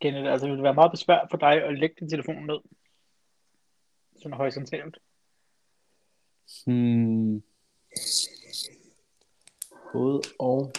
Kenneth, 0.00 0.32
altså 0.32 0.46
det 0.46 0.50
ville 0.50 0.62
være 0.62 0.74
meget 0.74 0.90
besvær 0.90 1.26
for 1.30 1.36
dig 1.36 1.64
at 1.64 1.78
lægge 1.78 1.96
din 2.00 2.10
telefon 2.10 2.46
ned? 2.46 2.58
Sådan 4.16 4.36
horisontalt. 4.36 4.98
Hmm. 6.66 7.42
Både 9.92 10.20
og. 10.38 10.72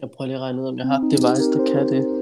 Jeg 0.00 0.10
prøver 0.10 0.26
lige 0.26 0.36
at 0.36 0.42
regne 0.42 0.62
ud, 0.62 0.68
om 0.68 0.78
jeg 0.78 0.86
har 0.86 0.98
et 0.98 1.10
device, 1.10 1.52
der 1.52 1.72
kan 1.72 1.88
det. 1.88 2.17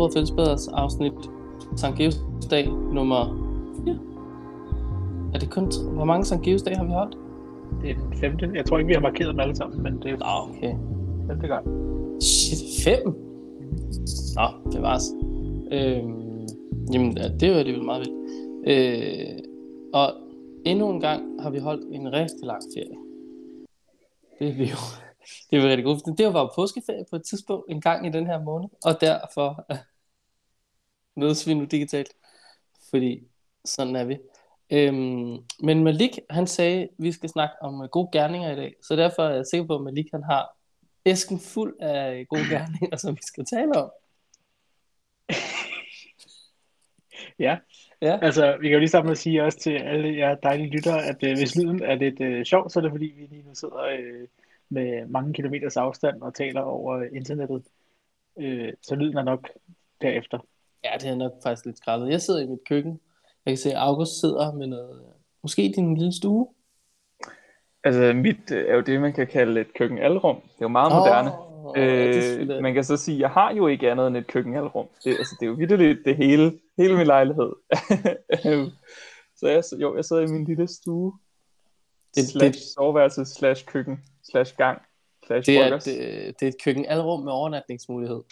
Snobrød 0.00 0.08
og 0.08 0.12
Fællesbaders 0.12 0.68
afsnit 0.68 1.12
Sankt 1.76 1.98
Geosdag 1.98 2.66
nummer 2.92 3.22
4. 3.84 3.98
Er 5.34 5.38
det 5.38 5.50
kun... 5.50 5.64
Hvor 5.94 6.04
mange 6.04 6.24
Sankt 6.24 6.44
Geosdag 6.44 6.76
har 6.76 6.84
vi 6.84 6.90
holdt? 6.90 7.16
Det 7.82 7.90
er 7.90 7.94
den 7.94 8.14
femte. 8.14 8.50
Jeg 8.54 8.66
tror 8.66 8.78
ikke, 8.78 8.88
vi 8.88 8.94
har 8.94 9.00
markeret 9.00 9.28
dem 9.28 9.40
alle 9.40 9.56
sammen, 9.56 9.82
men 9.82 10.02
det 10.02 10.10
er 10.10 10.16
Nå, 10.16 10.56
okay. 10.56 10.74
femte 11.26 11.46
gang. 11.46 11.66
Shit, 12.22 12.84
fem? 12.84 13.06
Nå, 14.36 14.70
det 14.72 14.82
var 14.82 14.96
os. 14.96 15.04
Øh, 15.72 16.02
jamen, 16.92 17.18
ja, 17.18 17.28
det 17.28 17.42
er 17.42 17.52
jo 17.52 17.58
alligevel 17.58 17.84
meget 17.84 18.00
vildt. 18.00 18.16
Øh, 18.66 19.38
og 19.92 20.12
endnu 20.64 20.90
en 20.90 21.00
gang 21.00 21.42
har 21.42 21.50
vi 21.50 21.58
holdt 21.58 21.84
en 21.94 22.12
rigtig 22.12 22.42
lang 22.42 22.62
ferie. 22.76 22.96
Det 24.38 24.48
er 24.48 24.54
vi 24.54 24.64
jo 24.64 24.80
det 25.50 25.58
er 25.58 25.62
vi 25.62 25.68
rigtig 25.68 25.84
for. 25.84 26.14
Det 26.14 26.34
var 26.34 26.52
påskeferie 26.56 27.04
på 27.10 27.16
et 27.16 27.22
tidspunkt 27.22 27.64
en 27.68 27.80
gang 27.80 28.06
i 28.06 28.10
den 28.10 28.26
her 28.26 28.44
måned, 28.44 28.68
og 28.84 29.00
derfor 29.00 29.66
mødes 31.16 31.48
vi 31.48 31.54
nu 31.54 31.64
digitalt, 31.64 32.12
fordi 32.90 33.22
sådan 33.64 33.96
er 33.96 34.04
vi. 34.04 34.18
Øhm, 34.70 35.44
men 35.60 35.84
Malik, 35.84 36.18
han 36.30 36.46
sagde, 36.46 36.82
at 36.82 36.88
vi 36.98 37.12
skal 37.12 37.28
snakke 37.28 37.54
om 37.60 37.82
øh, 37.82 37.88
gode 37.88 38.08
gerninger 38.12 38.52
i 38.52 38.56
dag, 38.56 38.74
så 38.82 38.96
derfor 38.96 39.22
er 39.22 39.34
jeg 39.34 39.46
sikker 39.46 39.66
på, 39.66 39.74
at 39.74 39.82
Malik 39.82 40.06
han 40.12 40.22
har 40.22 40.56
æsken 41.06 41.40
fuld 41.40 41.76
af 41.80 42.26
gode 42.28 42.48
gerninger, 42.54 42.96
som 42.96 43.14
vi 43.14 43.22
skal 43.22 43.44
tale 43.44 43.72
om. 43.76 43.90
Ja, 47.38 47.58
Ja, 48.02 48.18
altså 48.22 48.56
vi 48.60 48.68
kan 48.68 48.72
jo 48.72 48.78
lige 48.78 48.88
sammen 48.88 49.16
sige 49.16 49.44
også 49.44 49.58
til 49.58 49.70
alle 49.70 50.16
jer 50.16 50.34
dejlige 50.34 50.70
lyttere, 50.70 51.04
at 51.04 51.16
øh, 51.22 51.36
hvis 51.38 51.56
lyden 51.56 51.82
er 51.82 51.94
lidt 51.94 52.20
øh, 52.20 52.44
sjov, 52.44 52.70
så 52.70 52.78
er 52.78 52.82
det 52.82 52.90
fordi, 52.90 53.14
vi 53.16 53.26
lige 53.26 53.42
nu 53.42 53.54
sidder 53.54 53.82
øh, 53.82 54.28
med 54.68 55.06
mange 55.06 55.32
kilometers 55.32 55.76
afstand 55.76 56.22
og 56.22 56.34
taler 56.34 56.60
over 56.60 56.98
øh, 56.98 57.08
internettet. 57.12 57.66
Øh, 58.38 58.72
så 58.82 58.94
lyden 58.94 59.16
er 59.16 59.22
nok 59.22 59.48
derefter. 60.00 60.38
Ja, 60.84 60.90
det 61.00 61.08
er 61.08 61.14
nok 61.14 61.32
faktisk 61.42 61.66
lidt 61.66 61.78
skrællet. 61.78 62.10
Jeg 62.10 62.20
sidder 62.22 62.40
i 62.40 62.46
mit 62.46 62.58
køkken. 62.68 63.00
Jeg 63.46 63.50
kan 63.52 63.58
se, 63.58 63.70
at 63.70 63.76
August 63.76 64.20
sidder 64.20 64.52
med 64.52 64.66
noget, 64.66 65.02
måske 65.42 65.72
din 65.76 65.94
lille 65.96 66.12
stue. 66.16 66.48
Altså, 67.84 68.12
mit 68.14 68.50
øh, 68.52 68.68
er 68.68 68.74
jo 68.74 68.80
det, 68.80 69.00
man 69.00 69.12
kan 69.12 69.26
kalde 69.26 69.60
et 69.60 69.74
køkkenalrum. 69.74 70.36
Det 70.36 70.48
er 70.50 70.56
jo 70.62 70.68
meget 70.68 70.92
moderne. 70.94 71.30
Ja, 71.76 71.80
er 71.82 72.08
Øh, 72.08 72.14
selvfølgelig- 72.22 72.62
man 72.62 72.74
kan 72.74 72.84
så 72.84 72.96
sige, 72.96 73.14
at 73.14 73.20
jeg 73.20 73.30
har 73.30 73.54
jo 73.54 73.66
ikke 73.66 73.90
andet 73.90 74.06
end 74.06 74.16
et 74.16 74.26
køkkenalrum. 74.26 74.86
Det, 75.04 75.10
altså, 75.18 75.36
det 75.40 75.46
er 75.46 75.50
jo 75.50 75.56
vitterligt 75.56 75.98
det 76.04 76.16
hele, 76.16 76.52
hele 76.78 76.96
min 76.96 77.06
lejlighed. 77.06 77.52
så 79.38 79.46
jeg, 79.48 79.62
jo, 79.82 79.96
jeg 79.96 80.04
sidder 80.04 80.22
i 80.22 80.26
min 80.26 80.44
lille 80.44 80.66
stue. 80.68 81.12
Det- 81.12 82.16
Det, 82.16 82.22
det- 82.24 82.30
slash 82.30 82.58
soveværelse, 82.74 83.24
slash 83.24 83.64
køkken, 83.66 83.98
slash 84.30 84.56
gang, 84.56 84.82
slash 85.26 85.46
det, 85.46 85.58
er, 85.58 85.78
det, 85.78 86.40
det 86.40 86.46
er 86.46 86.48
et 86.48 86.62
køkkenalrum 86.64 87.22
med 87.24 87.32
overnatningsmulighed. 87.32 88.22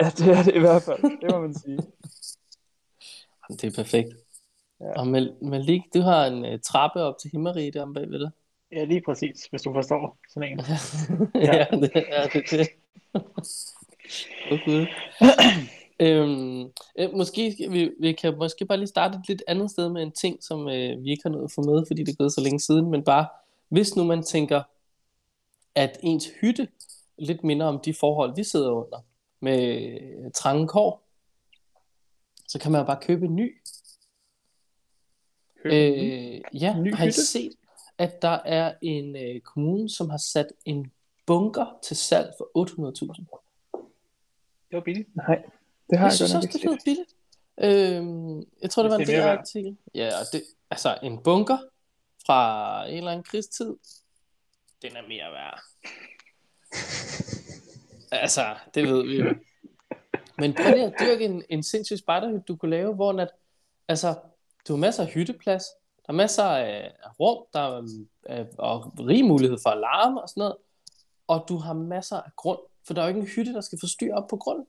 Ja, 0.00 0.10
det 0.18 0.28
er 0.28 0.42
det 0.42 0.54
i 0.54 0.58
hvert 0.58 0.82
fald. 0.82 1.02
Det 1.02 1.30
må 1.30 1.40
man 1.40 1.54
sige. 1.54 1.78
Jamen, 3.48 3.58
det 3.60 3.64
er 3.64 3.82
perfekt. 3.82 4.08
Ja. 4.80 5.00
Og 5.00 5.06
Mal- 5.06 5.44
Malik, 5.44 5.82
du 5.94 6.00
har 6.00 6.26
en 6.26 6.44
uh, 6.44 6.60
trappe 6.60 7.00
op 7.00 7.18
til 7.18 7.30
Himmerig 7.30 7.74
der 7.74 7.82
om 7.82 7.94
bagved 7.94 8.20
dig. 8.20 8.30
Ja, 8.72 8.84
lige 8.84 9.02
præcis, 9.06 9.46
hvis 9.50 9.62
du 9.62 9.72
forstår 9.72 10.18
sådan 10.30 10.52
en. 10.52 10.58
ja, 11.34 11.66
det 11.70 11.90
er 11.94 12.28
det. 12.28 12.50
det. 12.50 12.68
okay. 14.52 14.86
øhm, 16.00 16.60
øh, 16.98 17.12
måske 17.12 17.52
skal 17.52 17.72
vi, 17.72 17.90
vi 18.00 18.12
kan 18.12 18.36
måske 18.38 18.66
bare 18.66 18.78
lige 18.78 18.88
starte 18.88 19.18
et 19.18 19.28
lidt 19.28 19.42
andet 19.46 19.70
sted 19.70 19.88
med 19.88 20.02
en 20.02 20.12
ting, 20.12 20.42
som 20.44 20.68
øh, 20.68 21.02
vi 21.04 21.10
ikke 21.10 21.22
har 21.22 21.30
nået 21.30 21.44
at 21.44 21.52
få 21.52 21.62
med, 21.62 21.84
fordi 21.86 22.04
det 22.04 22.12
er 22.12 22.16
gået 22.16 22.32
så 22.32 22.40
længe 22.40 22.60
siden, 22.60 22.90
men 22.90 23.04
bare, 23.04 23.26
hvis 23.68 23.96
nu 23.96 24.04
man 24.04 24.22
tænker, 24.22 24.62
at 25.74 25.98
ens 26.02 26.28
hytte 26.40 26.68
lidt 27.18 27.44
minder 27.44 27.66
om 27.66 27.80
de 27.84 27.94
forhold, 27.94 28.36
vi 28.36 28.44
sidder 28.44 28.70
under, 28.70 29.04
med 29.44 30.00
øh, 30.00 30.30
trange 30.34 30.68
kår, 30.68 31.04
så 32.48 32.58
kan 32.58 32.72
man 32.72 32.80
jo 32.80 32.86
bare 32.86 33.00
købe 33.02 33.24
en 33.24 33.36
ny. 33.36 33.60
Øh, 35.64 36.40
ja, 36.62 36.78
Ny 36.78 36.94
har 36.94 37.04
I 37.06 37.10
set, 37.12 37.52
at 37.98 38.22
der 38.22 38.38
er 38.44 38.74
en 38.82 39.16
øh, 39.16 39.40
kommune, 39.40 39.90
som 39.90 40.10
har 40.10 40.18
sat 40.18 40.46
en 40.64 40.92
bunker 41.26 41.78
til 41.82 41.96
salg 41.96 42.32
for 42.38 42.50
800.000? 42.58 43.40
Det 44.68 44.76
var 44.76 44.80
billigt. 44.80 45.16
Nej, 45.16 45.42
det 45.90 45.98
har 45.98 46.06
Jeg 46.06 46.10
jeg, 46.10 46.12
synes 46.12 46.34
også, 46.34 46.48
det 46.52 46.60
set. 46.60 46.78
billigt. 46.84 47.14
Øhm, 47.60 48.38
jeg 48.62 48.70
tror, 48.70 48.82
det 48.82 48.92
var 48.92 48.98
en 48.98 49.10
er. 49.10 49.20
DR-artikel. 49.34 49.76
Ja, 49.94 50.06
og 50.06 50.26
det, 50.32 50.42
altså 50.70 50.98
en 51.02 51.22
bunker 51.22 51.58
fra 52.26 52.84
en 52.88 52.96
eller 52.96 53.10
anden 53.10 53.24
krigstid, 53.24 53.76
den 54.82 54.96
er 54.96 55.02
mere 55.08 55.32
værd. 55.32 55.60
altså, 58.12 58.44
det 58.74 58.84
ved 58.88 59.02
vi 59.06 59.20
jo. 59.22 59.34
Men 60.38 60.54
prøv 60.54 60.66
lige 60.74 60.84
at 60.86 60.94
dyrke 61.00 61.24
en, 61.24 61.42
en 61.48 61.62
sindssyg 61.62 61.98
spejderhytte, 61.98 62.44
du 62.48 62.56
kunne 62.56 62.70
lave, 62.70 62.94
hvor 62.94 63.12
at, 63.20 63.28
altså, 63.88 64.14
du 64.68 64.72
har 64.72 64.80
masser 64.80 65.02
af 65.02 65.08
hytteplads, 65.08 65.62
der 66.06 66.12
er 66.12 66.16
masser 66.16 66.44
af 66.44 66.92
rum, 67.20 67.44
der 67.52 67.60
er 67.60 67.82
øh, 68.30 68.46
og 68.58 68.92
rig 68.98 69.24
mulighed 69.24 69.58
for 69.62 69.70
alarm 69.70 70.16
og 70.16 70.28
sådan 70.28 70.40
noget, 70.40 70.56
og 71.28 71.44
du 71.48 71.56
har 71.56 71.72
masser 71.72 72.16
af 72.16 72.30
grund, 72.36 72.58
for 72.86 72.94
der 72.94 73.02
er 73.02 73.06
jo 73.06 73.08
ikke 73.08 73.20
en 73.20 73.26
hytte, 73.26 73.52
der 73.52 73.60
skal 73.60 73.78
få 73.80 73.86
styr 73.86 74.14
op 74.14 74.28
på 74.28 74.36
grunden. 74.36 74.66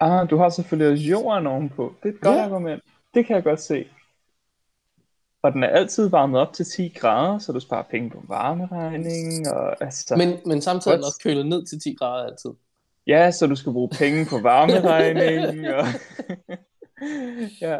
Ah, 0.00 0.30
du 0.30 0.36
har 0.36 0.48
selvfølgelig 0.48 0.92
også 0.92 1.04
jorden 1.04 1.46
ovenpå. 1.46 1.94
Det 2.02 2.08
er 2.08 2.14
et 2.14 2.20
godt 2.20 2.36
Ja. 2.36 2.44
argument. 2.44 2.82
Det 3.14 3.26
kan 3.26 3.36
jeg 3.36 3.44
godt 3.44 3.60
se. 3.60 3.88
Og 5.46 5.52
den 5.52 5.62
er 5.62 5.68
altid 5.68 6.08
varmet 6.08 6.40
op 6.40 6.52
til 6.52 6.64
10 6.64 6.88
grader, 6.88 7.38
så 7.38 7.52
du 7.52 7.60
sparer 7.60 7.82
penge 7.82 8.10
på 8.10 8.22
varmeregningen. 8.28 9.46
Og, 9.48 9.82
altså, 9.82 10.16
Men, 10.16 10.38
men 10.46 10.60
samtidig 10.60 10.92
er 10.92 10.96
den 10.96 11.04
også 11.04 11.20
kølet 11.22 11.46
ned 11.46 11.66
til 11.66 11.80
10 11.80 11.94
grader 11.94 12.26
altid. 12.26 12.50
Ja, 13.06 13.30
så 13.30 13.46
du 13.46 13.56
skal 13.56 13.72
bruge 13.72 13.88
penge 13.88 14.26
på 14.30 14.38
varmeregningen. 14.38 15.64
og... 15.78 15.84
ja, 17.66 17.78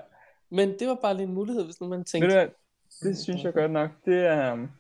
Men 0.51 0.69
det 0.79 0.89
var 0.89 0.99
bare 1.03 1.15
lige 1.15 1.27
en 1.27 1.35
mulighed, 1.35 1.65
hvis 1.65 1.81
nu 1.81 1.89
man 1.89 1.99
ved 1.99 2.05
tænkte... 2.05 2.29
du 2.29 2.35
hvad? 2.35 2.49
Det 3.03 3.19
synes 3.19 3.45
jeg 3.45 3.53
godt 3.53 3.71
nok. 3.71 3.91
Det 4.05 4.27
er, 4.27 4.53
um, 4.53 4.71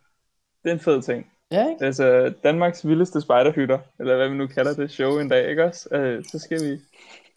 det 0.64 0.70
er 0.70 0.74
en 0.74 0.80
fed 0.80 1.02
ting. 1.02 1.26
Ja, 1.50 1.68
ikke? 1.68 1.84
Altså, 1.84 2.34
Danmarks 2.44 2.88
vildeste 2.88 3.20
spejderhytter, 3.20 3.78
eller 4.00 4.16
hvad 4.16 4.28
vi 4.28 4.34
nu 4.34 4.46
kalder 4.46 4.74
det 4.74 4.90
show 4.90 5.18
en 5.18 5.28
dag, 5.28 5.50
ikke 5.50 5.64
også? 5.64 5.88
Uh, 5.92 6.24
så 6.24 6.38
skal 6.38 6.60
vi, 6.64 6.80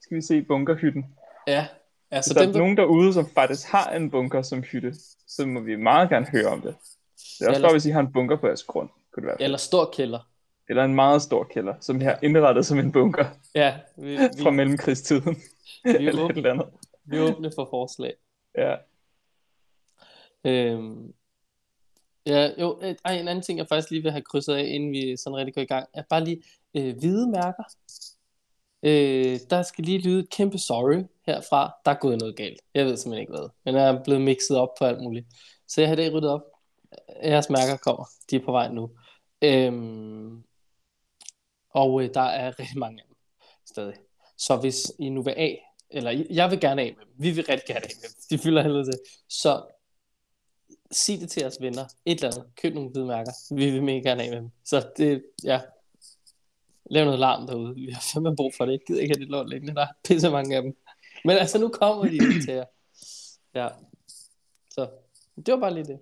skal 0.01 0.17
vi 0.17 0.21
se 0.21 0.41
bunkerhytten. 0.41 1.05
Ja. 1.47 1.67
Altså, 2.11 2.29
Hvis 2.33 2.35
der 2.35 2.41
dem, 2.41 2.49
er 2.49 2.53
der... 2.53 2.59
nogen 2.59 2.77
derude, 2.77 3.13
som 3.13 3.29
faktisk 3.29 3.67
har 3.67 3.89
en 3.91 4.11
bunker 4.11 4.41
som 4.41 4.61
hytte, 4.61 4.93
så 5.27 5.45
må 5.45 5.59
vi 5.59 5.75
meget 5.75 6.09
gerne 6.09 6.25
høre 6.31 6.45
om 6.47 6.61
det. 6.61 6.75
Det 7.39 7.45
er 7.45 7.47
også 7.47 7.55
Eller- 7.57 7.67
bare, 7.67 7.73
hvis 7.73 7.85
I 7.85 7.89
har 7.89 7.99
en 7.99 8.11
bunker 8.13 8.37
på 8.37 8.47
jeres 8.47 8.63
grund, 8.63 8.89
kunne 9.13 9.21
det 9.21 9.27
være. 9.27 9.41
Eller 9.41 9.57
stor 9.57 9.89
kælder. 9.93 10.19
Eller 10.69 10.83
en 10.83 10.95
meget 10.95 11.21
stor 11.21 11.43
kælder, 11.43 11.73
som 11.81 12.01
er 12.01 12.15
indrettet 12.23 12.65
som 12.65 12.79
en 12.79 12.91
bunker 12.91 13.25
Ja, 13.55 13.77
vi, 13.97 14.17
fra 14.43 14.49
vi, 14.49 14.55
mellemkrigstiden. 14.55 15.35
vi, 15.83 15.89
er 15.89 15.93
eller 15.97 16.13
et 16.13 16.19
åbne, 16.19 16.35
eller 16.37 16.51
andet. 16.51 16.65
vi 17.05 17.17
er 17.17 17.21
åbne 17.21 17.51
for 17.55 17.67
forslag. 17.69 18.13
Ja. 18.57 18.75
Øhm, 20.45 21.13
ja, 22.25 22.49
jo, 22.61 22.79
øh, 22.81 22.95
ej, 23.05 23.13
en 23.13 23.27
anden 23.27 23.41
ting, 23.43 23.59
jeg 23.59 23.67
faktisk 23.67 23.91
lige 23.91 24.01
vil 24.03 24.11
have 24.11 24.21
krydset 24.21 24.53
af, 24.53 24.63
inden 24.67 24.91
vi 24.91 25.17
sådan 25.17 25.35
rigtig 25.35 25.53
går 25.55 25.61
i 25.61 25.65
gang, 25.65 25.87
er 25.93 26.03
bare 26.09 26.23
lige 26.23 26.43
øh, 26.77 26.97
hvide 26.97 27.27
mærker. 27.31 27.63
Øh, 28.83 29.39
der 29.49 29.61
skal 29.63 29.83
lige 29.85 29.97
lyde 29.99 30.19
et 30.19 30.29
kæmpe 30.29 30.57
sorry 30.57 31.03
herfra. 31.33 31.71
Der 31.85 31.91
er 31.91 31.95
gået 31.95 32.19
noget 32.19 32.35
galt. 32.35 32.61
Jeg 32.73 32.85
ved 32.85 32.97
simpelthen 32.97 33.21
ikke 33.21 33.31
hvad. 33.31 33.49
Men 33.65 33.75
jeg 33.75 33.89
er 33.89 34.03
blevet 34.03 34.21
mixet 34.21 34.57
op 34.57 34.69
på 34.79 34.85
alt 34.85 35.01
muligt. 35.01 35.27
Så 35.67 35.81
jeg 35.81 35.87
har 35.89 35.93
i 35.93 35.97
dag 35.97 36.13
ryddet 36.13 36.29
op. 36.29 36.41
Jeres 37.23 37.49
mærker 37.49 37.77
kommer. 37.77 38.05
De 38.29 38.35
er 38.35 38.45
på 38.45 38.51
vej 38.51 38.71
nu. 38.71 38.91
Øhm, 39.41 40.43
og 41.69 42.03
øh, 42.03 42.09
der 42.13 42.21
er 42.21 42.47
rigtig 42.59 42.79
mange 42.79 43.01
af 43.01 43.05
dem 43.07 43.15
stadig. 43.65 43.95
Så 44.37 44.55
hvis 44.55 44.91
I 44.99 45.09
nu 45.09 45.21
vil 45.21 45.33
af, 45.37 45.61
eller 45.89 46.25
jeg 46.29 46.51
vil 46.51 46.59
gerne 46.59 46.81
af 46.81 46.95
med 46.97 47.05
dem. 47.05 47.13
Vi 47.17 47.31
vil 47.31 47.45
rigtig 47.45 47.67
gerne 47.67 47.85
af 47.85 47.91
med 48.01 48.09
dem. 48.09 48.15
De 48.29 48.43
fylder 48.43 48.61
helvede 48.61 48.85
til. 48.85 48.99
Så 49.29 49.63
sig 50.91 51.19
det 51.19 51.29
til 51.29 51.41
jeres 51.41 51.57
venner. 51.61 51.85
Et 52.05 52.15
eller 52.15 52.35
andet. 52.35 52.55
Køb 52.55 52.73
nogle 52.73 52.89
hvide 52.89 53.05
mærker. 53.05 53.31
Vi 53.55 53.71
vil 53.71 53.83
mega 53.83 53.99
gerne 53.99 54.23
af 54.23 54.29
med 54.29 54.37
dem. 54.37 54.51
Så 54.65 54.89
det, 54.97 55.23
ja. 55.43 55.61
Lav 56.91 57.05
noget 57.05 57.19
larm 57.19 57.47
derude. 57.47 57.75
Vi 57.85 57.91
har 57.91 58.03
fandme 58.13 58.35
brug 58.35 58.53
for 58.57 58.65
det. 58.65 58.71
Jeg 58.71 58.79
gider 58.87 59.01
ikke 59.01 59.13
have 59.15 59.23
det 59.25 59.31
lort 59.31 59.49
liggende. 59.49 59.75
Der 59.75 59.81
er 59.81 59.93
pisse 60.07 60.29
mange 60.29 60.55
af 60.55 60.61
dem. 60.63 60.77
Men 61.25 61.37
altså, 61.37 61.59
nu 61.59 61.67
kommer 61.67 62.03
de 62.03 62.09
lige 62.09 62.41
til 62.41 62.53
jer. 62.53 62.65
Ja. 63.55 63.67
Så, 64.69 64.89
det 65.45 65.53
var 65.53 65.59
bare 65.59 65.73
lige 65.73 65.83
det. 65.83 65.99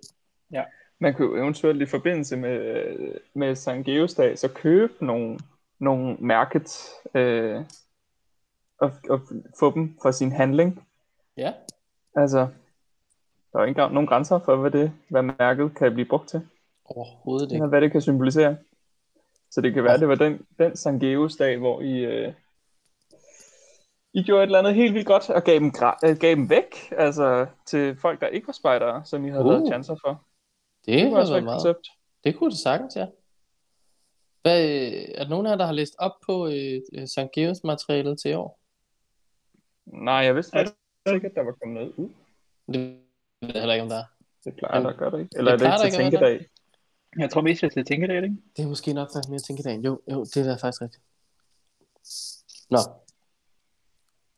Man 1.00 1.14
kunne 1.14 1.28
jo 1.28 1.44
eventuelt 1.44 1.82
i 1.82 1.86
forbindelse 1.86 2.38
med, 2.38 2.96
med 3.34 3.56
Sankt 3.56 3.86
Geosdag, 3.86 4.38
så 4.38 4.48
købe 4.48 5.06
nogle, 5.06 5.40
nogle 5.80 6.18
markets 6.20 6.90
øh, 7.14 7.62
og, 8.78 8.92
og 9.10 9.22
få 9.60 9.74
dem 9.74 9.98
for 10.02 10.12
sin 10.12 10.32
handling. 10.32 10.88
Ja. 11.38 11.54
Altså, 12.16 12.38
der 13.52 13.60
er 13.60 13.60
jo 13.60 13.64
ikke 13.64 13.70
engang 13.70 13.94
nogen 13.94 14.08
grænser 14.08 14.40
for, 14.40 14.56
hvad, 14.56 14.72
det, 14.72 14.92
hvad 15.10 15.22
mærket 15.22 15.76
kan 15.76 15.94
blive 15.94 16.08
brugt 16.08 16.30
til, 16.30 16.48
Overhovedet 16.86 17.46
ikke. 17.46 17.56
eller 17.56 17.68
hvad 17.68 17.82
det 17.82 17.92
kan 17.92 18.02
symbolisere. 18.02 18.58
Så 19.52 19.62
det 19.62 19.74
kan 19.74 19.84
være, 19.84 20.00
det 20.00 20.08
var 20.08 20.16
den, 20.16 20.46
den 20.60 20.76
Sankt 20.76 21.02
Geosdag, 21.02 21.58
hvor 21.58 21.82
I, 21.82 22.06
øh, 22.06 22.34
I 24.18 24.24
gjorde 24.24 24.44
et 24.44 24.48
eller 24.48 24.60
andet 24.60 24.76
helt 24.76 24.94
vildt 24.94 25.08
godt, 25.08 25.30
og 25.30 25.44
gav 25.44 25.56
dem, 25.60 25.72
gra- 25.78 26.00
øh, 26.06 26.18
gav 26.18 26.30
dem 26.36 26.50
væk, 26.50 26.76
altså 26.92 27.46
til 27.66 27.96
folk, 27.98 28.22
der 28.22 28.28
ikke 28.28 28.48
var 28.48 28.54
spejdere, 28.54 29.06
som 29.06 29.26
I 29.26 29.30
havde 29.30 29.44
Uh. 29.44 29.52
lavet 29.52 29.68
chancer 29.68 29.96
for. 30.06 30.24
Det, 30.86 31.00
Det 31.04 31.12
var 31.12 31.20
også 31.20 31.36
et 31.38 31.44
meget. 31.44 31.62
koncept. 31.64 31.88
Det 32.24 32.36
kunne 32.38 32.50
det 32.52 32.60
sagtens, 32.60 32.96
ja. 32.96 33.08
Hvad, 34.42 34.64
er 35.16 35.24
der 35.24 35.30
nogen 35.30 35.46
af 35.46 35.50
jer, 35.52 35.58
der 35.58 35.66
har 35.66 35.74
læst 35.74 35.96
op 36.00 36.12
på 36.26 36.48
øh, 36.48 36.82
øh, 36.94 37.08
St. 37.08 37.20
Geos 37.34 37.64
materialet 37.64 38.20
til 38.20 38.32
i 38.32 38.34
år? 38.34 38.60
Nej, 39.86 40.14
jeg 40.16 40.36
vidste 40.36 40.60
ikke, 40.60 41.28
at 41.28 41.32
der 41.36 41.42
var 41.44 41.52
kommet 41.52 41.76
noget 41.76 41.94
ud. 41.98 42.10
Det 42.74 42.80
ved 43.42 43.52
jeg 43.54 43.62
heller 43.62 43.74
ikke, 43.74 43.84
om 43.84 43.90
der 43.90 43.98
er. 43.98 44.04
Det 44.46 44.56
plejer 44.56 44.84
der, 44.84 44.94
gør 44.98 45.10
det 45.10 45.20
ikke? 45.20 45.32
Eller 45.38 45.52
er 45.52 45.56
Det 45.56 45.60
det 45.60 45.66
plejer 45.66 45.78
der 45.78 45.86
ikke 45.86 45.96
til 45.98 46.04
tænkedag? 46.04 46.46
Jeg 47.20 47.30
tror 47.30 47.42
mest, 47.42 47.64
jeg 47.64 47.72
skal 47.72 47.86
tænke 47.86 48.08
det, 48.08 48.24
ikke? 48.24 48.36
Det 48.58 48.64
er 48.64 48.68
måske 48.68 48.94
nok 48.94 49.08
faktisk 49.14 49.30
mere 49.30 49.40
tænkedagen. 49.40 49.82
Jo, 49.86 50.00
jo, 50.12 50.24
det 50.24 50.38
er 50.38 50.44
da 50.44 50.54
faktisk 50.54 50.82
rigtigt. 50.82 51.04
Nå. 52.70 52.78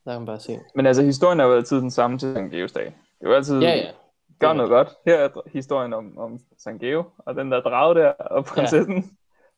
Der 0.10 0.16
kan 0.16 0.22
man 0.22 0.26
bare 0.26 0.40
se. 0.40 0.60
Men 0.76 0.86
altså, 0.86 1.04
historien 1.04 1.40
har 1.40 1.46
jo 1.46 1.56
altid 1.56 1.78
den 1.78 1.92
samme 1.92 2.18
til 2.18 2.34
Sankt 2.34 2.54
Geos 2.54 2.72
dag. 2.72 2.86
Det 2.86 3.26
er 3.26 3.30
jo 3.30 3.36
altid, 3.36 3.60
Ja, 3.60 3.76
ja. 3.76 3.92
gør 4.40 4.54
noget 4.54 4.70
godt. 4.70 4.90
Her 5.06 5.16
er 5.16 5.30
historien 5.54 5.94
om, 5.94 6.18
om 6.18 6.40
Sankt 6.58 6.82
Geo, 6.82 7.04
og 7.18 7.36
den 7.36 7.52
der 7.52 7.62
drage 7.62 8.00
der, 8.00 8.10
og 8.10 8.46
prinsessen. 8.46 8.96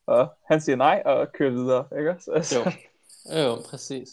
Ja. 0.07 0.13
Og 0.13 0.27
han 0.45 0.61
siger 0.61 0.75
nej, 0.75 1.01
og 1.05 1.31
kører 1.31 1.51
videre, 1.51 1.85
ikke? 1.99 2.15
Så, 2.19 2.31
altså, 2.31 2.59
Jo. 2.59 2.71
Jo, 3.41 3.55
præcis. 3.69 4.09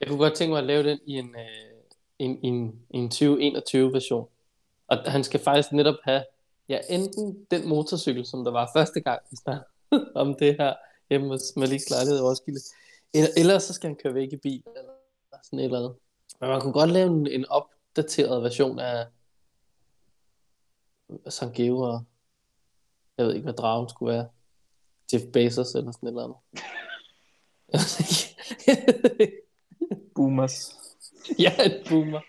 Jeg 0.00 0.08
kunne 0.08 0.18
godt 0.18 0.34
tænke 0.34 0.50
mig 0.50 0.58
at 0.58 0.64
lave 0.64 0.82
den 0.90 0.98
i 1.06 1.12
en, 1.12 1.34
øh, 1.36 1.80
en, 2.18 2.38
en, 2.42 2.80
en 2.90 3.08
2021 3.10 3.92
version. 3.92 4.28
Og 4.88 4.98
han 5.06 5.24
skal 5.24 5.40
faktisk 5.40 5.72
netop 5.72 5.94
have, 6.04 6.22
ja, 6.68 6.78
enten 6.90 7.46
den 7.50 7.68
motorcykel, 7.68 8.26
som 8.26 8.44
der 8.44 8.50
var 8.50 8.70
første 8.76 9.00
gang, 9.00 9.20
vi 9.30 9.36
snakkede 9.36 9.64
om 10.14 10.34
det 10.34 10.56
her 10.60 10.74
hjemme 11.10 11.28
hos 11.28 11.42
Maliks 11.56 11.90
lejlighed 11.90 12.18
i 12.18 12.22
Roskilde. 12.22 12.60
Eller, 13.14 13.28
eller 13.36 13.58
så 13.58 13.72
skal 13.72 13.88
han 13.88 13.96
køre 14.02 14.14
væk 14.14 14.32
i 14.32 14.36
bil, 14.36 14.62
eller 14.76 14.87
sådan 15.42 15.58
et 15.58 15.64
eller 15.64 15.78
andet. 15.78 15.96
Men 16.40 16.50
man 16.50 16.60
kunne 16.60 16.72
godt 16.72 16.90
lave 16.90 17.06
en, 17.06 17.26
en 17.26 17.44
opdateret 17.48 18.42
version 18.42 18.78
af 18.78 19.06
Sankt 21.28 21.56
Geo 21.56 21.80
og 21.80 22.04
jeg 23.18 23.26
ved 23.26 23.34
ikke, 23.34 23.44
hvad 23.44 23.54
dragen 23.54 23.88
skulle 23.88 24.14
være. 24.14 24.28
Jeff 25.12 25.24
Bezos 25.32 25.74
eller 25.74 25.92
sådan 25.92 26.06
et 26.06 26.10
eller 26.10 26.24
andet. 26.24 26.36
boomers. 30.14 30.74
ja, 31.38 31.52
en 31.64 31.72
boomer. 31.88 32.20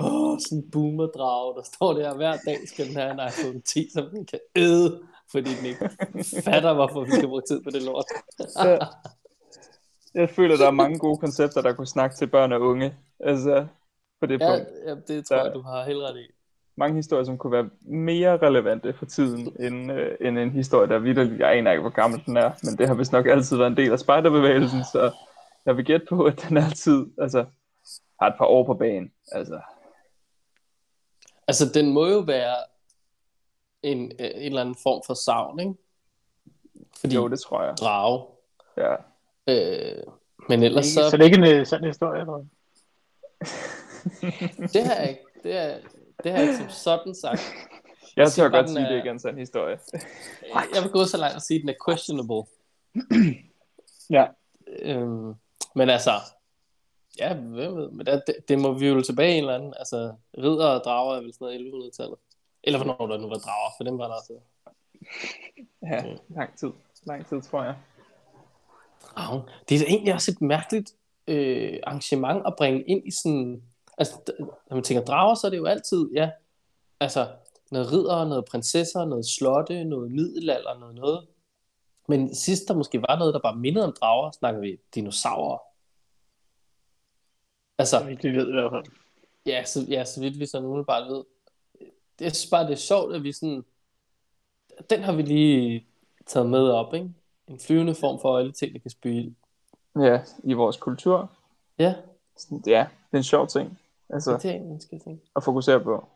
Åh, 0.00 0.06
oh, 0.06 0.38
sådan 0.40 0.58
en 0.58 0.70
boomer-drage, 0.70 1.56
der 1.56 1.62
står 1.62 1.92
der 1.92 2.16
hver 2.16 2.38
dag, 2.46 2.68
skal 2.68 2.86
den 2.86 2.96
have 2.96 3.10
en 3.10 3.20
iPhone 3.28 3.60
10, 3.60 3.90
som 3.92 4.10
den 4.10 4.26
kan 4.26 4.38
æde, 4.56 5.02
fordi 5.30 5.54
den 5.54 5.66
ikke 5.66 5.90
fatter, 6.44 6.74
hvorfor 6.74 7.04
vi 7.04 7.10
skal 7.10 7.28
bruge 7.28 7.42
tid 7.48 7.62
på 7.62 7.70
det 7.70 7.82
lort. 7.82 8.04
Ja. 8.64 8.78
Jeg 10.14 10.30
føler, 10.30 10.56
der 10.56 10.66
er 10.66 10.70
mange 10.70 10.98
gode 10.98 11.18
koncepter, 11.18 11.62
der 11.62 11.72
kunne 11.72 11.86
snakke 11.86 12.16
til 12.16 12.26
børn 12.26 12.52
og 12.52 12.60
unge. 12.60 12.96
Altså, 13.20 13.66
på 14.20 14.26
det 14.26 14.40
ja, 14.40 14.50
punkt. 14.50 14.68
ja, 14.86 14.94
det 15.14 15.26
tror 15.26 15.36
Der- 15.36 15.44
jeg, 15.44 15.54
du 15.54 15.60
har 15.60 15.84
helt 15.84 15.98
ret 15.98 16.16
i. 16.20 16.26
Mange 16.76 16.96
historier, 16.96 17.24
som 17.24 17.38
kunne 17.38 17.52
være 17.52 17.70
mere 17.80 18.36
relevante 18.36 18.92
for 18.92 19.06
tiden, 19.06 19.56
end, 19.60 19.92
øh, 19.92 20.16
end 20.20 20.38
en 20.38 20.50
historie, 20.50 20.88
der 20.88 20.98
vidderligt, 20.98 21.40
jeg 21.40 21.52
aner 21.56 21.70
ikke, 21.70 21.80
hvor 21.80 21.90
gammel 21.90 22.22
den 22.26 22.36
er, 22.36 22.50
men 22.62 22.78
det 22.78 22.88
har 22.88 22.94
vist 22.94 23.12
nok 23.12 23.26
altid 23.26 23.56
været 23.56 23.70
en 23.70 23.76
del 23.76 23.92
af 23.92 23.98
spejderbevægelsen, 23.98 24.80
så 24.92 25.12
jeg 25.66 25.76
vil 25.76 25.84
gætte 25.84 26.06
på, 26.08 26.24
at 26.24 26.44
den 26.48 26.56
altid 26.56 27.06
altså, 27.18 27.44
har 28.20 28.28
et 28.28 28.34
par 28.38 28.44
år 28.46 28.64
på 28.66 28.74
banen. 28.74 29.12
Altså, 29.32 29.60
Altså, 31.48 31.64
den 31.74 31.92
må 31.92 32.06
jo 32.06 32.18
være 32.18 32.56
en, 33.82 34.04
øh, 34.04 34.26
en 34.26 34.42
eller 34.42 34.60
anden 34.60 34.76
form 34.82 35.02
for 35.06 35.14
savn, 35.14 35.60
ikke? 35.60 35.74
Fordi 37.00 37.14
jo, 37.14 37.28
det 37.28 37.40
tror 37.40 37.62
jeg. 37.62 37.74
drage. 37.76 38.24
Ja. 38.76 38.94
Øh, 39.48 40.02
men 40.48 40.62
ellers 40.62 40.86
Så, 40.86 41.10
så 41.10 41.16
det 41.16 41.20
er 41.20 41.24
ikke 41.24 41.36
en 41.52 41.60
øh, 41.60 41.66
sand 41.66 41.84
historie, 41.84 42.20
eller 42.20 42.32
det 44.74 44.84
har 44.86 44.94
jeg 44.94 45.08
ikke, 45.10 45.22
det 45.42 45.56
er, 45.56 45.78
det 46.24 46.32
har 46.32 46.38
jeg 46.38 46.48
ikke 46.48 46.56
som 46.58 46.68
sådan 46.70 47.14
sagt. 47.14 47.40
Jeg 48.16 48.28
siger 48.28 48.48
tør 48.48 48.56
godt 48.58 48.70
sige, 48.70 48.80
er- 48.84 48.88
det 48.88 48.96
ikke 48.96 49.08
er 49.08 49.12
en 49.12 49.18
sand 49.18 49.38
historie. 49.38 49.78
Jeg 50.74 50.82
vil 50.82 50.90
gå 50.90 51.04
så 51.04 51.16
langt 51.16 51.36
og 51.36 51.42
sige, 51.42 51.56
at 51.58 51.60
den 51.60 51.68
er 51.68 51.90
questionable. 51.90 52.42
Ja. 54.10 54.26
Øhm, 54.66 55.34
men 55.74 55.90
altså, 55.90 56.10
ja, 57.18 57.34
hvem 57.34 57.76
ved, 57.76 57.90
men 57.90 58.06
det, 58.06 58.22
det, 58.26 58.34
det 58.48 58.58
må 58.58 58.72
vi 58.72 58.88
jo 58.88 59.02
tilbage 59.02 59.34
i 59.34 59.38
en 59.38 59.40
eller 59.44 59.54
anden, 59.54 59.74
altså, 59.78 60.14
ridder 60.38 60.66
og 60.66 60.84
drager 60.84 61.16
er 61.16 61.20
vel 61.20 61.34
sådan 61.34 61.44
noget 61.60 61.90
1100-tallet. 61.90 62.18
Eller 62.62 62.78
hvornår 62.84 63.06
der 63.06 63.18
nu 63.18 63.28
var 63.28 63.34
drager, 63.38 63.70
for 63.76 63.84
dem 63.84 63.98
var 63.98 64.06
der 64.08 64.14
altså. 64.14 64.32
Ja, 65.82 66.14
lang 66.36 66.58
tid. 66.58 66.70
Lang 67.06 67.26
tid, 67.26 67.42
tror 67.42 67.62
jeg. 67.64 67.74
Dragen. 69.16 69.42
Det 69.68 69.80
er 69.80 69.86
egentlig 69.86 70.14
også 70.14 70.30
et 70.30 70.40
mærkeligt 70.40 70.92
øh, 71.26 71.80
arrangement 71.86 72.42
at 72.46 72.54
bringe 72.58 72.82
ind 72.82 73.06
i 73.06 73.10
sådan, 73.10 73.62
altså, 73.98 74.14
når 74.40 74.74
man 74.74 74.82
tænker 74.82 75.04
drager, 75.04 75.34
så 75.34 75.46
er 75.46 75.50
det 75.50 75.56
jo 75.56 75.66
altid, 75.66 76.10
ja, 76.14 76.30
altså, 77.00 77.28
noget 77.70 77.92
ridder, 77.92 78.24
noget 78.24 78.44
prinsesser, 78.44 79.04
noget 79.04 79.26
slotte, 79.26 79.84
noget 79.84 80.12
middelalder, 80.12 80.78
noget 80.78 80.94
noget. 80.94 81.26
Men 82.08 82.34
sidst 82.34 82.68
der 82.68 82.74
måske 82.74 83.02
var 83.02 83.18
noget, 83.18 83.34
der 83.34 83.40
bare 83.40 83.56
mindede 83.56 83.84
om 83.84 83.94
drager, 84.00 84.30
snakker 84.30 84.60
vi 84.60 84.80
dinosaurer. 84.94 85.58
Altså, 87.78 87.98
Så 87.98 88.04
vidt 88.04 88.24
vi 88.24 88.28
ved 88.28 88.48
i 88.48 88.52
hvert 88.52 88.72
fald. 88.72 88.96
Ja, 89.46 89.64
så, 89.64 89.86
ja, 89.88 90.04
så 90.04 90.20
vidt 90.20 90.40
vi 90.40 90.46
sådan 90.46 90.66
umiddelbart 90.66 91.08
ved. 91.08 91.24
Det 92.18 92.26
er 92.26 92.46
bare 92.50 92.64
det 92.64 92.72
er 92.72 92.76
sjovt, 92.76 93.14
at 93.14 93.22
vi 93.22 93.32
sådan... 93.32 93.64
Den 94.90 95.02
har 95.02 95.12
vi 95.12 95.22
lige 95.22 95.86
taget 96.26 96.50
med 96.50 96.68
op, 96.68 96.94
ikke? 96.94 97.10
En 97.48 97.60
flyvende 97.60 97.94
form 97.94 98.20
for 98.20 98.38
alle 98.38 98.52
ting, 98.52 98.72
der 98.72 98.78
kan 98.78 98.90
spyle. 98.90 99.34
Ja, 100.00 100.20
i 100.44 100.52
vores 100.52 100.76
kultur. 100.76 101.30
Ja, 101.78 101.94
Sådan, 102.36 102.62
Ja, 102.66 102.80
det 102.80 103.12
er 103.12 103.16
en 103.16 103.22
sjov 103.22 103.46
ting. 103.46 103.78
Altså, 104.10 104.36
det 104.36 104.44
er 104.50 104.54
en 104.54 104.80
skal 104.80 105.00
tænke. 105.00 105.22
at 105.36 105.42
fokusere 105.44 105.80
på. 105.80 106.08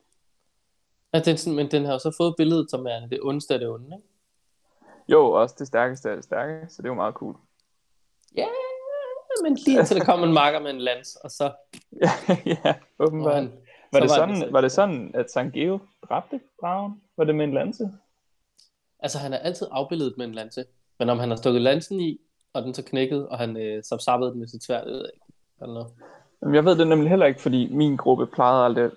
Ja, 1.15 1.21
den, 1.21 1.37
sådan, 1.37 1.57
men 1.57 1.71
den 1.71 1.85
har 1.85 1.93
jo 1.93 1.99
så 1.99 2.15
fået 2.17 2.35
billedet, 2.37 2.71
som 2.71 2.87
er 2.87 3.07
det 3.07 3.19
ondeste 3.23 3.55
af 3.55 3.61
det 3.61 3.69
onde, 3.69 3.97
ikke? 3.97 4.09
Jo, 5.09 5.31
også 5.33 5.55
det 5.59 5.67
stærkeste 5.67 6.11
af 6.11 6.17
det 6.17 6.25
stærke, 6.25 6.67
så 6.69 6.83
det 6.83 6.85
er 6.89 6.91
jo 6.91 6.95
meget 6.95 7.15
cool. 7.15 7.37
Ja, 8.37 8.47
men 9.43 9.55
lige 9.55 9.79
indtil 9.79 9.97
der 9.97 10.05
kom 10.05 10.23
en 10.25 10.33
marker 10.33 10.59
med 10.61 10.71
en 10.71 10.81
lans, 10.81 11.17
og 11.17 11.31
så 11.31 11.45
ja, 12.03 12.11
ja, 12.47 12.75
var 12.99 13.07
åbenbart. 13.07 13.35
han... 13.35 13.53
Var 13.93 14.01
så 14.01 14.15
det, 14.15 14.29
han 14.29 14.37
sådan, 14.37 14.53
var 14.53 14.61
det 14.61 14.73
sådan, 14.73 15.11
at 15.15 15.31
Sankt 15.31 15.55
Geo 15.55 15.79
dræbte 16.09 16.41
dragen? 16.61 17.03
Var 17.17 17.25
det 17.25 17.35
med 17.35 17.45
en 17.45 17.55
lanse? 17.55 17.91
Altså, 19.01 19.19
han 19.19 19.33
er 19.33 19.39
altid 19.39 19.67
afbildet 19.71 20.15
med 20.19 20.27
en 20.27 20.35
lanse. 20.35 20.65
Men 20.99 21.11
om 21.11 21.19
han 21.19 21.29
har 21.29 21.37
stukket 21.37 21.63
lansen 21.63 22.01
i, 22.01 22.21
og 22.53 22.63
den 22.63 22.75
så 22.75 22.83
knækket, 22.83 23.29
og 23.29 23.39
han 23.39 23.57
øh, 23.57 23.85
sapsappede 23.85 24.31
den 24.31 24.39
med 24.39 24.49
sit 24.49 24.65
sværd, 24.65 24.85
det 24.85 24.93
ved 24.93 25.01
jeg 25.01 25.11
ikke. 25.15 25.27
Eller 25.61 25.75
noget. 25.75 25.89
Jamen, 26.43 26.55
jeg 26.55 26.65
ved 26.65 26.79
det 26.79 26.87
nemlig 26.87 27.11
heller 27.11 27.27
ikke, 27.27 27.41
fordi 27.41 27.69
min 27.73 27.97
gruppe 27.97 28.27
plejede 28.27 28.65
aldrig 28.65 28.91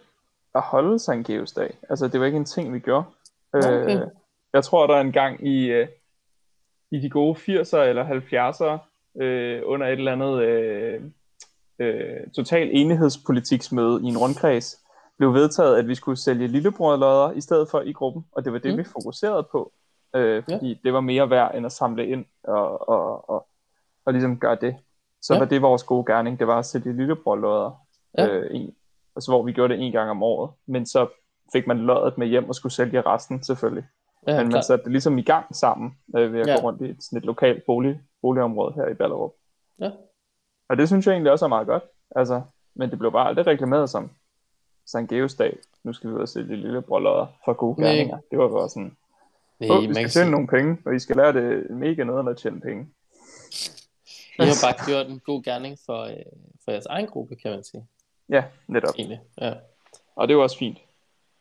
at 0.55 0.62
holde 0.62 1.00
Sankt 1.00 1.27
Geos 1.27 1.51
dag. 1.51 1.77
Altså, 1.89 2.08
det 2.08 2.20
var 2.20 2.25
ikke 2.25 2.38
en 2.38 2.46
ting, 2.46 2.74
vi 2.74 2.79
gjorde. 2.79 3.03
okay. 3.53 4.01
Øh, 4.01 4.08
jeg 4.53 4.63
tror, 4.63 4.88
der 4.88 4.96
er 4.96 5.01
en 5.01 5.12
gang 5.12 5.48
i, 5.48 5.65
øh, 5.65 5.88
i 6.91 7.00
de 7.00 7.10
gode 7.10 7.36
80'er 7.36 7.77
eller 7.77 8.05
70'er, 8.05 8.77
øh, 9.22 9.62
under 9.65 9.88
et 9.88 9.91
eller 9.91 10.12
andet 10.12 10.41
øh, 10.41 11.01
øh, 11.79 12.27
total 12.36 12.70
enighedspolitiksmøde 12.72 14.01
i 14.03 14.05
en 14.05 14.17
rundkreds, 14.17 14.77
blev 15.17 15.34
vedtaget, 15.34 15.77
at 15.77 15.88
vi 15.88 15.96
skulle 15.96 16.17
sælge 16.17 16.48
lillebrorlodder 16.48 17.31
i 17.31 17.41
stedet 17.41 17.70
for 17.70 17.81
i 17.81 17.91
gruppen, 17.91 18.25
og 18.31 18.46
det 18.46 18.53
var 18.53 18.60
det, 18.60 18.72
mm. 18.72 18.77
vi 18.77 18.84
fokuserede 18.84 19.48
på, 19.51 19.72
øh, 20.15 20.44
fordi 20.44 20.68
ja. 20.68 20.75
det 20.84 20.94
var 20.94 21.01
mere 21.01 21.30
værd 21.30 21.56
end 21.56 21.65
at 21.65 21.72
samle 21.72 22.08
ind 22.08 22.25
og, 22.44 22.89
og, 22.89 23.30
og, 23.30 23.48
og 24.06 24.13
ligesom 24.13 24.39
gøre 24.39 24.56
det. 24.62 24.75
Så 25.22 25.34
Ja. 25.34 25.39
var 25.39 25.46
det 25.46 25.62
vores 25.62 25.84
gode 25.84 26.06
gerning, 26.13 26.39
det 26.39 26.48
var 26.48 26.60
at 26.60 26.65
sælge 26.65 26.94
lillebrorlodder, 26.98 27.72
Ja. 28.18 28.27
øh, 28.27 28.56
en, 28.56 28.75
altså, 29.15 29.32
hvor 29.32 29.44
vi 29.44 29.51
gjorde 29.51 29.74
det 29.74 29.84
en 29.86 29.91
gang 29.91 30.10
om 30.10 30.24
året, 30.24 30.51
men 30.65 30.86
så 30.86 31.08
fik 31.53 31.68
man 31.68 31.77
loddet 31.77 32.18
med 32.18 32.27
hjem 32.27 32.50
og 32.50 32.56
skulle 32.56 32.74
sælge 32.74 33.01
resten 33.01 33.44
selvfølgelig. 33.44 33.86
Ja, 34.27 34.44
Men 34.44 34.51
man 34.51 34.63
satte 34.63 34.84
det 34.84 34.91
ligesom 34.91 35.18
i 35.18 35.22
gang 35.22 35.56
sammen 35.56 35.98
øh, 36.18 36.34
ved 36.34 36.39
at 36.41 36.48
Ja. 36.48 36.56
gå 36.56 36.62
rundt 36.68 36.82
i 36.82 36.86
et, 36.89 37.03
sådan 37.03 37.18
et 37.18 37.25
lokalt 37.25 37.63
bolig, 37.65 38.01
boligområde 38.22 38.74
her 38.74 38.88
i 38.88 38.94
Ballerup. 38.94 39.32
Ja. 39.80 39.91
Og 40.70 40.77
det 40.77 40.88
synes 40.88 41.06
jeg 41.08 41.13
egentlig 41.13 41.32
også 41.32 41.46
er 41.46 41.50
meget 41.50 41.68
godt. 41.68 41.84
Altså, 42.15 42.41
men 42.75 42.89
det 42.91 43.00
blev 43.00 43.12
bare 43.12 43.27
aldrig 43.27 43.48
reklameret 43.48 43.89
som 43.89 44.10
Sankt 44.86 45.10
Geos 45.10 45.36
dag. 45.36 45.58
Nu 45.84 45.94
skal 45.94 46.10
vi 46.10 46.15
ud 46.15 46.20
og 46.22 46.30
sælge 46.30 46.56
lille 46.56 46.82
brødlodder 46.82 47.27
for 47.46 47.53
gode 47.53 47.82
Nej. 47.82 47.89
gerninger. 47.89 48.18
Det 48.32 48.39
var 48.39 48.48
bare 48.48 48.70
sådan, 48.70 48.98
Nej, 49.68 49.80
vi 49.80 49.86
kan 49.86 49.96
skal 49.96 50.10
sige- 50.10 50.22
tjene 50.22 50.32
nogle 50.32 50.48
penge, 50.48 50.77
og 50.86 50.96
I 50.96 51.00
skal 51.00 51.15
lære 51.15 51.34
det 51.34 51.70
mega 51.70 52.03
noget 52.03 52.30
at 52.30 52.38
tjene 52.38 52.62
penge. 52.62 52.88
I 54.39 54.44
har 54.44 54.65
bare 54.65 54.86
gjort 54.91 55.08
en 55.08 55.20
god 55.20 55.44
gerning 55.44 55.77
for, 55.86 56.01
øh, 56.03 56.15
for 56.63 56.72
jeres 56.72 56.86
egen 56.86 57.08
gruppe, 57.08 57.36
kan 57.36 57.51
man 57.51 57.63
sige. 57.63 57.86
Ja, 58.30 58.44
netop. 58.68 58.94
Egentlig. 58.98 59.20
Ja, 59.41 59.53
Og 60.15 60.27
det 60.27 60.34
er 60.34 60.38
jo 60.38 60.44
også 60.44 60.58
fint. 60.58 60.77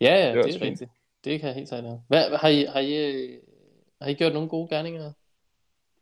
ja, 0.01 0.15
ja 0.15 0.29
Det 0.33 0.39
er 0.39 0.43
det, 0.43 0.55
er 0.55 0.59
fint. 0.59 0.63
rigtigt. 0.63 0.91
Det 1.25 1.41
kan 1.41 1.47
jeg 1.47 1.55
helt 1.57 1.69
sikkert. 1.69 1.99
Hvad, 2.09 2.37
har, 2.37 2.49
I, 2.49 2.65
har, 2.65 2.81
I, 2.81 2.95
øh, 3.13 3.39
har 4.03 4.09
I 4.09 4.15
gjort 4.15 4.33
nogle 4.33 4.49
gode 4.49 4.69
gerninger 4.69 5.13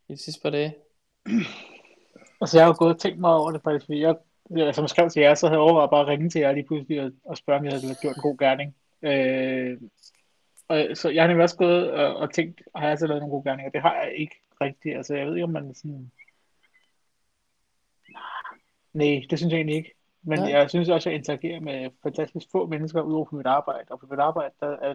i 0.08 0.12
de 0.12 0.16
sidste 0.24 0.40
par 0.42 0.50
dage? 0.50 0.74
Altså, 2.40 2.58
jeg 2.58 2.64
har 2.66 2.72
jo 2.72 2.76
gået 2.78 2.94
og 2.94 3.00
tænkt 3.00 3.18
mig 3.20 3.34
over 3.34 3.50
det 3.52 3.62
faktisk, 3.64 3.84
fordi 3.86 4.00
jeg, 4.00 4.16
jeg 4.56 4.74
som 4.74 4.82
jeg 4.82 4.90
skrev 4.90 5.10
til 5.10 5.20
jer, 5.22 5.34
så 5.34 5.46
havde 5.46 5.56
jeg 5.56 5.60
overvejet 5.62 5.90
bare 5.90 6.00
at 6.00 6.06
ringe 6.08 6.30
til 6.30 6.40
jer 6.40 6.52
lige 6.52 6.66
pludselig 6.66 7.02
og, 7.02 7.10
og 7.24 7.36
spørge, 7.36 7.58
om 7.58 7.64
jeg 7.64 7.72
havde 7.72 7.94
gjort 8.02 8.16
en 8.16 8.22
god 8.22 8.36
gerning. 8.38 8.74
Øh, 9.02 9.78
og, 10.68 10.86
så 10.94 11.08
jeg 11.08 11.22
har 11.22 11.28
nemlig 11.28 11.42
også 11.42 11.56
gået 11.56 11.90
og, 11.90 12.16
og 12.16 12.32
tænkt, 12.34 12.62
har 12.76 12.88
jeg 12.88 12.98
så 12.98 13.06
lavet 13.06 13.22
nogle 13.22 13.30
gode 13.32 13.44
gerninger? 13.44 13.70
Det 13.70 13.82
har 13.82 13.94
jeg 13.94 14.14
ikke 14.16 14.36
rigtigt. 14.60 14.96
Altså, 14.96 15.14
jeg 15.14 15.26
ved 15.26 15.34
ikke, 15.34 15.44
om 15.44 15.50
man 15.50 15.74
sådan... 15.74 16.10
Nej, 18.92 19.22
det 19.30 19.38
synes 19.38 19.50
jeg 19.52 19.58
egentlig 19.58 19.76
ikke. 19.76 19.94
Men 20.22 20.38
Nej. 20.38 20.50
jeg 20.50 20.70
synes 20.70 20.88
også, 20.88 21.08
at 21.08 21.12
jeg 21.12 21.18
interagerer 21.18 21.60
med 21.60 21.90
fantastisk 22.02 22.46
få 22.52 22.66
mennesker 22.66 23.02
udover 23.02 23.24
på 23.24 23.36
mit 23.36 23.46
arbejde. 23.46 23.86
Og 23.90 24.00
på 24.00 24.06
mit 24.10 24.18
arbejde, 24.18 24.54
der 24.60 24.66
er 24.66 24.94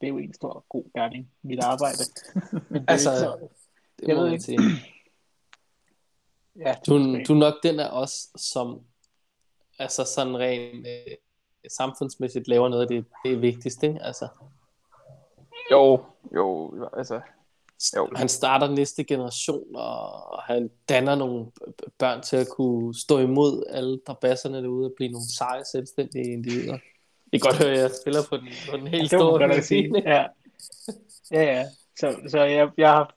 det 0.00 0.06
er 0.06 0.08
jo 0.08 0.18
en 0.18 0.34
stor 0.34 0.64
god 0.68 0.84
gerning, 0.94 1.30
mit 1.42 1.60
arbejde. 1.60 1.98
Men 2.70 2.82
det 2.82 2.88
er 2.88 2.92
Altså, 2.92 3.10
ikke 3.10 3.20
så, 3.20 3.48
Det 4.00 4.08
Jeg 4.08 4.16
ved 4.16 4.32
ikke. 4.32 4.42
sige. 4.44 4.58
ja, 6.56 6.74
det 6.78 6.86
Du, 6.86 6.98
du 7.28 7.34
er 7.34 7.38
nok 7.38 7.54
den 7.62 7.80
af 7.80 7.88
os, 8.02 8.28
som 8.36 8.80
altså 9.78 10.04
sådan 10.04 10.38
rent 10.38 10.86
øh, 10.86 11.16
samfundsmæssigt 11.68 12.48
laver 12.48 12.68
noget 12.68 12.82
af 12.82 12.88
det, 12.88 13.04
det 13.24 13.32
er 13.32 13.36
vigtigst, 13.36 13.82
ikke? 13.82 14.02
Altså, 14.02 14.28
Jo, 15.72 16.04
jo, 16.34 16.72
altså, 16.96 17.20
Jo. 17.96 18.08
han 18.16 18.28
starter 18.28 18.68
næste 18.70 19.04
generation, 19.04 19.76
og 19.76 20.42
han 20.42 20.70
danner 20.88 21.14
nogle 21.14 21.46
børn 21.98 22.22
til 22.22 22.36
at 22.36 22.46
kunne 22.56 22.94
stå 22.94 23.18
imod 23.18 23.64
alle 23.70 23.98
drabasserne 24.06 24.62
derude 24.62 24.86
og 24.86 24.92
blive 24.96 25.12
nogle 25.12 25.26
seje, 25.36 25.64
selvstændige 25.64 26.32
individer. 26.32 26.78
I 27.32 27.38
kan 27.38 27.40
godt 27.40 27.62
høre, 27.62 27.72
at 27.72 27.80
jeg 27.80 27.90
spiller 28.02 28.20
på 28.28 28.36
den, 28.36 28.48
på 28.70 28.76
den 28.76 28.86
helt 28.86 29.10
det 29.10 29.18
må 29.18 29.38
store 29.38 29.48
nok 29.48 29.62
sige. 29.62 30.02
Ja, 30.04 30.24
ja. 31.30 31.42
ja. 31.42 31.64
Så, 31.98 32.16
så 32.28 32.44
jeg, 32.44 32.70
jeg, 32.76 32.90
har, 32.90 33.14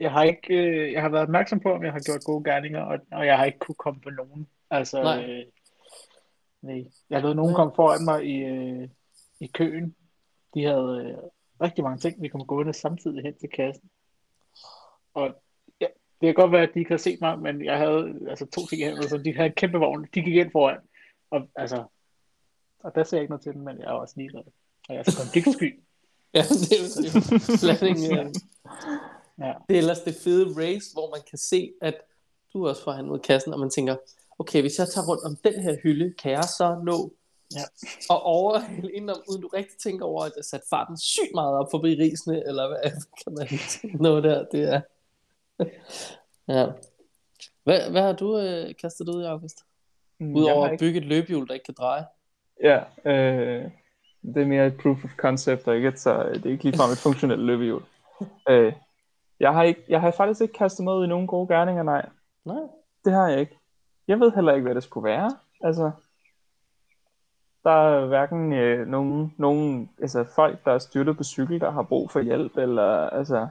jeg 0.00 0.12
har 0.12 0.22
ikke, 0.22 0.54
øh, 0.54 0.92
jeg 0.92 1.02
har 1.02 1.08
været 1.08 1.22
opmærksom 1.22 1.60
på, 1.60 1.72
om 1.72 1.84
jeg 1.84 1.92
har 1.92 2.00
gjort 2.00 2.24
gode 2.24 2.44
gerninger, 2.44 2.82
og, 2.82 2.98
og 3.12 3.26
jeg 3.26 3.38
har 3.38 3.44
ikke 3.44 3.58
kunne 3.58 3.74
komme 3.74 4.00
på 4.00 4.10
nogen. 4.10 4.48
Altså, 4.70 5.02
Nej. 5.02 5.24
øh, 5.24 5.44
nej. 6.62 6.84
Jeg 7.10 7.22
lod 7.22 7.34
nogen 7.34 7.54
komme 7.54 7.72
foran 7.76 8.04
mig 8.04 8.24
i, 8.24 8.36
øh, 8.36 8.88
i 9.40 9.46
køen. 9.46 9.96
De 10.54 10.64
havde 10.64 11.02
øh, 11.04 11.30
rigtig 11.64 11.84
mange 11.84 11.98
ting, 11.98 12.22
vi 12.22 12.28
kom 12.28 12.46
gående 12.46 12.72
samtidig 12.72 13.22
hen 13.22 13.34
til 13.38 13.48
kassen. 13.48 13.90
Og 15.14 15.34
ja, 15.80 15.86
det 16.20 16.26
kan 16.26 16.34
godt 16.34 16.52
være, 16.52 16.62
at 16.62 16.70
de 16.74 16.78
ikke 16.78 16.90
havde 16.90 17.02
set 17.02 17.20
mig, 17.20 17.38
men 17.38 17.64
jeg 17.64 17.78
havde 17.78 18.20
altså 18.28 18.46
to 18.46 18.66
ting 18.66 18.80
i 18.80 18.84
hænderne, 18.84 19.08
så 19.08 19.18
de 19.18 19.34
havde 19.34 19.46
en 19.46 19.54
kæmpe 19.54 19.78
vogn. 19.78 20.06
De 20.14 20.22
gik 20.22 20.34
ind 20.34 20.50
foran. 20.52 20.80
Og, 21.30 21.48
altså, 21.56 21.84
og 22.78 22.94
der 22.94 23.04
ser 23.04 23.16
jeg 23.16 23.22
ikke 23.22 23.30
noget 23.30 23.42
til 23.42 23.52
dem, 23.52 23.62
men 23.62 23.78
jeg 23.78 23.86
er 23.86 23.92
også 23.92 24.14
ligeglad. 24.16 24.42
Og 24.88 24.94
jeg 24.94 24.98
er 24.98 25.10
så 25.10 25.18
konfliktsky. 25.22 25.68
Ja, 26.34 26.42
det 26.42 26.72
er 26.72 26.86
det 27.02 27.14
er 27.32 27.56
slet 27.56 27.82
ikke, 27.82 28.30
Ja. 29.38 29.52
Det 29.68 29.74
er 29.74 29.78
ellers 29.78 30.00
det 30.00 30.14
fede 30.24 30.46
race, 30.62 30.92
hvor 30.92 31.10
man 31.10 31.20
kan 31.30 31.38
se, 31.38 31.72
at 31.82 31.94
du 32.52 32.64
er 32.64 32.68
også 32.68 32.84
foran 32.84 33.06
mod 33.06 33.18
kassen, 33.18 33.52
og 33.52 33.60
man 33.60 33.70
tænker, 33.70 33.96
okay, 34.38 34.60
hvis 34.60 34.78
jeg 34.78 34.88
tager 34.88 35.06
rundt 35.08 35.24
om 35.24 35.36
den 35.44 35.62
her 35.62 35.76
hylde, 35.82 36.14
kan 36.22 36.32
jeg 36.32 36.44
så 36.44 36.80
nå 36.84 37.12
Ja. 37.54 37.60
og 38.10 38.22
overhælde 38.22 38.92
indenom, 38.92 39.22
uden 39.28 39.42
du 39.42 39.48
rigtig 39.48 39.78
tænker 39.78 40.04
over, 40.06 40.24
at 40.24 40.32
jeg 40.36 40.44
satte 40.44 40.66
farten 40.70 40.98
sygt 40.98 41.34
meget 41.34 41.54
op 41.58 41.66
forbi 41.70 41.88
risene, 41.94 42.42
eller 42.46 42.68
hvad 42.68 42.90
kan 43.24 43.32
man 43.38 43.48
nå 44.06 44.20
der? 44.20 44.44
Det 44.52 44.62
er... 44.74 44.80
ja. 46.48 46.66
Hvad, 47.64 47.90
hvad 47.90 48.02
har 48.02 48.12
du 48.12 48.38
øh, 48.38 48.74
kastet 48.80 49.08
ud 49.08 49.22
i, 49.22 49.26
August? 49.26 49.58
mm, 50.20 50.34
Udover 50.36 50.60
har 50.60 50.66
at 50.66 50.72
ikke, 50.72 50.82
bygge 50.84 50.98
et 51.00 51.06
løbehjul, 51.06 51.48
der 51.48 51.54
ikke 51.54 51.64
kan 51.64 51.74
dreje. 51.78 52.04
ja, 52.62 52.78
øh, 53.10 53.70
det 54.22 54.42
er 54.42 54.46
mere 54.46 54.66
et 54.66 54.76
proof 54.82 55.04
of 55.04 55.10
concept, 55.16 55.68
og 55.68 55.76
ikke 55.76 55.88
et, 55.88 56.00
så 56.00 56.30
det 56.34 56.46
er 56.46 56.50
ikke 56.50 56.64
ligefrem 56.64 56.90
et 56.90 56.98
funktionelt 56.98 57.40
løbehjul. 57.50 57.82
øh, 58.48 58.72
jeg 59.40 59.52
har 59.52 59.62
ikke, 59.62 59.84
jeg 59.88 60.00
har 60.00 60.10
faktisk 60.10 60.40
ikke 60.40 60.54
kastet 60.54 60.84
mig 60.84 60.94
ud 60.94 61.04
i 61.04 61.08
nogen 61.08 61.26
gode 61.26 61.48
gerninger, 61.54 61.82
nej. 61.82 62.06
Nej. 62.44 62.62
Det 63.04 63.12
har 63.12 63.28
jeg 63.28 63.40
ikke. 63.40 63.58
Jeg 64.08 64.20
ved 64.20 64.32
heller 64.34 64.52
ikke, 64.54 64.64
hvad 64.64 64.74
det 64.74 64.82
skulle 64.82 65.04
være. 65.04 65.36
Altså, 65.60 65.90
der 67.64 67.70
er 67.70 68.06
hverken 68.06 68.52
øh, 68.52 68.86
nogen, 68.86 69.34
nogen 69.38 69.90
altså 70.00 70.24
folk, 70.34 70.64
der 70.64 70.72
er 70.72 70.78
styrtet 70.78 71.16
på 71.16 71.24
cykel, 71.24 71.60
der 71.60 71.70
har 71.70 71.82
brug 71.82 72.10
for 72.10 72.20
hjælp, 72.20 72.56
eller, 72.56 73.08
altså, 73.08 73.48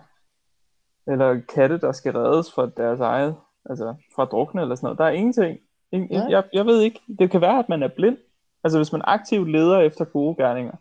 eller 1.07 1.41
katte, 1.53 1.79
der 1.79 1.91
skal 1.91 2.13
reddes 2.13 2.53
fra 2.53 2.69
deres 2.77 2.99
eget, 2.99 3.35
altså 3.69 3.95
fra 4.15 4.25
drukne 4.25 4.61
eller 4.61 4.75
sådan 4.75 4.85
noget. 4.85 4.99
Der 4.99 5.05
er 5.05 5.09
ingenting. 5.09 5.59
Ingen, 5.91 6.19
Nej. 6.19 6.27
jeg, 6.29 6.43
jeg 6.53 6.65
ved 6.65 6.81
ikke. 6.81 6.99
Det 7.19 7.31
kan 7.31 7.41
være, 7.41 7.59
at 7.59 7.69
man 7.69 7.83
er 7.83 7.89
blind. 7.95 8.17
Altså, 8.63 8.79
hvis 8.79 8.91
man 8.91 9.01
aktivt 9.05 9.51
leder 9.51 9.79
efter 9.79 10.05
gode 10.05 10.35
gerninger, 10.35 10.73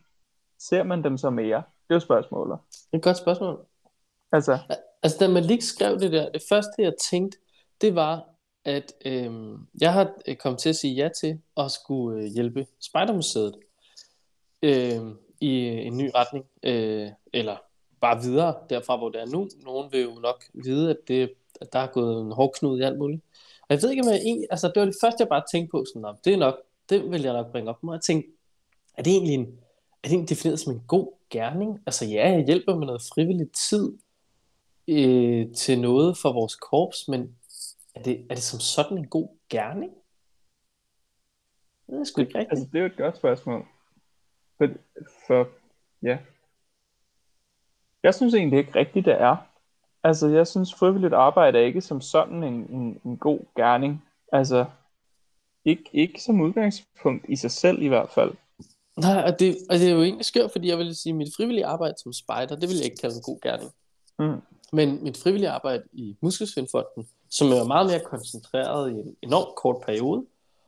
ser 0.59 0.83
man 0.83 1.05
dem 1.05 1.19
så 1.19 1.31
mere? 1.31 1.57
Det 1.57 1.91
er 1.91 1.95
jo 1.95 2.01
spørgsmålet. 2.01 2.59
Det 2.71 2.93
er 2.93 2.97
et 2.97 3.03
godt 3.03 3.17
spørgsmål. 3.17 3.67
Altså, 4.33 4.59
Altså, 5.03 5.19
da 5.21 5.29
Malik 5.29 5.63
skrev 5.63 6.01
det 6.01 6.13
der, 6.13 6.31
det 6.31 6.43
første, 6.49 6.73
jeg 6.79 6.93
tænkte, 7.11 7.39
det 7.81 7.95
var, 7.95 8.25
at 8.65 8.93
øh, 9.05 9.33
jeg 9.81 9.93
har 9.93 10.13
øh, 10.29 10.37
kommet 10.37 10.61
til 10.61 10.69
at 10.69 10.77
sige 10.77 10.95
ja 10.95 11.09
til 11.09 11.39
at 11.57 11.71
skulle 11.71 12.23
øh, 12.23 12.27
hjælpe 12.27 12.67
Spejdermuseet 12.81 13.55
øhm, 14.63 15.09
øh, 15.09 15.15
i 15.41 15.59
en 15.67 15.97
ny 15.97 16.11
retning, 16.15 16.45
øh, 16.63 17.09
eller 17.33 17.57
bare 18.01 18.23
videre 18.23 18.55
derfra, 18.71 18.97
hvor 18.97 19.09
det 19.09 19.21
er 19.21 19.27
nu. 19.27 19.49
Nogen 19.65 19.93
vil 19.93 20.03
jo 20.03 20.15
nok 20.15 20.45
vide, 20.55 20.91
at, 20.91 20.97
det, 21.09 21.33
at 21.61 21.73
der 21.73 21.79
er 21.79 21.87
gået 21.87 22.21
en 22.21 22.33
hårdknud 22.33 22.81
i 22.81 22.83
alt 22.83 22.99
muligt. 22.99 23.23
Og 23.61 23.67
jeg 23.69 23.83
ved 23.83 23.91
ikke, 23.91 24.03
om 24.03 24.09
jeg 24.09 24.21
egentlig, 24.25 24.49
altså 24.51 24.69
det 24.69 24.81
var 24.81 24.85
det 24.85 24.97
første, 25.01 25.21
jeg 25.21 25.29
bare 25.29 25.43
tænkte 25.53 25.71
på, 25.71 25.85
sådan, 25.89 26.03
"Nå, 26.03 26.15
det 26.25 26.33
er 26.33 26.37
nok, 26.37 26.57
det 26.89 27.11
vil 27.11 27.23
jeg 27.23 27.33
nok 27.33 27.53
bringe 27.53 27.71
op. 27.71 27.83
med. 27.85 27.95
jeg 27.95 28.01
tænkte, 28.01 28.31
er 28.97 29.03
det 29.03 29.13
egentlig 29.13 29.35
en, 29.35 29.47
er 30.03 30.09
det 30.09 30.13
egentlig 30.13 30.29
defineret 30.31 30.61
som 30.61 30.73
en 30.73 30.83
god 30.89 31.13
gerning? 31.31 31.81
Altså 31.87 32.05
ja, 32.05 32.31
jeg 32.31 32.45
hjælper 32.47 32.75
med 32.77 32.87
noget 32.87 33.03
frivillig 33.03 33.51
tid, 33.53 33.93
øh, 34.89 35.53
til 35.55 35.81
noget 35.81 36.19
for 36.19 36.33
vores 36.33 36.55
korps, 36.55 37.09
men 37.09 37.37
er 37.95 38.03
det, 38.03 38.27
er 38.31 38.35
det 38.35 38.43
som 38.43 38.61
sådan 38.61 38.99
en 38.99 39.09
god 39.09 39.29
gerning? 39.49 39.93
Det 41.87 42.01
er 42.01 42.05
sgu 42.05 42.21
ikke 42.21 42.39
rigtigt. 42.39 42.51
altså, 42.51 42.69
det 42.73 42.79
er 42.79 42.81
jo 42.81 42.87
et 42.87 42.97
godt 42.97 43.17
spørgsmål. 43.17 43.67
For, 44.59 44.69
for 45.27 45.49
ja. 46.03 46.19
Jeg 48.03 48.15
synes 48.15 48.35
egentlig 48.35 48.59
ikke 48.59 48.75
rigtigt, 48.75 49.07
det 49.07 49.15
er. 49.15 49.37
Altså, 50.03 50.29
jeg 50.29 50.47
synes 50.47 50.75
frivilligt 50.75 51.15
arbejde 51.15 51.59
er 51.59 51.63
ikke 51.63 51.81
som 51.81 52.01
sådan 52.01 52.43
en, 52.43 52.55
en, 52.55 53.01
en 53.05 53.17
god 53.17 53.41
gerning. 53.57 54.05
Altså, 54.33 54.65
ikke, 55.65 55.91
ikke 55.93 56.23
som 56.23 56.41
udgangspunkt 56.41 57.25
i 57.29 57.37
sig 57.37 57.51
selv 57.51 57.83
i 57.83 57.89
hvert 57.89 58.11
fald. 58.11 58.35
Nej, 58.97 59.23
og 59.27 59.39
det, 59.41 59.57
og 59.71 59.79
det 59.79 59.89
er 59.89 59.93
jo 59.93 60.03
egentlig 60.03 60.27
skørt, 60.27 60.53
fordi 60.53 60.69
jeg 60.69 60.79
vil 60.79 60.97
sige, 60.97 61.11
at 61.11 61.17
mit 61.17 61.37
frivillige 61.37 61.67
arbejde 61.67 61.95
som 62.03 62.13
spejder, 62.13 62.57
det 62.57 62.69
vil 62.69 62.77
jeg 62.77 62.85
ikke 62.85 62.97
kalde 62.97 63.17
en 63.17 63.23
god 63.23 63.41
gerning. 63.41 63.71
Mm. 64.19 64.41
Men 64.73 65.05
mit 65.05 65.17
frivillige 65.23 65.51
arbejde 65.51 65.83
i 65.93 66.17
Muskelsvindfonden, 66.21 67.09
som 67.39 67.47
er 67.49 67.65
meget 67.65 67.87
mere 67.87 68.01
koncentreret 68.01 68.91
i 68.91 68.95
en 68.95 69.17
enormt 69.23 69.55
kort 69.57 69.77
periode, 69.87 70.27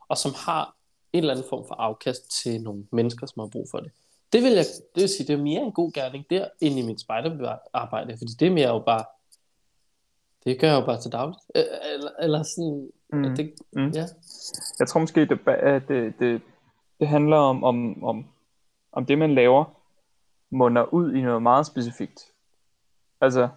og 0.09 0.17
som 0.17 0.31
har 0.45 0.75
en 1.13 1.17
eller 1.19 1.33
anden 1.33 1.49
form 1.49 1.67
for 1.67 1.75
afkast 1.75 2.31
til 2.43 2.61
nogle 2.61 2.87
mennesker, 2.91 3.27
som 3.27 3.39
har 3.39 3.47
brug 3.47 3.67
for 3.71 3.79
det. 3.79 3.91
Det 4.33 4.43
vil 4.43 4.51
jeg 4.51 4.65
det 4.95 5.01
vil 5.01 5.09
sige, 5.09 5.27
det 5.27 5.33
er 5.39 5.43
mere 5.43 5.61
en 5.61 5.71
god 5.71 5.91
gerning 5.91 6.25
der, 6.29 6.47
end 6.61 6.79
i 6.79 6.81
mit 6.81 7.01
spejderarbejde, 7.01 8.17
fordi 8.17 8.31
det 8.39 8.47
er 8.47 8.51
mere 8.51 8.69
jo 8.73 8.79
bare, 8.79 9.05
det 10.45 10.59
gør 10.59 10.67
jeg 10.67 10.81
jo 10.81 10.85
bare 10.85 11.01
til 11.01 11.11
dagligt. 11.11 11.39
Øh, 11.55 11.63
Eller, 11.93 12.11
eller 12.19 12.43
sådan, 12.43 12.89
Mm. 13.09 13.17
mm. 13.17 13.35
det, 13.35 13.53
Mm. 13.71 13.89
ja. 13.89 14.05
Jeg 14.79 14.87
tror 14.87 14.99
måske, 14.99 15.25
det, 15.25 15.39
at 15.47 15.87
det, 15.87 16.13
det, 16.19 16.41
det 16.99 17.07
handler 17.07 17.37
om, 17.37 17.63
om, 17.63 18.03
om, 18.03 18.25
om 18.91 19.05
det, 19.05 19.17
man 19.17 19.35
laver, 19.35 19.65
munder 20.49 20.93
ud 20.93 21.13
i 21.13 21.21
noget 21.21 21.41
meget 21.41 21.65
specifikt. 21.65 22.21
Altså, 23.21 23.49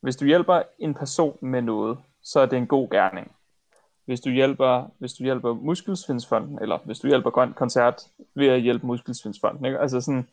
hvis 0.00 0.16
du 0.16 0.24
hjælper 0.24 0.62
en 0.78 0.94
person 0.94 1.38
med 1.40 1.62
noget, 1.62 1.98
så 2.24 2.40
er 2.40 2.46
det 2.46 2.56
en 2.56 2.66
god 2.66 2.90
gerning. 2.90 3.32
Hvis 4.04 4.20
du 4.20 4.30
hjælper, 4.30 4.90
hvis 4.98 5.12
du 5.12 5.24
hjælper 5.24 5.54
Muskelsvindsfonden, 5.54 6.58
eller 6.62 6.78
hvis 6.84 6.98
du 6.98 7.06
hjælper 7.08 7.30
Grøn 7.30 7.52
Koncert 7.52 8.02
ved 8.34 8.48
at 8.48 8.60
hjælpe 8.60 8.86
Muskelsvindsfonden, 8.86 9.64
ikke? 9.64 9.78
Altså 9.78 10.00
sådan, 10.00 10.28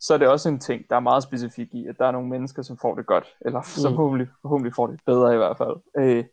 så 0.00 0.14
er 0.14 0.18
det 0.18 0.28
også 0.28 0.48
en 0.48 0.58
ting, 0.60 0.90
der 0.90 0.96
er 0.96 1.00
meget 1.00 1.22
specifik 1.22 1.74
i, 1.74 1.86
at 1.86 1.98
der 1.98 2.06
er 2.06 2.10
nogle 2.10 2.28
mennesker, 2.28 2.62
som 2.62 2.78
får 2.78 2.94
det 2.94 3.06
godt, 3.06 3.36
eller 3.40 3.62
som 3.82 3.92
Mm. 3.92 3.96
forhåbentlig, 3.96 4.28
forhåbentlig 4.42 4.74
får 4.74 4.86
det 4.86 5.00
bedre 5.06 5.34
i 5.34 5.36
hvert 5.36 5.56
fald. 5.56 5.76
Øh, 5.98 6.24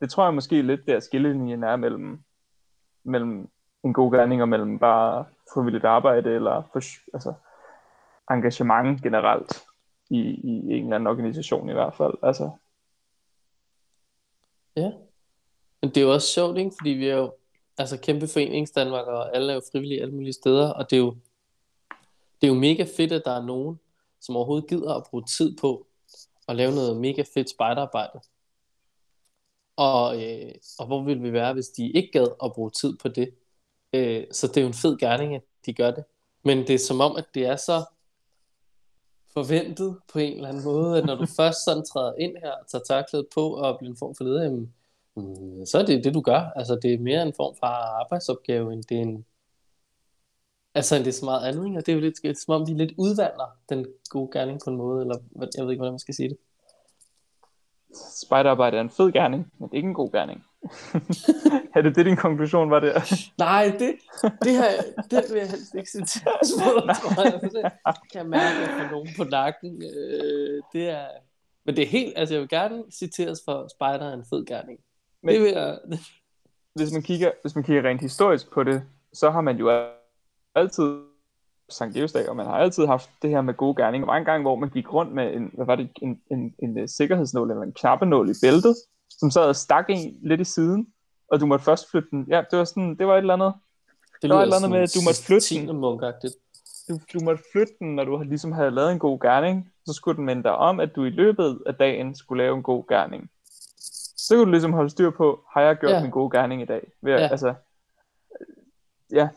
det 0.00 0.10
tror 0.10 0.24
jeg 0.24 0.34
måske 0.34 0.62
lidt 0.62 0.86
der 0.86 1.00
skillelinjen 1.00 1.64
er 1.64 1.76
mellem, 1.76 2.22
mellem 3.04 3.48
en 3.84 3.92
god 3.92 4.12
gerning 4.12 4.42
og 4.42 4.48
mellem 4.48 4.78
bare 4.78 5.24
frivilligt 5.54 5.84
arbejde 5.84 6.30
eller 6.34 6.62
for, 6.72 6.80
altså, 7.14 7.32
engagement 8.30 9.02
generelt 9.02 9.62
i, 10.10 10.18
i 10.20 10.50
en 10.76 10.82
eller 10.84 10.94
anden 10.96 11.06
organisation 11.06 11.68
i 11.68 11.72
hvert 11.72 11.94
fald. 11.94 12.14
Altså, 12.22 12.50
Ja. 14.76 14.92
Men 15.82 15.90
det 15.90 15.96
er 15.96 16.00
jo 16.00 16.12
også 16.12 16.28
sjovt, 16.28 16.58
ikke? 16.58 16.72
Fordi 16.80 16.90
vi 16.90 17.06
er 17.08 17.16
jo 17.16 17.34
altså 17.78 17.98
kæmpe 17.98 18.28
foreningsdanmark, 18.28 19.06
og 19.06 19.36
alle 19.36 19.52
er 19.52 19.54
jo 19.54 19.62
frivillige 19.72 20.02
alle 20.02 20.14
mulige 20.14 20.32
steder, 20.32 20.70
og 20.70 20.90
det 20.90 20.96
er 20.96 21.00
jo, 21.00 21.16
det 22.40 22.46
er 22.46 22.48
jo 22.48 22.54
mega 22.54 22.86
fedt, 22.96 23.12
at 23.12 23.22
der 23.24 23.30
er 23.30 23.42
nogen, 23.42 23.80
som 24.20 24.36
overhovedet 24.36 24.68
gider 24.68 24.94
at 24.94 25.04
bruge 25.10 25.24
tid 25.24 25.56
på 25.56 25.86
at 26.48 26.56
lave 26.56 26.74
noget 26.74 26.96
mega 26.96 27.24
fedt 27.34 27.50
spejderarbejde. 27.50 28.20
Og, 29.76 30.24
øh, 30.24 30.54
og 30.78 30.86
hvor 30.86 31.04
ville 31.04 31.22
vi 31.22 31.32
være, 31.32 31.52
hvis 31.52 31.68
de 31.68 31.90
ikke 31.90 32.10
gad 32.12 32.28
at 32.44 32.52
bruge 32.52 32.70
tid 32.70 32.96
på 32.98 33.08
det? 33.08 33.34
Øh, 33.92 34.24
så 34.32 34.46
det 34.46 34.56
er 34.56 34.60
jo 34.60 34.66
en 34.66 34.74
fed 34.74 34.98
gerning, 34.98 35.34
at 35.34 35.42
de 35.66 35.74
gør 35.74 35.90
det. 35.90 36.04
Men 36.44 36.58
det 36.58 36.70
er 36.70 36.78
som 36.78 37.00
om, 37.00 37.16
at 37.16 37.24
det 37.34 37.46
er 37.46 37.56
så 37.56 37.84
forventet 39.36 39.98
på 40.12 40.18
en 40.18 40.36
eller 40.36 40.48
anden 40.48 40.64
måde, 40.64 40.98
at 40.98 41.04
når 41.04 41.14
du 41.14 41.26
først 41.40 41.64
sådan 41.64 41.84
træder 41.84 42.14
ind 42.18 42.36
her, 42.42 42.52
tager 42.68 42.84
tørklædet 42.84 43.26
på 43.34 43.54
og 43.54 43.78
bliver 43.78 43.90
en 43.90 43.96
form 43.98 44.14
for 44.14 44.24
leder, 44.24 44.42
jamen, 44.42 44.74
mm, 45.16 45.66
så 45.66 45.78
er 45.78 45.86
det 45.86 46.04
det, 46.04 46.14
du 46.14 46.20
gør. 46.20 46.40
Altså, 46.56 46.78
det 46.82 46.94
er 46.94 46.98
mere 46.98 47.22
en 47.22 47.32
form 47.36 47.56
for 47.58 47.66
arbejdsopgave, 48.02 48.72
end 48.72 48.82
det 48.82 48.96
er 48.96 49.02
en... 49.02 49.24
Altså, 50.74 50.96
end 50.96 51.04
det 51.04 51.10
er 51.10 51.20
så 51.20 51.24
meget 51.24 51.48
andet, 51.48 51.76
og 51.76 51.86
det 51.86 51.92
er 51.92 51.96
jo 51.96 52.00
lidt, 52.00 52.14
det 52.22 52.30
er, 52.30 52.34
som 52.34 52.54
om, 52.54 52.68
vi 52.68 52.72
lidt 52.72 52.92
udvander 52.98 53.48
den 53.68 53.86
gode 54.10 54.30
gerning 54.32 54.60
på 54.64 54.70
en 54.70 54.76
måde, 54.76 55.00
eller 55.02 55.16
jeg 55.56 55.64
ved 55.64 55.70
ikke, 55.70 55.80
hvordan 55.80 55.92
man 55.92 55.98
skal 55.98 56.14
sige 56.14 56.28
det. 56.28 56.38
Spejderarbejde 58.26 58.76
er 58.76 58.80
en 58.80 58.90
fed 58.90 59.12
gerning, 59.12 59.52
men 59.58 59.68
det 59.68 59.74
er 59.74 59.76
ikke 59.76 59.88
en 59.88 59.94
god 59.94 60.12
gerning. 60.12 60.44
er 61.76 61.82
det 61.82 61.96
det, 61.96 62.06
din 62.06 62.16
konklusion 62.16 62.70
var 62.70 62.80
der? 62.80 63.00
Nej, 63.38 63.76
det, 63.78 63.94
det, 64.42 64.52
her, 64.52 64.70
det 65.10 65.24
vil 65.30 65.38
jeg 65.38 65.50
helst 65.50 65.74
ikke 65.74 65.90
sige 65.90 66.04
til 66.04 66.22
tror 66.22 67.22
jeg. 67.24 67.40
Det 67.42 68.10
kan 68.12 68.20
jeg 68.20 68.26
mærke, 68.26 68.72
får 68.72 68.90
nogen 68.90 69.08
på 69.16 69.24
nakken. 69.24 69.82
Øh, 69.82 70.62
det 70.72 70.88
er... 70.88 71.06
Men 71.66 71.76
det 71.76 71.82
er 71.82 71.88
helt, 71.88 72.12
altså 72.16 72.34
jeg 72.34 72.40
vil 72.40 72.48
gerne 72.48 72.82
citeres 72.92 73.40
for 73.44 73.68
Spider 73.76 74.10
er 74.10 74.14
en 74.14 74.24
fed 74.30 74.46
gerning. 74.46 74.78
Men- 75.22 75.34
det 75.34 75.42
vil 75.42 75.50
jeg, 75.50 75.78
hvis 76.76 76.92
man 76.92 77.02
kigger, 77.02 77.30
hvis 77.42 77.54
man 77.54 77.64
kigger 77.64 77.82
rent 77.82 78.00
historisk 78.00 78.52
på 78.52 78.64
det, 78.64 78.82
så 79.12 79.30
har 79.30 79.40
man 79.40 79.56
jo 79.56 79.86
altid 80.54 81.00
Sankt 81.68 81.94
Geosdag, 81.94 82.28
og 82.28 82.36
man 82.36 82.46
har 82.46 82.52
altid 82.52 82.86
haft 82.86 83.10
det 83.22 83.30
her 83.30 83.40
med 83.40 83.54
gode 83.54 83.82
gerninger. 83.82 84.06
Der 84.06 84.12
var 84.12 84.18
en 84.18 84.24
gang, 84.24 84.42
hvor 84.42 84.56
man 84.56 84.70
gik 84.70 84.92
rundt 84.92 85.12
med 85.12 85.34
en, 85.34 85.50
hvad 85.54 85.66
var 85.66 85.76
det, 85.76 85.90
en, 86.02 86.20
en, 86.30 86.54
en, 86.62 86.78
en 86.78 86.88
sikkerhedsnål 86.88 87.50
eller 87.50 87.62
en 87.62 87.72
knappenål 87.72 88.30
i 88.30 88.32
bæltet, 88.42 88.76
som 89.10 89.30
så 89.30 89.40
havde 89.40 89.54
stak 89.54 89.84
en 89.88 90.18
lidt 90.22 90.40
i 90.40 90.44
siden, 90.44 90.86
og 91.32 91.40
du 91.40 91.46
måtte 91.46 91.64
først 91.64 91.90
flytte 91.90 92.08
den. 92.10 92.26
Ja, 92.28 92.42
det 92.50 92.58
var 92.58 92.64
sådan, 92.64 92.96
det 92.98 93.06
var 93.06 93.14
et 93.14 93.18
eller 93.18 93.34
andet. 93.34 93.52
det 94.22 94.30
var 94.30 94.36
et 94.38 94.42
eller 94.42 94.56
andet 94.56 94.70
med, 94.70 94.80
at 94.80 94.94
du 94.94 95.00
måtte 95.04 95.22
flytte 95.22 95.40
den. 95.60 95.66
Du, 96.88 96.94
du 97.18 97.24
måtte 97.24 97.42
flytte 97.52 97.72
den, 97.78 97.94
når 97.94 98.04
du 98.04 98.22
ligesom 98.22 98.52
havde 98.52 98.70
lavet 98.70 98.92
en 98.92 98.98
god 98.98 99.18
gerning, 99.20 99.72
så 99.86 99.92
skulle 99.92 100.16
den 100.16 100.24
minde 100.26 100.42
dig 100.42 100.52
om, 100.56 100.80
at 100.80 100.96
du 100.96 101.04
i 101.04 101.10
løbet 101.10 101.58
af 101.66 101.74
dagen 101.74 102.14
skulle 102.14 102.42
lave 102.44 102.56
en 102.56 102.62
god 102.62 102.84
gerning. 102.88 103.30
Så 104.16 104.34
kunne 104.34 104.44
du 104.46 104.50
ligesom 104.50 104.72
holde 104.72 104.90
styr 104.90 105.10
på, 105.10 105.44
har 105.54 105.60
jeg 105.60 105.76
gjort 105.76 105.92
Ja. 105.92 106.02
min 106.02 106.10
gode 106.10 106.30
gerning 106.38 106.62
i 106.62 106.64
dag? 106.64 106.92
Ved, 107.02 107.12
Ja. 107.12 107.28
Altså, 107.28 107.54
ja, 109.12 109.28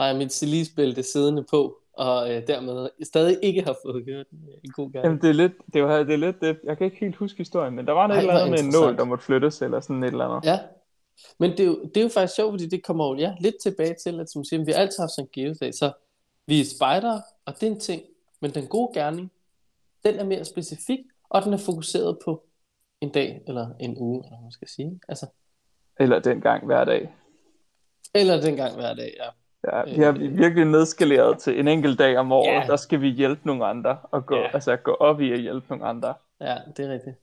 Har 0.00 0.06
jeg 0.06 0.16
mit 0.16 0.32
silisbælte 0.32 1.02
siddende 1.02 1.42
på, 1.50 1.78
og 1.96 2.34
øh, 2.34 2.46
dermed 2.46 2.88
stadig 3.02 3.38
ikke 3.42 3.62
har 3.62 3.76
fået 3.86 4.04
gjort 4.04 4.26
en, 4.32 4.38
en 4.64 4.70
god 4.72 4.92
gerning. 4.92 5.04
Jamen, 5.04 5.22
det 5.22 5.28
er 5.28 5.34
lidt, 5.34 5.52
det 5.74 5.80
jo- 5.80 5.88
det 6.04 6.10
er 6.12 6.16
lidt 6.16 6.40
det, 6.40 6.60
jeg 6.64 6.78
kan 6.78 6.84
ikke 6.84 6.96
helt 7.00 7.16
huske 7.16 7.38
historien, 7.38 7.74
men 7.74 7.86
der 7.86 7.92
var 7.92 8.06
noget 8.06 8.18
Ej, 8.18 8.28
eller 8.28 8.40
andet 8.44 8.50
med 8.50 8.58
en 8.74 8.80
nål, 8.82 8.96
der 8.96 9.04
måtte 9.04 9.24
flyttes, 9.24 9.62
eller 9.62 9.80
sådan 9.80 10.02
et 10.04 10.06
eller 10.10 10.24
andet. 10.28 10.48
Ja, 10.50 10.58
men 11.38 11.50
det 11.50 11.60
er, 11.60 11.64
jo, 11.64 11.84
det 11.84 11.96
er 11.96 12.02
jo 12.02 12.08
faktisk 12.08 12.34
sjovt, 12.36 12.52
fordi 12.52 12.66
det 12.68 12.82
kommer 12.84 13.08
jo 13.08 13.14
ja, 13.18 13.34
lidt 13.40 13.54
tilbage 13.62 13.94
til, 14.04 14.20
at 14.20 14.30
som 14.30 14.44
siger, 14.44 14.64
vi 14.64 14.72
har 14.72 14.78
altid 14.80 14.98
haft 15.02 15.10
sådan 15.12 15.28
en 15.36 15.42
geodag, 15.44 15.74
så 15.74 15.92
vi 16.46 16.60
er 16.60 16.64
spejdere, 16.76 17.22
og 17.46 17.54
det 17.60 17.62
er 17.66 17.70
en 17.70 17.80
ting, 17.80 18.02
men 18.40 18.50
den 18.50 18.66
gode 18.66 19.00
gerning, 19.00 19.32
den 20.04 20.14
er 20.14 20.24
mere 20.24 20.44
specifik, 20.44 21.00
og 21.28 21.42
den 21.42 21.52
er 21.52 21.58
fokuseret 21.58 22.18
på 22.24 22.44
en 23.00 23.10
dag, 23.10 23.42
eller 23.48 23.68
en 23.80 23.96
uge, 23.98 24.18
eller 24.24 24.36
hvad 24.36 24.42
man 24.42 24.52
skal 24.52 24.68
sige. 24.68 25.00
Altså, 25.08 25.26
Eller 26.00 26.18
dengang 26.18 26.66
hver 26.66 26.84
dag. 26.84 27.14
eller 28.14 28.40
den 28.40 28.56
gang 28.56 28.74
hver 28.74 28.94
dag, 28.94 29.14
ja. 29.20 29.28
Ja, 29.72 29.82
vi 29.84 30.02
har 30.02 30.12
virkelig 30.12 30.64
nedskaleret 30.64 31.38
til 31.38 31.60
en 31.60 31.68
enkelt 31.68 31.98
dag 31.98 32.16
om 32.18 32.32
året, 32.32 32.52
Ja. 32.54 32.64
der 32.66 32.76
skal 32.76 33.00
vi 33.00 33.08
hjælpe 33.08 33.46
nogle 33.46 33.66
andre, 33.66 33.98
og 34.10 34.26
gå, 34.26 34.36
Ja. 34.36 34.50
altså, 34.54 34.76
gå 34.76 34.90
op 34.94 35.20
i 35.20 35.32
at 35.32 35.40
hjælpe 35.40 35.66
nogle 35.68 35.84
andre. 35.84 36.14
Ja, 36.40 36.56
det 36.76 36.84
er 36.86 36.92
rigtigt. 36.92 37.16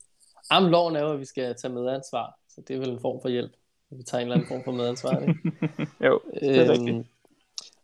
Jamen, 0.54 0.72
loven 0.72 0.96
er 0.96 1.02
jo, 1.02 1.12
at 1.14 1.20
vi 1.20 1.26
skal 1.26 1.56
tage 1.56 1.74
medansvar, 1.74 2.38
så 2.50 2.62
det 2.68 2.76
er 2.76 2.80
vel 2.80 2.90
en 2.90 3.00
form 3.00 3.20
for 3.22 3.30
hjælp. 3.30 3.52
at 3.92 3.98
Vi 3.98 4.04
tager 4.04 4.22
en 4.22 4.28
eller 4.28 4.36
anden 4.36 4.48
form 4.48 4.64
for 4.64 4.72
medansvar. 4.72 5.20
Ikke? 5.20 5.36
Jo, 6.08 6.20
det 6.40 6.58
er 6.58 6.72
rigtigt. 6.72 6.90
Øhm, 6.96 7.06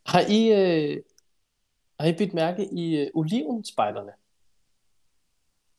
har 0.05 0.21
I, 0.29 0.51
øh, 0.53 1.01
har 1.99 2.07
I 2.07 2.13
bidt 2.13 2.33
mærke 2.33 2.65
i 2.71 2.95
øh, 3.01 3.08
olivenspejderne? 3.13 4.12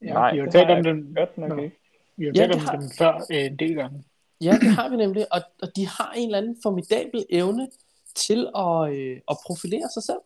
Ja, 0.03 0.13
Nej, 0.13 0.33
vi 0.33 0.39
har 0.39 0.47
talt 0.51 0.67
har 0.69 0.77
om 0.77 0.85
den, 0.85 1.15
Godt 1.17 1.39
nok 1.39 1.59
ikke. 1.59 1.77
vi 2.17 2.25
har 2.25 2.33
Ja, 2.35 2.41
talt 2.41 2.53
det 2.55 2.61
om 2.63 2.67
har- 2.69 2.77
den 2.77 2.91
før 2.99 3.15
øh, 3.33 3.45
en 3.45 3.57
del 3.57 3.75
gange. 3.75 4.05
Ja, 4.41 4.51
det 4.61 4.69
har 4.69 4.89
vi 4.89 4.97
nemlig, 4.97 5.27
og, 5.33 5.41
og 5.63 5.69
de 5.77 5.87
har 5.87 6.13
en 6.17 6.25
eller 6.29 6.39
anden 6.39 6.57
formidabel 6.63 7.25
evne 7.31 7.69
til 8.27 8.51
at, 8.57 8.93
øh, 8.93 9.21
at 9.31 9.37
profilere 9.47 9.89
sig 9.95 10.03
selv. 10.03 10.23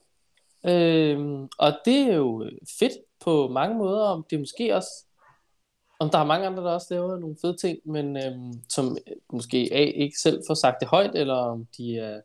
Øh, 0.64 1.48
og 1.58 1.72
det 1.84 1.98
er 1.98 2.14
jo 2.14 2.50
fedt 2.78 2.92
på 3.20 3.48
mange 3.48 3.78
måder, 3.78 4.04
om 4.04 4.26
det 4.30 4.36
er 4.36 4.40
måske 4.40 4.74
også, 4.76 5.06
om 6.00 6.10
der 6.10 6.18
er 6.18 6.24
mange 6.24 6.46
andre, 6.46 6.64
der 6.64 6.70
også 6.70 6.86
laver 6.90 7.18
nogle 7.18 7.36
fede 7.40 7.56
ting, 7.56 7.78
men 7.84 8.16
øhm, 8.16 8.48
øh, 8.48 8.54
som 8.68 8.96
måske 9.32 9.68
A, 9.72 9.84
ikke 9.84 10.18
selv 10.18 10.42
får 10.46 10.54
sagt 10.54 10.76
det 10.80 10.88
højt, 10.88 11.14
eller 11.14 11.34
om 11.34 11.66
de 11.76 11.96
er, 11.98 12.20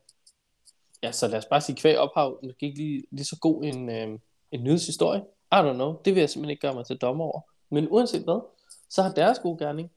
ja, 1.03 1.12
så 1.12 1.27
lad 1.27 1.38
os 1.38 1.45
bare 1.45 1.62
sige 1.62 1.75
kvæg 1.75 1.97
ophav, 1.97 2.39
måske 2.43 2.65
ikke 2.65 2.77
lige, 2.77 3.03
lige 3.12 3.25
så 3.25 3.38
god 3.41 3.63
en, 3.63 3.89
øh, 3.89 4.19
en 4.51 4.63
nyhedshistorie. 4.63 5.21
I 5.51 5.56
don't 5.56 5.73
know, 5.73 5.95
det 6.06 6.15
vil 6.15 6.19
jeg 6.19 6.30
simpelthen 6.30 6.51
ikke 6.51 6.62
gøre 6.62 6.73
mig 6.73 6.86
til 6.86 6.97
dommer 6.97 7.25
over. 7.25 7.41
Men 7.69 7.88
uanset 7.91 8.23
hvad, 8.23 8.41
så 8.89 9.03
har 9.03 9.12
deres 9.12 9.39
gode 9.39 9.65
gerning 9.65 9.91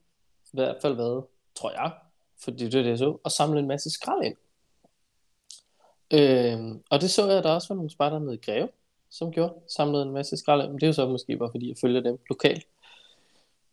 i 0.45 0.49
hvert 0.53 0.77
fald 0.81 0.95
været, 0.95 1.23
tror 1.55 1.71
jeg, 1.71 1.91
fordi 2.43 2.65
det 2.65 2.75
er 2.75 2.81
det, 2.81 2.89
jeg 2.89 2.97
så, 2.97 3.17
at 3.25 3.31
samle 3.31 3.59
en 3.59 3.67
masse 3.67 3.89
skrald 3.89 4.23
ind. 4.23 4.35
Øhm, 6.13 6.83
og 6.89 7.01
det 7.01 7.11
så 7.11 7.27
jeg, 7.27 7.37
at 7.37 7.43
der 7.43 7.51
også 7.51 7.67
var 7.67 7.75
nogle 7.75 7.91
spejder 7.91 8.31
i 8.31 8.37
Greve, 8.37 8.69
som 9.09 9.31
gjorde, 9.31 9.53
samlede 9.67 10.03
en 10.03 10.11
masse 10.11 10.37
skrald. 10.37 10.67
Men 10.67 10.75
det 10.75 10.83
er 10.83 10.87
jo 10.87 10.93
så 10.93 11.07
måske 11.07 11.37
bare 11.37 11.51
fordi, 11.51 11.69
jeg 11.69 11.77
følger 11.81 12.01
dem 12.01 12.19
lokalt. 12.29 12.67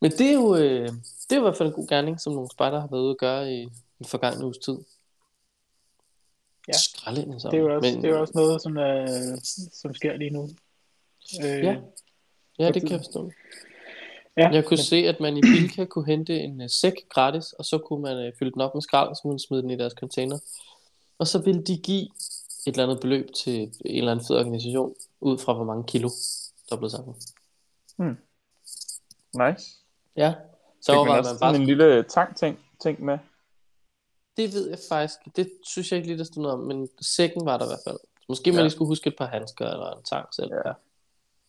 Men 0.00 0.10
det 0.10 0.26
er 0.26 0.32
jo, 0.32 0.56
øh, 0.56 0.88
det 0.88 1.32
er 1.32 1.36
jo 1.36 1.40
i 1.40 1.42
hvert 1.42 1.56
fald 1.56 1.68
en 1.68 1.74
god 1.74 1.86
gerning, 1.88 2.20
som 2.20 2.32
nogle 2.32 2.48
spejder 2.50 2.80
har 2.80 2.88
været 2.90 3.00
ude 3.00 3.10
at 3.10 3.18
gøre 3.18 3.52
i 3.52 3.68
den 3.98 4.06
forgangne 4.06 4.44
uges 4.44 4.58
tid. 4.58 4.78
Ja. 6.68 6.72
Skrald 6.72 7.18
ind, 7.18 7.40
så. 7.40 7.48
Det 7.50 7.56
er 7.56 7.60
jo 7.60 7.74
også, 7.74 7.94
Men, 7.94 8.02
det 8.02 8.10
er 8.10 8.14
jo 8.14 8.20
også 8.20 8.32
noget, 8.36 8.62
som, 8.62 8.78
øh, 8.78 9.38
som 9.72 9.94
sker 9.94 10.16
lige 10.16 10.30
nu. 10.30 10.48
Øh, 11.44 11.64
Ja. 11.64 11.76
Ja, 12.58 12.70
det 12.70 12.82
kan 12.82 12.90
jeg 12.90 13.00
forstå. 13.00 13.30
ja 14.36 14.48
Jeg 14.48 14.64
kunne 14.64 14.78
se, 14.78 14.96
at 14.96 15.20
man 15.20 15.36
i 15.36 15.40
Bilka 15.40 15.84
kunne 15.84 16.06
hente 16.06 16.40
en 16.40 16.60
uh, 16.60 16.66
sæk 16.68 16.92
gratis, 17.08 17.52
og 17.52 17.64
så 17.64 17.78
kunne 17.78 18.02
man 18.02 18.26
uh, 18.26 18.32
fylde 18.38 18.52
den 18.52 18.60
op 18.60 18.74
med 18.74 18.82
skrald, 18.82 19.08
og 19.08 19.16
så 19.16 19.22
kunne 19.22 19.32
man 19.32 19.38
smide 19.38 19.62
den 19.62 19.70
i 19.70 19.76
deres 19.76 19.92
container. 19.92 20.38
Og 21.18 21.26
så 21.26 21.38
ville 21.38 21.62
de 21.62 21.78
give 21.78 22.08
et 22.66 22.72
eller 22.72 22.82
andet 22.84 23.00
beløb 23.00 23.28
til 23.34 23.60
en 23.62 23.72
eller 23.84 24.10
anden 24.12 24.26
fed 24.26 24.36
organisation, 24.36 24.94
ud 25.20 25.38
fra 25.38 25.52
hvor 25.52 25.64
mange 25.64 25.84
kilo, 25.84 26.10
der 26.70 26.76
blev 26.76 26.90
samlet. 26.90 27.16
Nice. 29.34 29.66
Ja, 30.16 30.34
så 30.80 30.92
Fik 30.92 30.96
man 30.98 31.06
man 31.06 31.24
bare, 31.24 31.38
sådan 31.38 31.60
en 31.60 31.66
lille 31.66 32.02
tank-ting 32.02 32.58
ting 32.82 33.04
med. 33.04 33.18
det 34.36 34.54
ved 34.54 34.68
jeg 34.70 34.78
faktisk, 34.88 35.18
det 35.36 35.50
synes 35.62 35.92
jeg 35.92 35.96
ikke 35.96 36.08
lige, 36.08 36.18
der 36.18 36.24
stod 36.24 36.42
noget 36.42 36.58
om, 36.58 36.64
men 36.64 36.88
sækken 37.00 37.46
var 37.46 37.58
der 37.58 37.64
i 37.64 37.68
hvert 37.68 37.80
fald. 37.86 37.98
Måske 38.28 38.50
man 38.50 38.56
Ja. 38.56 38.62
lige 38.62 38.70
skulle 38.70 38.88
huske 38.88 39.08
et 39.08 39.16
par 39.18 39.26
handsker 39.26 39.66
eller 39.66 39.90
en 39.96 40.02
tang 40.04 40.26
selv. 40.34 40.50
Ja. 40.66 40.72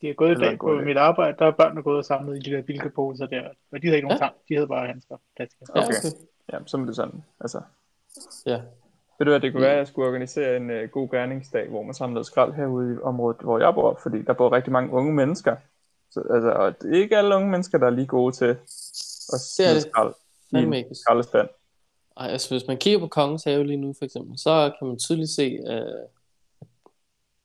De 0.01 0.09
er 0.09 0.13
gået 0.13 0.31
i 0.31 0.39
var 0.39 0.45
dag 0.45 0.57
på 0.59 0.79
idé. 0.79 0.83
mit 0.85 0.97
arbejde, 0.97 1.37
der 1.39 1.45
er 1.45 1.51
børnene 1.51 1.83
gået 1.83 1.97
og 1.97 2.05
samlet 2.05 2.37
i 2.37 2.49
de 2.49 2.55
der 2.55 2.61
bilkeposer 2.61 3.25
der. 3.25 3.49
Og 3.71 3.81
de 3.81 3.87
havde 3.87 3.95
ikke 3.97 4.07
nogen 4.07 4.19
Ja. 4.21 4.25
ja. 4.25 4.29
tang, 4.29 4.35
de 4.49 4.53
havde 4.53 4.67
bare 4.67 4.87
handsker. 4.87 5.17
Plastik. 5.35 5.59
Ja, 5.75 5.81
Okay. 5.83 5.87
okay. 5.97 6.17
Ja, 6.53 6.57
så 6.65 6.77
er 6.77 6.81
det 6.85 6.95
sådan. 6.95 7.23
Altså, 7.39 7.61
Ja. 8.45 8.61
Ved 9.19 9.25
du 9.25 9.31
hvad, 9.31 9.39
det 9.39 9.51
kunne 9.51 9.61
være, 9.61 9.71
at 9.71 9.77
jeg 9.77 9.87
skulle 9.87 10.07
organisere 10.07 10.57
en 10.57 10.69
uh, 10.69 10.89
god 10.91 11.09
gerningsdag, 11.09 11.69
hvor 11.69 11.83
man 11.83 11.93
samlede 11.93 12.25
skrald 12.25 12.53
herude 12.53 12.93
i 12.93 12.97
området, 13.03 13.41
hvor 13.41 13.59
jeg 13.59 13.73
bor, 13.73 13.99
fordi 14.03 14.21
der 14.21 14.33
bor 14.33 14.51
rigtig 14.51 14.73
mange 14.73 14.93
unge 14.93 15.13
mennesker. 15.13 15.55
Så, 16.11 16.21
altså, 16.33 16.49
og 16.49 16.81
det 16.81 16.97
er 16.97 17.01
ikke 17.01 17.17
alle 17.17 17.35
unge 17.35 17.49
mennesker, 17.49 17.77
der 17.77 17.85
er 17.85 17.91
lige 17.91 18.07
gode 18.07 18.35
til 18.35 18.57
at 19.33 19.39
smide 19.39 19.75
det. 19.75 19.81
skrald 19.81 20.13
i 20.51 20.55
en 20.55 20.73
ikke. 20.73 20.95
skraldespand. 20.95 21.49
Ej, 22.17 22.27
altså 22.27 22.49
hvis 22.49 22.67
man 22.67 22.77
kigger 22.77 22.99
på 22.99 23.07
Kongens 23.07 23.43
Have 23.43 23.63
lige 23.63 23.77
nu 23.77 23.93
for 23.97 24.05
eksempel, 24.05 24.39
så 24.39 24.71
kan 24.79 24.87
man 24.87 24.99
tydeligt 24.99 25.29
se, 25.29 25.59
øh, 25.67 25.75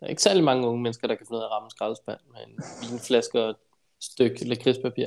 der 0.00 0.06
er 0.06 0.06
ikke 0.06 0.22
særlig 0.22 0.44
mange 0.44 0.66
unge 0.66 0.82
mennesker, 0.82 1.08
der 1.08 1.14
kan 1.14 1.26
finde 1.26 1.38
ud 1.38 1.42
af 1.42 1.46
at 1.46 1.50
ramme 1.50 1.66
en 1.66 1.70
skraldespand 1.70 2.18
med 2.32 2.40
en 2.46 2.62
vinflaske 2.90 3.42
og 3.42 3.50
et 3.50 3.56
stykke 4.00 4.44
lakridspapir. 4.44 5.06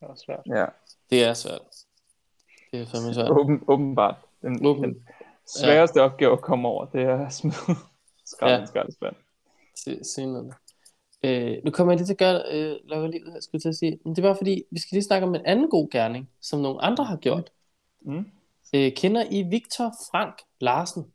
Det 0.00 0.08
er 0.08 0.14
svært. 0.14 0.42
Ja, 0.46 0.66
Det 1.10 1.24
er 1.24 1.34
svært. 1.34 1.79
Det 2.72 2.80
er 2.80 2.86
fandme 2.86 3.14
svært. 3.14 3.30
åben, 3.30 3.64
åbenbart. 3.68 4.16
Den, 4.42 4.66
Åben- 4.66 4.82
den 4.84 5.06
sværeste 5.46 5.98
ja. 6.00 6.04
opgave 6.04 6.32
at 6.32 6.40
komme 6.40 6.68
over, 6.68 6.84
det 6.86 7.00
er 7.02 7.26
at 7.26 7.32
smide 7.32 7.54
skrald 8.32 8.52
i 8.58 8.60
Ja. 8.60 8.66
skraldespand. 8.66 9.16
Se, 9.76 10.04
se 10.04 10.26
noget. 10.26 10.54
Øh, 11.24 11.56
nu 11.64 11.70
kommer 11.70 11.92
jeg 11.92 11.98
lige 11.98 12.06
til 12.06 12.12
at 12.14 12.18
gøre 12.18 12.42
øh, 12.50 12.76
lukke 12.84 13.08
livet, 13.10 13.34
jeg 13.34 13.42
skulle 13.42 13.60
til 13.60 13.68
at 13.68 13.74
sige. 13.76 13.98
Men 14.04 14.16
det 14.16 14.24
er 14.24 14.28
bare 14.28 14.36
fordi, 14.36 14.62
vi 14.70 14.78
skal 14.80 14.96
lige 14.96 15.04
snakke 15.04 15.26
om 15.26 15.34
en 15.34 15.46
anden 15.46 15.70
god 15.70 15.90
gerning, 15.90 16.30
som 16.40 16.60
nogle 16.60 16.82
andre 16.82 17.04
har 17.04 17.16
gjort. 17.16 17.50
Mm. 18.00 18.26
Øh, 18.74 18.92
kender 18.92 19.24
I 19.30 19.42
Victor 19.42 19.92
Frank 20.10 20.34
Larsen? 20.60 21.12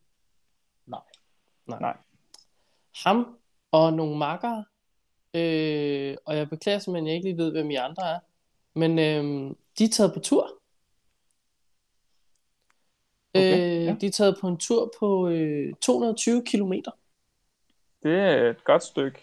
Nej. 0.87 0.99
Nej. 1.67 1.79
Nej. 1.79 1.97
Ham 3.05 3.37
og 3.71 3.93
nogle 3.93 4.17
makkere, 4.17 4.65
øh, 5.33 6.17
og 6.25 6.37
jeg 6.37 6.49
beklager 6.49 6.79
simpelthen, 6.79 7.07
at 7.07 7.09
jeg 7.09 7.15
ikke 7.15 7.29
lige 7.29 7.37
ved, 7.37 7.51
hvem 7.51 7.71
I 7.71 7.75
andre 7.75 8.03
er, 8.11 8.19
men 8.75 8.99
øh, 8.99 9.55
de 9.79 9.83
er 9.83 9.89
taget 9.89 10.13
på 10.13 10.19
tur. 10.19 10.49
Okay, 13.35 13.79
øh, 13.79 13.85
ja. 13.85 13.95
De 14.01 14.05
er 14.05 14.11
taget 14.11 14.37
på 14.41 14.47
en 14.47 14.57
tur 14.57 14.93
på 14.99 15.29
øh, 15.29 15.73
220 15.81 16.45
kilometer. 16.45 16.91
Det 18.03 18.19
er 18.19 18.49
et 18.49 18.63
godt 18.63 18.83
stykke. 18.83 19.19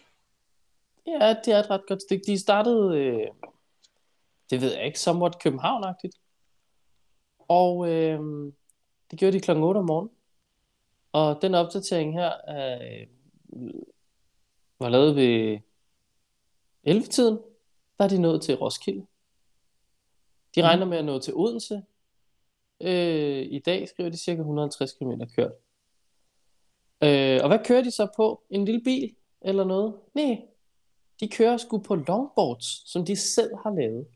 Ja, 1.07 1.37
det 1.45 1.55
er 1.55 1.59
et 1.59 1.71
ret 1.71 1.87
godt 1.87 2.03
stykke. 2.03 2.25
De 2.27 2.39
startede, 2.39 2.99
øh, 2.99 3.27
det 4.51 4.61
ved 4.61 4.75
jeg 4.75 4.87
ikke, 4.87 5.01
somewhat 5.01 5.39
København-agtigt. 5.39 6.21
Og 7.39 7.89
øh, 7.89 8.21
det 9.11 9.19
gjorde 9.19 9.33
de 9.33 9.41
klokken 9.41 9.65
8 9.65 9.79
om 9.79 9.85
morgenen. 9.85 10.15
Og 11.13 11.43
den 11.43 11.55
opdatering 11.55 12.13
her 12.13 12.33
øh, 12.49 13.07
var 14.79 14.89
lavet 14.89 15.17
ved 15.17 15.59
11-tiden. 16.89 17.39
Der 17.99 18.05
er 18.05 18.09
de 18.09 18.21
nået 18.21 18.43
til 18.43 18.55
Roskilde. 18.55 19.07
De 20.55 20.63
regner 20.63 20.87
med 20.87 20.99
at 20.99 21.05
nå 21.05 21.19
til 21.19 21.35
Odense. 21.35 21.83
Øh, 22.83 23.47
I 23.51 23.59
dag 23.59 23.89
skriver 23.89 24.11
de 24.11 24.17
cirka 24.17 24.39
150 24.39 24.93
km 24.93 25.11
kørt. 25.37 25.53
Øh, 27.03 27.41
og 27.43 27.49
hvad 27.49 27.59
kører 27.65 27.83
de 27.83 27.91
så 27.91 28.09
på? 28.17 28.43
En 28.51 28.65
lille 28.65 28.81
bil 28.81 29.15
eller 29.41 29.65
noget? 29.65 29.95
Nej, 30.15 30.43
de 31.21 31.29
kører 31.29 31.57
sgu 31.57 31.79
på 31.79 31.95
longboards, 31.95 32.91
som 32.91 33.05
de 33.05 33.17
selv 33.17 33.51
har 33.63 33.71
lavet. 33.71 34.07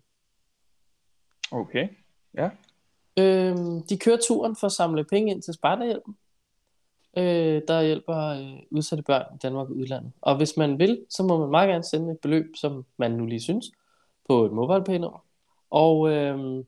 Okay, 1.53 1.89
ja. 2.35 2.51
Øh, 3.19 3.57
de 3.89 3.99
kører 3.99 4.19
turen 4.27 4.57
for 4.57 4.67
at 4.67 4.73
samle 4.73 5.05
penge 5.05 5.31
ind 5.31 5.43
til 5.43 5.55
Spartahjælpen, 5.55 6.17
øh, 7.17 7.63
der 7.69 7.83
hjælper 7.83 8.17
øh, 8.17 8.63
udsatte 8.71 9.03
børn 9.03 9.35
i 9.35 9.39
Danmark 9.43 9.71
og 9.71 9.77
udlandet. 9.77 10.13
Og 10.21 10.37
hvis 10.37 10.57
man 10.57 10.79
vil, 10.79 11.07
så 11.11 11.23
må 11.23 11.39
man 11.39 11.51
meget 11.51 11.69
gerne 11.69 11.85
sende 11.85 12.13
et 12.13 12.21
beløb, 12.21 12.57
som 12.57 12.87
man 12.97 13.11
nu 13.11 13.27
lige 13.27 13.41
synes, 13.41 13.71
på 14.29 14.45
et 14.45 14.53
mobile 14.53 14.99
nummer 14.99 15.25
Og 15.71 16.11
øh, 16.11 16.65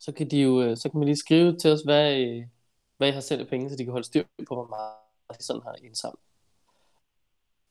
så 0.00 0.12
kan 0.12 0.30
de 0.30 0.42
jo, 0.42 0.62
øh, 0.62 0.76
så 0.76 0.90
kan 0.90 0.98
man 0.98 1.06
lige 1.06 1.16
skrive 1.16 1.56
til 1.56 1.72
os, 1.72 1.80
hvad, 1.80 2.16
I, 2.16 2.44
hvad 2.96 3.08
I 3.08 3.10
har 3.10 3.20
sendt 3.20 3.42
af 3.42 3.48
penge, 3.48 3.70
så 3.70 3.76
de 3.76 3.84
kan 3.84 3.92
holde 3.92 4.06
styr 4.06 4.24
på, 4.48 4.54
hvor 4.54 4.66
meget 4.66 5.38
de 5.38 5.44
sådan 5.44 5.62
har 5.62 5.74
indsamlet. 5.84 6.20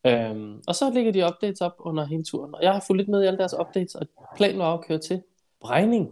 Øhm, 0.06 0.62
og 0.68 0.74
så 0.74 0.90
lægger 0.90 1.12
de 1.12 1.24
updates 1.24 1.60
op 1.60 1.74
under 1.78 2.04
hele 2.04 2.24
turen. 2.24 2.54
Og 2.54 2.62
jeg 2.62 2.72
har 2.72 2.84
fulgt 2.86 3.00
lidt 3.00 3.08
med 3.08 3.22
i 3.22 3.26
alle 3.26 3.38
deres 3.38 3.54
updates, 3.54 3.94
og 3.94 4.06
planen 4.36 4.58
var 4.58 4.74
at 4.74 4.84
køre 4.84 4.98
til 4.98 5.22
Brejning, 5.60 6.10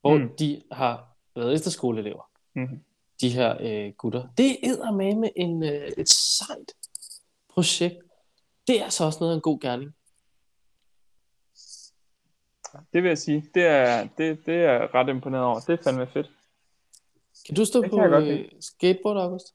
hvor 0.00 0.18
mm. 0.18 0.36
de 0.38 0.62
har 0.72 1.16
været 1.34 1.54
efterskoleelever. 1.54 2.30
Mm. 2.54 2.84
De 3.20 3.28
her 3.28 3.56
øh, 3.60 3.92
gutter. 3.92 4.28
Det 4.38 4.66
er 4.66 4.92
med 4.92 5.14
med 5.14 5.30
en, 5.36 5.62
øh, 5.62 5.88
et 5.98 6.08
sejt 6.08 6.72
projekt. 7.48 7.96
Det 8.66 8.80
er 8.80 8.84
altså 8.84 9.04
også 9.04 9.18
noget 9.20 9.32
af 9.32 9.36
en 9.36 9.42
god 9.42 9.60
gerning. 9.60 9.95
Det 12.92 13.02
vil 13.02 13.08
jeg 13.08 13.18
sige. 13.18 13.44
Det 13.54 13.66
er, 13.66 14.08
det, 14.18 14.46
det 14.46 14.54
er 14.64 14.94
ret 14.94 15.08
imponeret 15.08 15.44
over. 15.44 15.60
Det 15.60 15.78
er 15.78 15.82
fandme 15.82 16.06
fedt. 16.06 16.30
Kan 17.46 17.54
du 17.54 17.64
stå 17.64 17.82
Det 17.82 17.90
på 17.90 17.96
kan 17.96 18.12
jeg 18.12 18.38
øh, 18.38 18.44
skateboard, 18.60 19.16
August? 19.16 19.54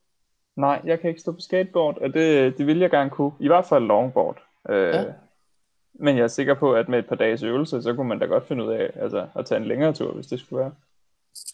Nej, 0.56 0.82
jeg 0.86 1.00
kan 1.00 1.10
ikke 1.10 1.22
stå 1.22 1.32
på 1.32 1.40
skateboard, 1.40 1.98
og 1.98 2.14
det, 2.14 2.58
det 2.58 2.68
vil 2.68 2.80
jeg 2.80 2.90
gerne 2.90 3.10
kunne. 3.10 3.32
I 3.40 3.48
hvert 3.48 3.66
fald 3.66 3.84
longboard. 3.84 4.44
Øh, 4.70 4.94
Ja. 4.94 5.04
Men 5.94 6.18
jeg 6.18 6.24
er 6.24 6.28
sikker 6.28 6.54
på, 6.54 6.74
at 6.74 6.90
med 6.90 7.00
et 7.00 7.08
par 7.08 7.16
dages 7.16 7.44
øvelse, 7.44 7.82
så 7.82 7.94
kunne 7.94 8.08
man 8.08 8.20
da 8.20 8.26
godt 8.26 8.48
finde 8.48 8.64
ud 8.64 8.72
af 8.72 8.92
altså, 8.96 9.28
at 9.36 9.46
tage 9.46 9.62
en 9.62 9.68
længere 9.68 9.94
tur, 9.94 10.14
hvis 10.14 10.28
det 10.28 10.40
skulle 10.40 10.60
være. 10.60 10.74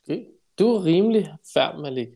Okay. 0.03 0.25
Du 0.59 0.75
er 0.75 0.85
rimelig 0.85 1.33
færd, 1.53 1.79
Malik. 1.79 2.07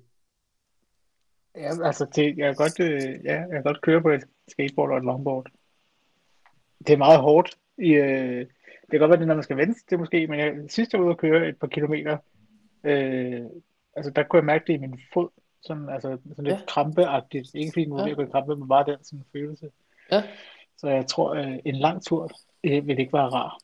Ja, 1.55 1.85
altså, 1.85 2.05
det, 2.15 2.37
jeg, 2.37 2.47
kan 2.47 2.55
godt, 2.55 2.79
øh, 2.79 3.25
ja, 3.25 3.39
jeg 3.39 3.49
kan 3.51 3.63
godt 3.63 3.81
køre 3.81 4.01
på 4.01 4.09
et 4.09 4.23
skateboard 4.47 4.91
og 4.91 4.97
et 4.97 5.03
longboard. 5.03 5.47
Det 6.87 6.93
er 6.93 6.97
meget 6.97 7.19
hårdt. 7.19 7.57
I, 7.77 7.93
øh, 7.93 8.45
kan 8.91 8.99
godt 8.99 9.09
være, 9.09 9.17
det 9.17 9.23
er, 9.23 9.27
når 9.27 9.35
man 9.35 9.43
skal 9.43 9.57
vente 9.57 9.79
det 9.89 9.99
måske, 9.99 10.27
men 10.27 10.39
jeg, 10.39 10.53
sidst 10.69 10.93
jeg 10.93 10.99
var 11.01 11.05
ude 11.05 11.11
at 11.11 11.17
køre 11.17 11.49
et 11.49 11.57
par 11.57 11.67
kilometer, 11.67 12.17
øh, 12.83 13.41
altså 13.95 14.11
der 14.15 14.23
kunne 14.23 14.37
jeg 14.37 14.45
mærke 14.45 14.63
det 14.67 14.73
i 14.73 14.77
min 14.77 14.99
fod, 15.13 15.29
sådan, 15.61 15.89
altså, 15.89 16.17
sådan 16.29 16.43
lidt 16.43 16.55
Ja. 16.59 16.65
krampeagtigt. 16.67 17.55
Ikke 17.55 17.71
fordi 17.73 17.85
nu 17.85 17.97
Ja. 17.97 18.03
ved 18.03 18.11
at 18.11 18.17
gå 18.17 18.23
i 18.23 18.31
krampe, 18.31 18.55
men 18.55 18.67
bare 18.67 18.85
den 18.91 19.03
sådan 19.03 19.25
følelse. 19.33 19.69
Ja. 20.11 20.23
Så 20.77 20.87
jeg 20.89 21.07
tror, 21.07 21.33
øh, 21.35 21.55
en 21.65 21.75
lang 21.75 22.05
tur 22.05 22.29
øh, 22.63 22.87
vil 22.87 22.99
ikke 22.99 23.13
være 23.13 23.29
rar. 23.29 23.57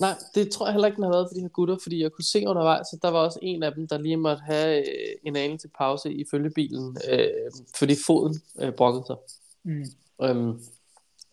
Nej, 0.00 0.10
det 0.34 0.50
tror 0.50 0.66
jeg 0.66 0.72
heller 0.72 0.86
ikke, 0.86 0.96
den 0.96 1.04
har 1.04 1.10
været 1.12 1.28
for 1.30 1.34
de 1.34 1.40
her 1.40 1.48
gutter, 1.48 1.76
fordi 1.82 2.02
jeg 2.02 2.12
kunne 2.12 2.24
se 2.24 2.44
undervejs, 2.48 2.92
at 2.92 3.02
der 3.02 3.10
var 3.10 3.18
også 3.18 3.38
en 3.42 3.62
af 3.62 3.72
dem, 3.74 3.88
der 3.88 3.98
lige 3.98 4.16
måtte 4.16 4.42
have 4.42 4.78
øh, 4.78 5.14
en 5.24 5.36
anelse 5.36 5.66
til 5.68 5.70
pause 5.78 6.12
i 6.12 6.24
følgebilen, 6.30 6.96
øh, 7.12 7.28
fordi 7.76 7.94
foden 8.06 8.34
øh, 8.60 8.72
brokkede 8.72 9.04
sig. 9.06 9.16
Mm. 9.64 9.84
Øhm, 10.22 10.60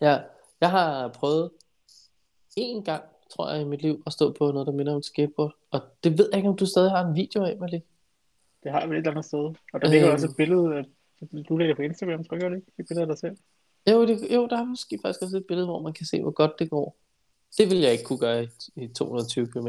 ja, 0.01 0.17
jeg 0.61 0.71
har 0.71 1.07
prøvet 1.07 1.51
én 2.57 2.83
gang, 2.83 3.03
tror 3.31 3.51
jeg, 3.51 3.61
i 3.61 3.65
mit 3.65 3.81
liv, 3.81 4.03
at 4.05 4.13
stå 4.13 4.31
på 4.31 4.51
noget, 4.51 4.67
der 4.67 4.73
minder 4.73 4.91
om 4.93 4.97
et 4.97 5.05
skateboard. 5.05 5.55
Og 5.71 5.81
det 6.03 6.17
ved 6.17 6.29
jeg 6.31 6.37
ikke, 6.37 6.49
om 6.49 6.57
du 6.57 6.65
stadig 6.65 6.91
har 6.91 7.05
en 7.05 7.15
video 7.15 7.43
af, 7.43 7.57
Malik. 7.57 7.81
Det 8.63 8.71
har 8.71 8.79
jeg 8.79 8.89
vel 8.89 8.95
et 8.97 8.99
eller 8.99 9.11
andet 9.11 9.25
sted. 9.25 9.39
Og 9.73 9.81
der 9.81 9.89
ligger 9.89 10.07
Øhm. 10.07 10.13
også 10.13 10.27
et 10.27 10.35
billede, 10.37 10.75
af, 10.75 10.83
du 11.49 11.57
lægger 11.57 11.75
på 11.75 11.81
Instagram, 11.81 12.23
tror 12.23 12.37
jeg, 12.37 12.45
ikke? 12.55 12.67
Et 12.79 12.85
billede 12.87 13.01
af 13.01 13.07
dig 13.07 13.17
selv. 13.17 13.37
Jo, 13.91 14.05
det, 14.07 14.27
jo, 14.35 14.47
der 14.47 14.57
er 14.59 14.63
måske 14.65 14.99
faktisk 15.01 15.21
også 15.21 15.37
et 15.37 15.45
billede, 15.47 15.67
hvor 15.67 15.81
man 15.81 15.93
kan 15.93 16.05
se, 16.05 16.21
hvor 16.21 16.31
godt 16.31 16.59
det 16.59 16.69
går. 16.69 16.95
Det 17.57 17.69
vil 17.69 17.77
jeg 17.79 17.91
ikke 17.91 18.03
kunne 18.03 18.19
gøre 18.19 18.43
i, 18.43 18.47
i 18.75 18.87
220 18.87 19.47
km. 19.47 19.67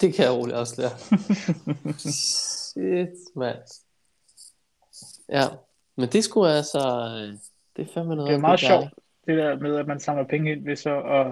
Det 0.00 0.14
kan 0.14 0.24
jeg 0.24 0.34
roligt 0.34 0.56
afsløre. 0.56 0.90
Shit, 1.98 3.08
mand. 3.36 3.58
Ja, 5.28 5.42
men 5.96 6.08
det 6.08 6.24
skulle 6.24 6.50
altså... 6.52 6.78
øh, 6.78 7.38
Det 7.76 7.88
er 7.88 7.92
fandme 7.94 8.14
noget 8.16 8.28
Det 8.28 8.34
er 8.36 8.40
meget 8.40 8.60
sjovt, 8.60 8.88
det 9.26 9.36
der 9.36 9.58
med, 9.58 9.76
at 9.76 9.86
man 9.86 10.00
samler 10.00 10.24
penge 10.24 10.52
ind 10.52 10.64
ved 10.64 10.76
så 10.76 11.00
at, 11.02 11.26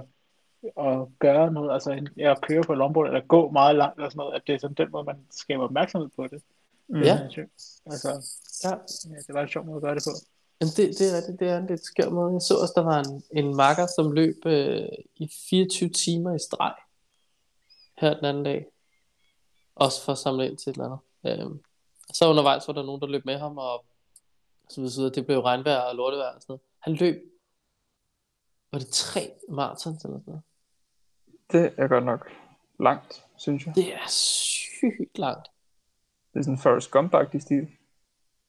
at 0.81 1.09
gøre 1.19 1.53
noget, 1.53 1.73
altså 1.73 1.91
en- 1.91 2.09
ja, 2.17 2.31
at 2.31 2.41
køre 2.41 2.63
på 2.63 2.75
longboard, 2.75 3.07
eller 3.07 3.21
gå 3.27 3.51
meget 3.51 3.77
langt 3.77 4.01
og 4.01 4.11
sådan 4.13 4.19
noget, 4.19 4.35
at 4.35 4.43
det 4.47 4.55
er 4.55 4.59
sådan 4.59 4.75
den 4.75 4.91
måde, 4.93 5.05
man 5.05 5.27
skaber 5.31 5.65
opmærksomhed 5.65 6.09
på 6.17 6.27
det. 6.27 6.43
Ja. 7.05 7.19
Øh, 7.39 7.47
Altså, 7.87 8.09
Ja, 8.65 8.71
ja, 9.15 9.17
det 9.27 9.35
var 9.35 9.43
en 9.43 9.49
sjov 9.49 9.65
måde 9.65 9.77
at 9.77 9.83
gøre 9.83 9.95
det 9.95 10.03
på. 10.07 10.11
Jamen 10.61 10.73
det, 10.77 10.99
det 10.99 11.13
er 11.13 11.17
rigtigt, 11.17 11.41
det 11.41 11.49
er 11.49 11.59
en 11.59 11.67
lidt 11.67 11.85
skør 11.85 12.11
måde. 12.11 12.33
Jeg 12.33 12.41
så 12.41 12.55
også, 12.63 12.73
der 12.77 12.83
var 12.83 12.99
en, 13.05 13.23
en 13.45 13.57
makker, 13.57 13.87
som 13.97 14.13
løb 14.13 14.37
øh, 14.47 14.89
i 15.17 15.31
24 15.51 15.89
timer 15.89 16.35
i 16.35 16.39
streg 16.39 16.75
her 17.99 18.15
den 18.15 18.25
anden 18.25 18.45
dag. 18.45 18.67
Også 19.75 20.05
for 20.05 20.13
at 20.13 20.19
samle 20.19 20.47
ind 20.49 20.57
til 20.57 20.71
et 20.71 20.75
eller 20.77 20.99
andet. 21.25 21.43
Øhm, 21.43 21.61
så 22.13 22.31
undervejs 22.31 22.69
var 22.69 22.75
der 22.75 22.83
nogen, 22.83 23.01
der 23.01 23.07
løb 23.07 23.25
med 23.25 23.39
ham, 23.39 23.59
og 23.59 23.85
så 24.69 24.81
videre, 24.81 25.11
det 25.15 25.27
blev 25.27 25.39
regnvejr 25.41 25.81
og 25.81 25.95
lortevejr 25.97 26.35
og 26.35 26.43
sådan 26.43 26.53
noget. 26.53 26.61
Han 26.79 26.93
løb, 26.95 27.23
var 28.73 28.79
det 28.79 28.89
tre 28.89 29.33
marathons 29.49 30.05
eller 30.05 30.19
sådan 30.19 30.23
noget? 30.27 30.43
Det 31.55 31.75
er 31.77 31.89
godt 31.89 32.05
nok 32.05 32.31
langt, 32.81 33.25
synes 33.37 33.67
jeg. 33.67 33.75
Det 33.75 33.95
er 33.95 34.07
sygt 34.09 35.19
langt. 35.19 35.49
Det 36.33 36.39
er 36.39 36.43
sådan 36.43 36.55
en 36.55 36.59
Forrest 36.59 36.91
Gump-agtig 36.97 37.41
stil, 37.43 37.69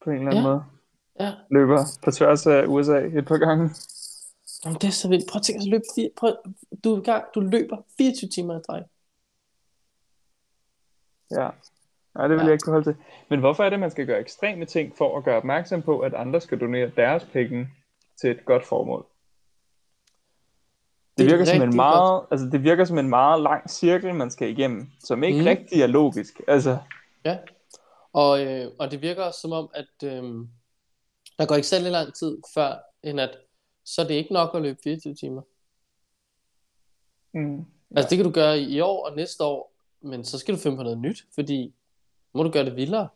på 0.04 0.10
en 0.10 0.16
eller 0.16 0.32
anden 0.32 0.44
Ja. 0.44 0.50
måde. 0.50 0.64
Ja, 1.20 1.32
Løber 1.52 1.80
på 2.04 2.12
tværs 2.12 2.48
af 2.48 2.66
USA 2.68 2.98
et 3.00 3.26
par 3.28 3.38
gange. 3.38 3.70
Jamen, 4.66 4.80
det 4.82 4.88
er 4.88 4.92
så 4.92 5.10
vildt. 5.10 5.30
Prøv 5.30 5.40
at 5.40 5.44
tænke 5.44 5.62
at 5.62 5.68
løbe, 5.68 5.84
fire, 5.96 6.10
prøv, 6.18 6.36
du, 6.84 6.98
i 7.02 7.04
gang, 7.04 7.26
du 7.36 7.40
løber 7.40 7.78
24 7.98 8.30
timer 8.30 8.60
i 8.60 8.64
streg. 8.64 8.84
Ja. 11.32 11.50
Nej, 12.16 12.28
det 12.28 12.36
vil 12.36 12.40
Ja. 12.40 12.46
jeg 12.46 12.54
ikke 12.54 12.64
kunne 12.64 12.74
holde 12.74 12.90
til. 12.94 12.96
Men 13.30 13.40
hvorfor 13.40 13.64
er 13.64 13.70
det, 13.70 13.80
man 13.80 13.92
skal 13.92 14.06
gøre 14.06 14.20
ekstreme 14.20 14.66
ting 14.66 14.98
for 14.98 15.18
at 15.18 15.24
gøre 15.24 15.38
opmærksom 15.38 15.82
på, 15.82 16.00
at 16.00 16.14
andre 16.14 16.42
skal 16.42 16.60
donere 16.60 16.92
deres 16.96 17.26
penge 17.34 17.70
til 18.22 18.32
et 18.32 18.46
godt 18.46 18.66
formål? 18.66 19.06
Det, 21.18 21.26
Det 21.26 21.34
er 21.34 21.38
virker 21.38 21.46
som 21.46 21.62
en 21.62 21.76
meget, 21.76 22.26
altså 22.32 22.46
det 22.52 22.64
virker 22.64 22.86
som 22.86 22.98
en 22.98 23.10
meget 23.10 23.42
lang 23.42 23.70
cirkel, 23.70 24.16
man 24.16 24.32
skal 24.32 24.50
igennem, 24.50 24.88
som 25.00 25.24
ikke 25.24 25.40
Mm. 25.40 25.46
rigtig 25.46 25.82
er 25.82 25.88
logisk. 25.88 26.42
Altså, 26.48 26.78
Ja, 27.26 27.38
og, 28.14 28.46
øh, 28.46 28.72
og 28.80 28.92
det 28.92 29.02
virker 29.02 29.24
også 29.24 29.40
som 29.40 29.52
om, 29.52 29.70
at 29.74 30.04
øh, 30.04 30.24
der 31.40 31.46
går 31.46 31.56
ikke 31.56 31.68
særlig 31.68 31.92
lang 31.92 32.14
tid 32.14 32.38
før, 32.54 32.76
end 33.04 33.20
at 33.22 33.38
så 33.86 34.02
er 34.02 34.08
det 34.08 34.14
ikke 34.14 34.34
nok 34.34 34.56
at 34.56 34.62
løbe 34.62 34.80
24 34.84 35.16
timer. 35.16 35.42
mm, 37.34 37.66
Altså 37.96 38.10
det 38.10 38.18
kan 38.18 38.26
du 38.26 38.32
gøre 38.32 38.60
i 38.60 38.80
år 38.80 39.10
og 39.10 39.16
næste 39.16 39.44
år, 39.44 39.74
men 40.02 40.24
så 40.26 40.40
skal 40.40 40.56
du 40.56 40.60
finde 40.60 40.78
på 40.78 40.84
noget 40.84 40.98
nyt, 40.98 41.26
fordi 41.36 41.74
må 42.34 42.44
du 42.44 42.50
gøre 42.52 42.66
det 42.66 42.76
vildere. 42.76 43.08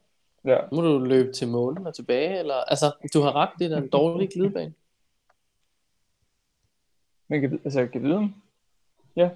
ja. 0.46 0.58
Må 0.72 0.82
du 0.82 0.98
løbe 1.00 1.34
til 1.34 1.48
månen 1.48 1.88
og 1.88 1.96
tilbage, 1.96 2.40
eller 2.40 2.56
altså 2.56 2.92
du 3.14 3.22
har 3.22 3.36
ret, 3.36 3.50
det 3.60 3.72
er 3.72 3.78
en 3.78 3.90
dårlig 3.90 4.30
glidebane. 4.34 4.74
Men 7.30 7.42
kan, 7.42 7.60
altså, 7.64 7.88
kan 7.88 8.04
vide 8.04 8.34
Ja, 9.16 9.30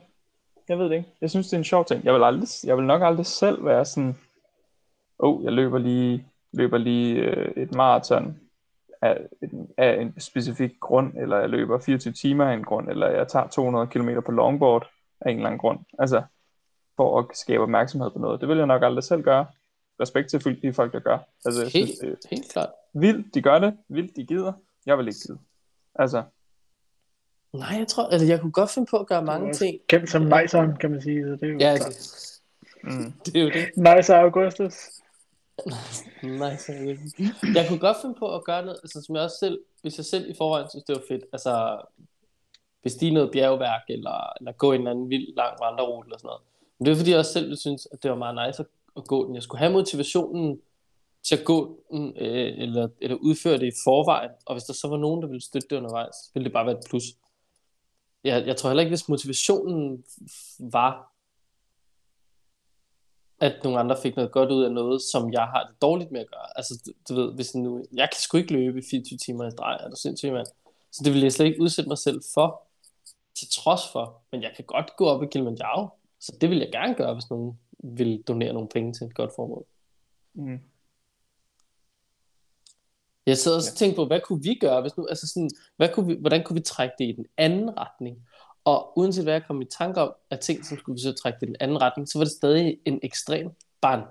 jeg 0.69 0.79
ved 0.79 0.85
det 0.85 0.95
ikke. 0.95 1.09
Jeg 1.21 1.29
synes, 1.29 1.47
det 1.47 1.53
er 1.53 1.57
en 1.57 1.63
sjov 1.63 1.85
ting. 1.85 2.05
Jeg 2.05 2.13
vil, 2.13 2.23
aldrig, 2.23 2.47
jeg 2.63 2.77
vil 2.77 2.85
nok 2.85 3.01
aldrig 3.01 3.25
selv 3.25 3.65
være 3.65 3.85
sådan, 3.85 4.17
åh, 5.19 5.35
oh, 5.39 5.43
jeg 5.43 5.53
løber 5.53 5.77
lige, 5.77 6.27
løber 6.53 6.77
lige 6.77 7.15
øh, 7.15 7.63
et 7.63 7.75
maraton 7.75 8.39
af, 9.01 9.27
af 9.77 10.01
en 10.01 10.19
specifik 10.19 10.79
grund, 10.79 11.17
eller 11.17 11.37
jeg 11.37 11.49
løber 11.49 11.79
24 11.79 12.13
timer 12.13 12.45
af 12.45 12.53
en 12.53 12.63
grund, 12.63 12.89
eller 12.89 13.07
jeg 13.07 13.27
tager 13.27 13.47
200 13.47 13.87
km 13.87 14.09
på 14.25 14.31
longboard 14.31 14.89
af 15.21 15.31
en 15.31 15.37
eller 15.37 15.47
anden 15.47 15.59
grund. 15.59 15.79
Altså, 15.99 16.23
for 16.95 17.19
at 17.19 17.25
skabe 17.33 17.63
opmærksomhed 17.63 18.11
på 18.11 18.19
noget. 18.19 18.41
Det 18.41 18.49
vil 18.49 18.57
jeg 18.57 18.67
nok 18.67 18.83
aldrig 18.83 19.03
selv 19.03 19.23
gøre. 19.23 19.45
Respekt 20.01 20.29
til 20.29 20.61
de 20.61 20.73
folk, 20.73 20.93
der 20.93 20.99
gør. 20.99 21.17
Altså, 21.45 21.61
jeg 21.61 21.71
synes, 21.71 21.89
Helt, 21.89 22.01
det 22.01 22.09
er 22.09 22.35
helt 22.35 22.51
klart. 22.51 22.69
vildt, 22.93 23.33
de 23.33 23.41
gør 23.41 23.59
det. 23.59 23.77
Vildt, 23.87 24.15
de 24.15 24.25
gider. 24.25 24.53
Jeg 24.85 24.97
vil 24.97 25.07
ikke 25.07 25.19
gide. 25.27 25.39
Altså, 25.95 26.23
Nej, 27.53 27.75
jeg 27.79 27.87
tror, 27.87 28.03
altså 28.03 28.27
jeg 28.27 28.41
kunne 28.41 28.51
godt 28.51 28.69
finde 28.69 28.87
på 28.91 28.97
at 28.97 29.07
gøre 29.07 29.23
mange 29.23 29.53
ting. 29.53 29.79
Kendt 29.87 30.09
som 30.09 30.21
nejseren, 30.21 30.75
kan 30.77 30.91
man 30.91 31.01
sige. 31.01 31.23
Så 31.23 31.29
det 31.31 31.43
er 31.43 31.47
jo 31.47 31.57
Ja, 31.59 31.75
klart. 31.77 31.89
det, 32.83 32.83
mm, 32.83 33.13
det 33.25 33.35
er 33.35 33.41
jo 33.41 33.49
det. 33.49 33.65
Nejser 33.77 34.15
Augustus. 34.15 34.73
Nice. 36.23 36.73
Jeg 37.55 37.65
kunne 37.69 37.79
godt 37.79 37.97
finde 38.01 38.15
på 38.19 38.35
at 38.35 38.43
gøre 38.43 38.61
noget, 38.65 38.79
altså 38.83 39.01
som 39.01 39.15
jeg 39.15 39.23
også 39.23 39.37
selv, 39.39 39.59
hvis 39.81 39.97
jeg 39.97 40.05
selv 40.05 40.29
i 40.29 40.33
forvejen 40.37 40.69
synes, 40.69 40.83
det 40.83 40.95
var 40.95 41.01
fedt, 41.07 41.23
altså 41.33 41.81
bestige 42.83 43.13
noget 43.13 43.31
bjergværk, 43.31 43.81
eller, 43.89 44.33
eller 44.39 44.51
gå 44.51 44.71
en 44.71 44.81
eller 44.81 44.91
anden 44.91 45.09
vild 45.09 45.35
lang 45.35 45.53
vandrerute, 45.61 46.07
eller 46.07 46.17
sådan 46.17 46.27
noget. 46.27 46.41
Men 46.79 46.85
det 46.85 46.91
er 46.91 46.95
fordi, 46.95 47.11
jeg 47.11 47.19
også 47.19 47.33
selv 47.33 47.55
synes, 47.55 47.87
at 47.91 48.03
det 48.03 48.11
var 48.11 48.17
meget 48.17 48.47
nice 48.47 48.59
at, 48.63 48.67
at 48.97 49.07
gå 49.07 49.27
den. 49.27 49.35
Jeg 49.35 49.43
skulle 49.43 49.59
have 49.59 49.71
motivationen 49.71 50.61
til 51.23 51.35
at 51.35 51.45
gå 51.45 51.79
den, 51.91 52.13
øh, 52.17 52.53
eller, 52.57 52.87
eller 53.01 53.17
udføre 53.17 53.57
det 53.57 53.67
i 53.67 53.77
forvejen, 53.83 54.31
og 54.45 54.55
hvis 54.55 54.63
der 54.63 54.73
så 54.73 54.87
var 54.87 54.97
nogen, 54.97 55.21
der 55.21 55.27
ville 55.27 55.41
støtte 55.41 55.67
det 55.69 55.75
undervejs, 55.77 56.15
ville 56.33 56.43
det 56.43 56.53
bare 56.53 56.65
være 56.65 56.77
et 56.79 56.85
plus. 56.89 57.03
Jeg, 58.23 58.47
jeg 58.47 58.57
tror 58.57 58.69
heller 58.69 58.81
ikke, 58.81 58.91
hvis 58.91 59.09
motivationen 59.09 60.03
var, 60.59 61.13
at 63.39 63.63
nogle 63.63 63.79
andre 63.79 63.97
fik 64.01 64.15
noget 64.15 64.31
godt 64.31 64.51
ud 64.51 64.63
af 64.63 64.71
noget, 64.71 65.01
som 65.01 65.33
jeg 65.33 65.43
har 65.43 65.67
det 65.67 65.81
dårligt 65.81 66.11
med 66.11 66.21
at 66.21 66.29
gøre. 66.29 66.57
Altså, 66.57 66.81
du, 66.85 66.91
du 67.09 67.21
ved, 67.21 67.33
hvis 67.33 67.55
nu, 67.55 67.85
jeg 67.93 68.09
kan 68.11 68.21
sgu 68.21 68.37
ikke 68.37 68.53
løbe 68.53 68.81
24 68.89 69.17
timer 69.17 69.47
i 69.47 69.51
streg, 69.51 69.79
er 69.83 69.89
du 69.89 69.95
sindssygt, 69.95 70.33
mand. 70.33 70.47
Så 70.91 71.01
det 71.03 71.13
ville 71.13 71.23
jeg 71.23 71.33
slet 71.33 71.45
ikke 71.45 71.61
udsætte 71.61 71.89
mig 71.89 71.97
selv 71.97 72.21
for, 72.33 72.61
til 73.35 73.47
trods 73.51 73.81
for. 73.91 74.21
Men 74.31 74.43
jeg 74.43 74.53
kan 74.55 74.65
godt 74.65 74.95
gå 74.95 75.05
op 75.05 75.23
i 75.23 75.27
Kilimanjaro, 75.31 75.87
så 76.19 76.37
det 76.41 76.49
vil 76.49 76.57
jeg 76.57 76.71
gerne 76.71 76.95
gøre, 76.95 77.13
hvis 77.13 77.29
nogen 77.29 77.59
vil 77.83 78.23
donere 78.27 78.53
nogle 78.53 78.69
penge 78.69 78.93
til 78.93 79.07
et 79.07 79.15
godt 79.15 79.31
formål. 79.35 79.65
Mm. 80.33 80.59
Jeg 83.25 83.33
også 83.33 83.71
og 83.71 83.77
tænker 83.77 83.95
på, 83.95 84.05
hvad 84.05 84.21
kunne 84.21 84.43
vi 84.43 84.57
gøre, 84.61 84.81
hvis 84.81 84.97
nu, 84.97 85.07
altså 85.07 85.27
sådan, 85.27 85.49
hvad 85.77 85.89
kunne 85.93 86.07
vi, 86.07 86.17
hvordan 86.19 86.43
kunne 86.43 86.55
vi 86.55 86.61
trække 86.61 86.95
det 86.99 87.05
i 87.05 87.11
den 87.11 87.25
anden 87.37 87.77
retning? 87.77 88.17
Og 88.65 88.97
uanset 88.97 89.23
hvad 89.23 89.33
jeg 89.33 89.43
kom 89.47 89.61
i 89.61 89.65
tanke 89.65 90.01
om, 90.01 90.13
af 90.31 90.39
ting, 90.39 90.65
som 90.65 90.77
skulle 90.77 90.95
vi 90.95 91.01
så 91.01 91.13
trække 91.13 91.39
det 91.39 91.47
i 91.47 91.49
den 91.49 91.55
anden 91.59 91.81
retning, 91.81 92.09
så 92.09 92.17
var 92.17 92.25
det 92.25 92.33
stadig 92.33 92.77
en 92.85 92.99
ekstrem 93.03 93.51
barn 93.81 94.01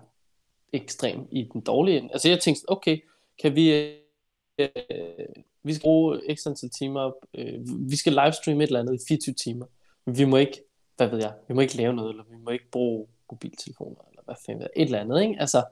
ekstrem 0.72 1.28
i 1.30 1.48
den 1.52 1.60
dårlige 1.60 1.98
ende. 1.98 2.08
Altså 2.12 2.28
jeg 2.28 2.40
tænkte, 2.40 2.64
okay, 2.68 2.98
kan 3.42 3.54
vi, 3.54 3.70
øh, 4.58 4.68
vi 5.62 5.74
skal 5.74 5.82
bruge 5.82 6.30
ekstra 6.30 6.50
antal 6.50 6.70
timer, 6.70 7.12
øh, 7.34 7.60
vi 7.90 7.96
skal 7.96 8.12
livestreame 8.12 8.64
et 8.64 8.66
eller 8.66 8.80
andet 8.80 8.94
i 8.94 9.04
24 9.08 9.34
timer, 9.34 9.66
men 10.06 10.18
vi 10.18 10.24
må 10.24 10.36
ikke, 10.36 10.64
hvad 10.96 11.08
ved 11.08 11.18
jeg, 11.18 11.32
vi 11.48 11.54
må 11.54 11.60
ikke 11.60 11.76
lave 11.76 11.92
noget, 11.92 12.10
eller 12.10 12.24
vi 12.30 12.36
må 12.36 12.50
ikke 12.50 12.70
bruge 12.72 13.06
mobiltelefoner, 13.30 14.00
eller 14.10 14.22
hvad 14.24 14.34
fanden, 14.46 14.62
et 14.62 14.84
eller 14.84 15.00
andet, 15.00 15.22
ikke? 15.22 15.36
Altså, 15.40 15.62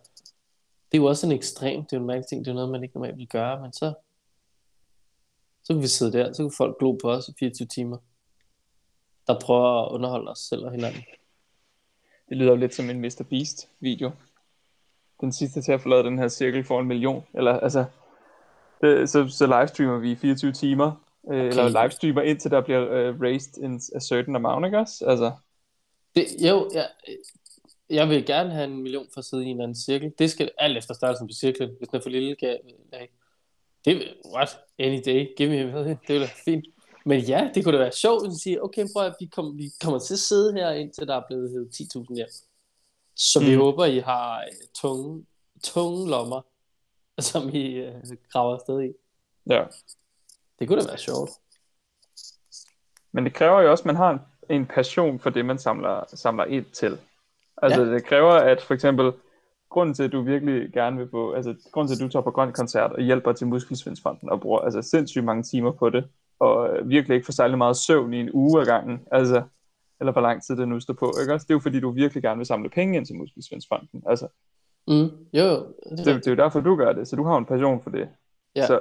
det 0.92 0.98
er 0.98 1.02
jo 1.02 1.08
også 1.08 1.26
en 1.26 1.32
ekstrem, 1.32 1.84
det 1.84 1.92
er 1.92 1.96
jo 1.96 2.00
en 2.00 2.06
mærkelig 2.06 2.26
ting, 2.26 2.44
det 2.44 2.50
er 2.50 2.54
noget, 2.54 2.70
man 2.70 2.82
ikke 2.82 2.94
normalt 2.94 3.18
vil 3.18 3.28
gøre, 3.28 3.60
men 3.60 3.72
så, 3.72 3.94
så 5.64 5.72
kan 5.72 5.82
vi 5.82 5.86
sidde 5.86 6.18
der, 6.18 6.32
så 6.32 6.42
kan 6.42 6.52
folk 6.56 6.78
glo 6.78 6.92
på 6.92 7.10
os 7.10 7.28
i 7.28 7.32
24 7.38 7.66
timer, 7.66 7.98
der 9.26 9.40
prøver 9.40 9.86
at 9.86 9.92
underholde 9.92 10.30
os 10.30 10.38
selv 10.38 10.64
og 10.64 10.70
hinanden. 10.70 11.02
Det 12.28 12.36
lyder 12.36 12.50
jo 12.50 12.56
lidt 12.56 12.74
som 12.74 12.90
en 12.90 13.00
Mr. 13.00 13.24
Beast 13.30 13.68
video. 13.80 14.10
Den 15.20 15.32
sidste 15.32 15.62
til 15.62 15.72
at 15.72 15.80
forlade 15.80 16.04
den 16.04 16.18
her 16.18 16.28
cirkel 16.28 16.64
for 16.64 16.80
en 16.80 16.86
million. 16.86 17.24
Eller 17.34 17.60
altså, 17.60 17.84
det, 18.80 19.10
så, 19.10 19.28
så 19.28 19.46
livestreamer 19.46 19.98
vi 19.98 20.10
i 20.10 20.16
24 20.16 20.52
timer. 20.52 20.92
Okay. 21.24 21.48
Eller 21.48 21.82
livestreamer 21.82 22.22
indtil 22.22 22.50
der 22.50 22.60
bliver 22.60 23.10
uh, 23.10 23.20
raised 23.20 23.62
in 23.62 23.80
a 23.94 24.00
certain 24.00 24.36
amount, 24.36 24.66
ikke 24.66 24.78
også? 24.78 25.04
Altså. 25.06 25.32
Det, 26.14 26.26
jo, 26.48 26.70
jeg, 26.74 26.88
jeg 27.90 28.08
vil 28.08 28.26
gerne 28.26 28.50
have 28.50 28.64
en 28.64 28.82
million 28.82 29.06
for 29.14 29.18
at 29.18 29.24
sidde 29.24 29.44
i 29.44 29.46
en 29.46 29.56
eller 29.56 29.64
anden 29.64 29.76
cirkel. 29.76 30.12
Det 30.18 30.30
skal 30.30 30.50
alt 30.58 30.78
efter 30.78 30.94
størrelsen 30.94 31.26
på 31.26 31.32
cirklen. 31.32 31.70
Hvis 31.78 31.88
den 31.88 31.96
er 31.96 32.02
for 32.02 32.10
lille, 32.10 32.36
kan 32.36 32.48
jeg 32.92 33.08
Det 33.84 34.14
what? 34.34 34.58
Any 34.78 35.00
day. 35.04 35.28
Give 35.36 35.48
me 35.48 35.60
a 35.60 35.64
million. 35.64 35.86
Det 35.86 36.08
vil 36.08 36.20
være 36.20 36.28
fint. 36.44 36.64
Men 37.04 37.20
ja, 37.20 37.50
det 37.54 37.64
kunne 37.64 37.78
da 37.78 37.82
være 37.82 37.92
sjovt 37.92 38.26
at 38.26 38.32
sige, 38.32 38.64
okay, 38.64 38.86
prøv 38.94 39.06
at 39.06 39.14
vi, 39.20 39.26
kom, 39.26 39.58
vi 39.58 39.70
kommer 39.82 39.98
til 39.98 40.14
at 40.14 40.18
sidde 40.18 40.52
her, 40.52 40.70
indtil 40.70 41.06
der 41.08 41.16
er 41.16 41.22
blevet 41.28 41.50
heddet 41.50 41.96
10.000 41.96 42.14
hjem. 42.14 42.28
Så 43.16 43.40
vi 43.40 43.54
mm. 43.54 43.60
håber, 43.60 43.84
I 43.84 43.98
har 43.98 44.44
uh, 44.44 44.66
tunge, 44.74 45.26
tunge 45.64 46.10
lommer, 46.10 46.40
som 47.30 47.48
I 47.48 47.88
uh, 47.88 47.94
graver 48.32 48.54
afsted 48.54 48.82
i. 48.82 48.92
Ja. 49.50 49.64
Det 50.58 50.68
kunne 50.68 50.80
da 50.80 50.86
være 50.86 50.98
sjovt. 50.98 51.30
Men 53.12 53.24
det 53.24 53.34
kræver 53.34 53.60
jo 53.60 53.70
også, 53.70 53.82
at 53.82 53.86
man 53.86 53.96
har 53.96 54.10
en, 54.10 54.20
en 54.56 54.66
passion 54.66 55.18
for 55.18 55.30
det, 55.30 55.44
man 55.44 55.58
samler, 55.58 56.04
samler 56.14 56.44
ind 56.44 56.64
til. 56.64 56.98
Altså 57.62 57.82
ja. 57.82 57.94
det 57.94 58.04
kræver, 58.04 58.32
at 58.32 58.62
for 58.62 58.74
eksempel, 58.74 59.12
grunden 59.70 59.94
til, 59.94 60.02
at 60.02 60.12
du 60.12 60.22
virkelig 60.22 60.72
gerne 60.72 60.96
vil 60.96 61.08
få, 61.10 61.32
altså 61.32 61.54
grunden 61.72 61.88
til, 61.88 62.02
at 62.02 62.06
du 62.06 62.12
tager 62.12 62.22
på 62.22 62.30
grøn 62.30 62.52
koncert 62.52 62.92
og 62.92 63.02
hjælper 63.02 63.32
til 63.32 63.46
Muskelsvindsfonden 63.46 64.30
og 64.30 64.40
bruger 64.40 64.60
altså 64.60 64.82
sindssygt 64.82 65.24
mange 65.24 65.42
timer 65.42 65.72
på 65.72 65.90
det, 65.90 66.04
og 66.40 66.70
virkelig 66.84 67.14
ikke 67.14 67.24
får 67.24 67.32
særlig 67.32 67.58
meget 67.58 67.76
søvn 67.76 68.14
i 68.14 68.20
en 68.20 68.30
uge 68.32 68.60
ad 68.60 68.66
gangen, 68.66 69.00
altså, 69.12 69.42
eller 70.00 70.12
hvor 70.12 70.20
lang 70.20 70.42
tid 70.42 70.56
det 70.56 70.68
nu 70.68 70.80
står 70.80 70.94
på, 70.94 71.12
ikke 71.20 71.34
også? 71.34 71.44
Det 71.44 71.50
er 71.50 71.54
jo 71.54 71.60
fordi, 71.60 71.80
du 71.80 71.90
virkelig 71.90 72.22
gerne 72.22 72.38
vil 72.38 72.46
samle 72.46 72.70
penge 72.70 72.96
ind 72.96 73.06
til 73.06 73.16
Muskelsvindsfonden, 73.16 74.02
altså. 74.06 74.28
Mm, 74.88 75.10
jo. 75.32 75.48
Det, 75.90 75.98
det, 75.98 76.06
det, 76.06 76.26
er 76.26 76.30
jo 76.30 76.36
derfor, 76.36 76.60
du 76.60 76.76
gør 76.76 76.92
det, 76.92 77.08
så 77.08 77.16
du 77.16 77.24
har 77.24 77.38
en 77.38 77.46
passion 77.46 77.82
for 77.82 77.90
det. 77.90 78.08
Ja. 78.56 78.66
Så, 78.66 78.80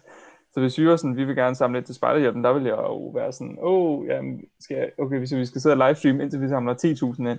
så 0.52 0.60
hvis 0.60 0.78
vi 0.78 0.88
var 0.88 0.96
sådan, 0.96 1.16
vi 1.16 1.24
vil 1.24 1.36
gerne 1.36 1.54
samle 1.54 1.78
lidt 1.78 1.86
til 1.86 1.94
spejderhjælpen, 1.94 2.44
der 2.44 2.52
vil 2.52 2.62
jeg 2.62 2.76
jo 2.76 3.08
være 3.08 3.32
sådan, 3.32 3.58
åh, 3.60 3.98
oh, 3.98 4.06
jamen, 4.06 4.44
skal 4.60 4.76
jeg, 4.76 4.90
okay, 4.98 5.18
hvis 5.18 5.34
vi 5.34 5.46
skal 5.46 5.60
sidde 5.60 5.72
og 5.72 5.88
livestream, 5.88 6.20
indtil 6.20 6.40
vi 6.40 6.48
samler 6.48 6.74
10.000 6.74 7.28
ind, 7.28 7.38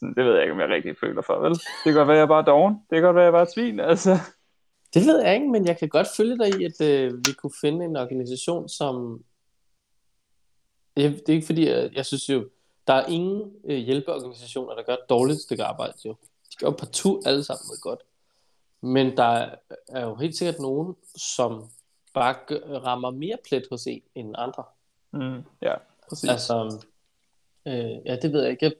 sådan, 0.00 0.14
det 0.14 0.24
ved 0.24 0.32
jeg 0.34 0.42
ikke, 0.42 0.52
om 0.52 0.60
jeg 0.60 0.68
rigtig 0.68 0.96
føler 1.00 1.22
for, 1.22 1.38
vel? 1.38 1.52
Det 1.52 1.84
kan 1.84 1.94
godt 1.94 2.08
være, 2.08 2.16
at 2.16 2.18
jeg 2.18 2.24
er 2.24 2.36
bare 2.36 2.44
doven. 2.44 2.74
Det 2.74 2.96
kan 2.96 3.02
godt 3.02 3.16
være, 3.16 3.24
at 3.24 3.32
jeg 3.32 3.38
bare 3.40 3.46
svin, 3.54 3.80
altså. 3.80 4.16
Det 4.94 5.06
ved 5.06 5.22
jeg 5.22 5.34
ikke, 5.34 5.48
men 5.48 5.66
jeg 5.66 5.78
kan 5.78 5.88
godt 5.88 6.06
følge 6.16 6.38
dig 6.38 6.60
i, 6.60 6.64
at 6.64 6.80
øh, 6.80 7.18
vi 7.26 7.32
kunne 7.32 7.52
finde 7.60 7.84
en 7.84 7.96
organisation, 7.96 8.68
som... 8.68 9.24
Det, 10.96 11.12
det 11.26 11.28
er 11.28 11.34
ikke 11.34 11.46
fordi, 11.46 11.68
jeg, 11.68 11.90
jeg 11.94 12.06
synes 12.06 12.28
jo, 12.28 12.48
der 12.86 12.94
er 12.94 13.06
ingen 13.06 13.52
øh, 13.64 13.76
hjælpeorganisationer, 13.76 14.74
der 14.74 14.82
gør 14.82 14.92
et 14.92 15.08
dårligt 15.08 15.40
stykke 15.40 15.64
arbejde, 15.64 15.94
jo. 16.04 16.16
De 16.50 16.56
gør 16.58 16.70
partout 16.70 17.26
alle 17.26 17.44
sammen 17.44 17.64
noget 17.68 17.80
godt. 17.82 18.00
Men 18.80 19.16
der 19.16 19.50
er 19.88 20.06
jo 20.06 20.14
helt 20.14 20.36
sikkert 20.36 20.60
nogen, 20.60 20.96
som 21.16 21.70
bare 22.14 22.34
rammer 22.78 23.10
mere 23.10 23.36
plet 23.48 23.66
hos 23.70 23.86
en 23.86 24.02
end 24.14 24.34
andre. 24.38 24.64
Mm, 25.10 25.42
ja, 25.62 25.74
præcis. 26.08 26.30
Altså, 26.30 26.84
øh, 27.66 28.06
ja, 28.06 28.16
det 28.16 28.32
ved 28.32 28.42
jeg 28.42 28.50
ikke. 28.50 28.64
Jeg, 28.64 28.72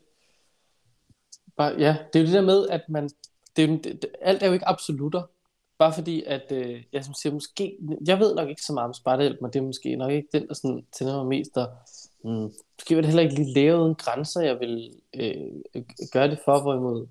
bare, 1.61 1.75
ja, 1.79 1.97
det 2.13 2.19
er 2.19 2.23
jo 2.23 2.27
det 2.27 2.35
der 2.35 2.41
med, 2.41 2.69
at 2.69 2.81
man, 2.89 3.11
det 3.57 3.85
det, 3.85 4.07
alt 4.21 4.43
er 4.43 4.47
jo 4.47 4.53
ikke 4.53 4.69
absolutter. 4.69 5.23
Bare 5.79 5.93
fordi, 5.93 6.23
at 6.27 6.53
øh, 6.53 6.83
jeg 6.93 7.05
som 7.05 7.15
siger, 7.15 7.33
måske, 7.33 7.79
jeg 8.07 8.19
ved 8.19 8.35
nok 8.35 8.49
ikke 8.49 8.63
så 8.63 8.73
meget 8.73 8.89
om 8.89 8.95
spartahjælp, 8.95 9.41
men 9.41 9.53
det 9.53 9.59
er 9.59 9.63
måske 9.63 9.97
nok 9.97 10.13
ikke 10.13 10.29
den, 10.33 10.49
der 10.49 10.55
sådan, 10.55 10.87
tænder 10.93 11.17
mig 11.17 11.27
mest, 11.27 11.55
der, 11.55 11.67
mm, 12.25 12.53
måske 12.79 12.95
vil 12.95 12.97
det 12.97 13.07
heller 13.07 13.23
ikke 13.23 13.35
lige 13.35 13.55
lave 13.55 13.81
uden 13.81 13.95
grænser, 13.95 14.41
jeg 14.41 14.61
vil 14.61 14.93
øh, 15.15 15.83
gøre 16.13 16.31
det 16.31 16.39
for, 16.45 16.61
hvorimod 16.61 17.07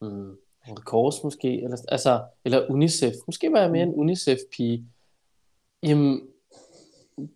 mm, 0.00 0.36
Kors 0.84 1.24
måske, 1.24 1.62
eller, 1.62 1.76
altså, 1.88 2.24
eller 2.44 2.70
UNICEF, 2.70 3.14
måske 3.26 3.52
var 3.52 3.60
jeg 3.60 3.70
mere 3.70 3.82
en 3.82 3.94
UNICEF-pige, 3.94 4.84
jamen, 5.82 6.28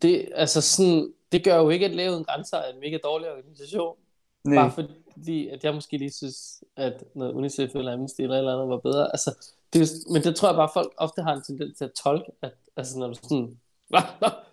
det, 0.03 0.29
altså 0.35 0.61
sådan, 0.61 1.13
det 1.33 1.45
gør 1.45 1.57
jo 1.57 1.69
ikke, 1.71 1.87
at 1.87 1.95
lave 1.95 2.13
Uden 2.13 2.25
grænser 2.25 2.57
er 2.57 2.73
en 2.73 2.81
mega 2.81 2.99
dårlig 3.05 3.31
organisation. 3.31 3.97
Nej. 4.45 4.63
Bare 4.63 4.71
fordi, 4.71 5.49
at 5.49 5.65
jeg 5.65 5.75
måske 5.75 5.97
lige 5.97 6.13
synes, 6.13 6.65
at 6.77 7.05
noget 7.15 7.33
UNICEF 7.33 7.75
eller 7.75 7.93
Amnesty 7.93 8.21
eller 8.21 8.39
eller 8.39 8.55
andet 8.55 8.69
var 8.69 8.79
bedre. 8.79 9.07
Altså, 9.13 9.51
det 9.73 9.83
er, 9.83 10.13
men 10.13 10.23
det 10.23 10.37
tror 10.37 10.49
jeg 10.49 10.57
bare, 10.57 10.65
at 10.65 10.75
folk 10.75 10.93
ofte 10.97 11.23
har 11.23 11.35
en 11.35 11.43
tendens 11.43 11.79
til 11.79 11.85
at 11.85 11.93
tolke, 12.05 12.31
at 12.43 12.53
altså, 12.77 12.99
når 12.99 13.07
du 13.07 13.15
sådan, 13.15 13.59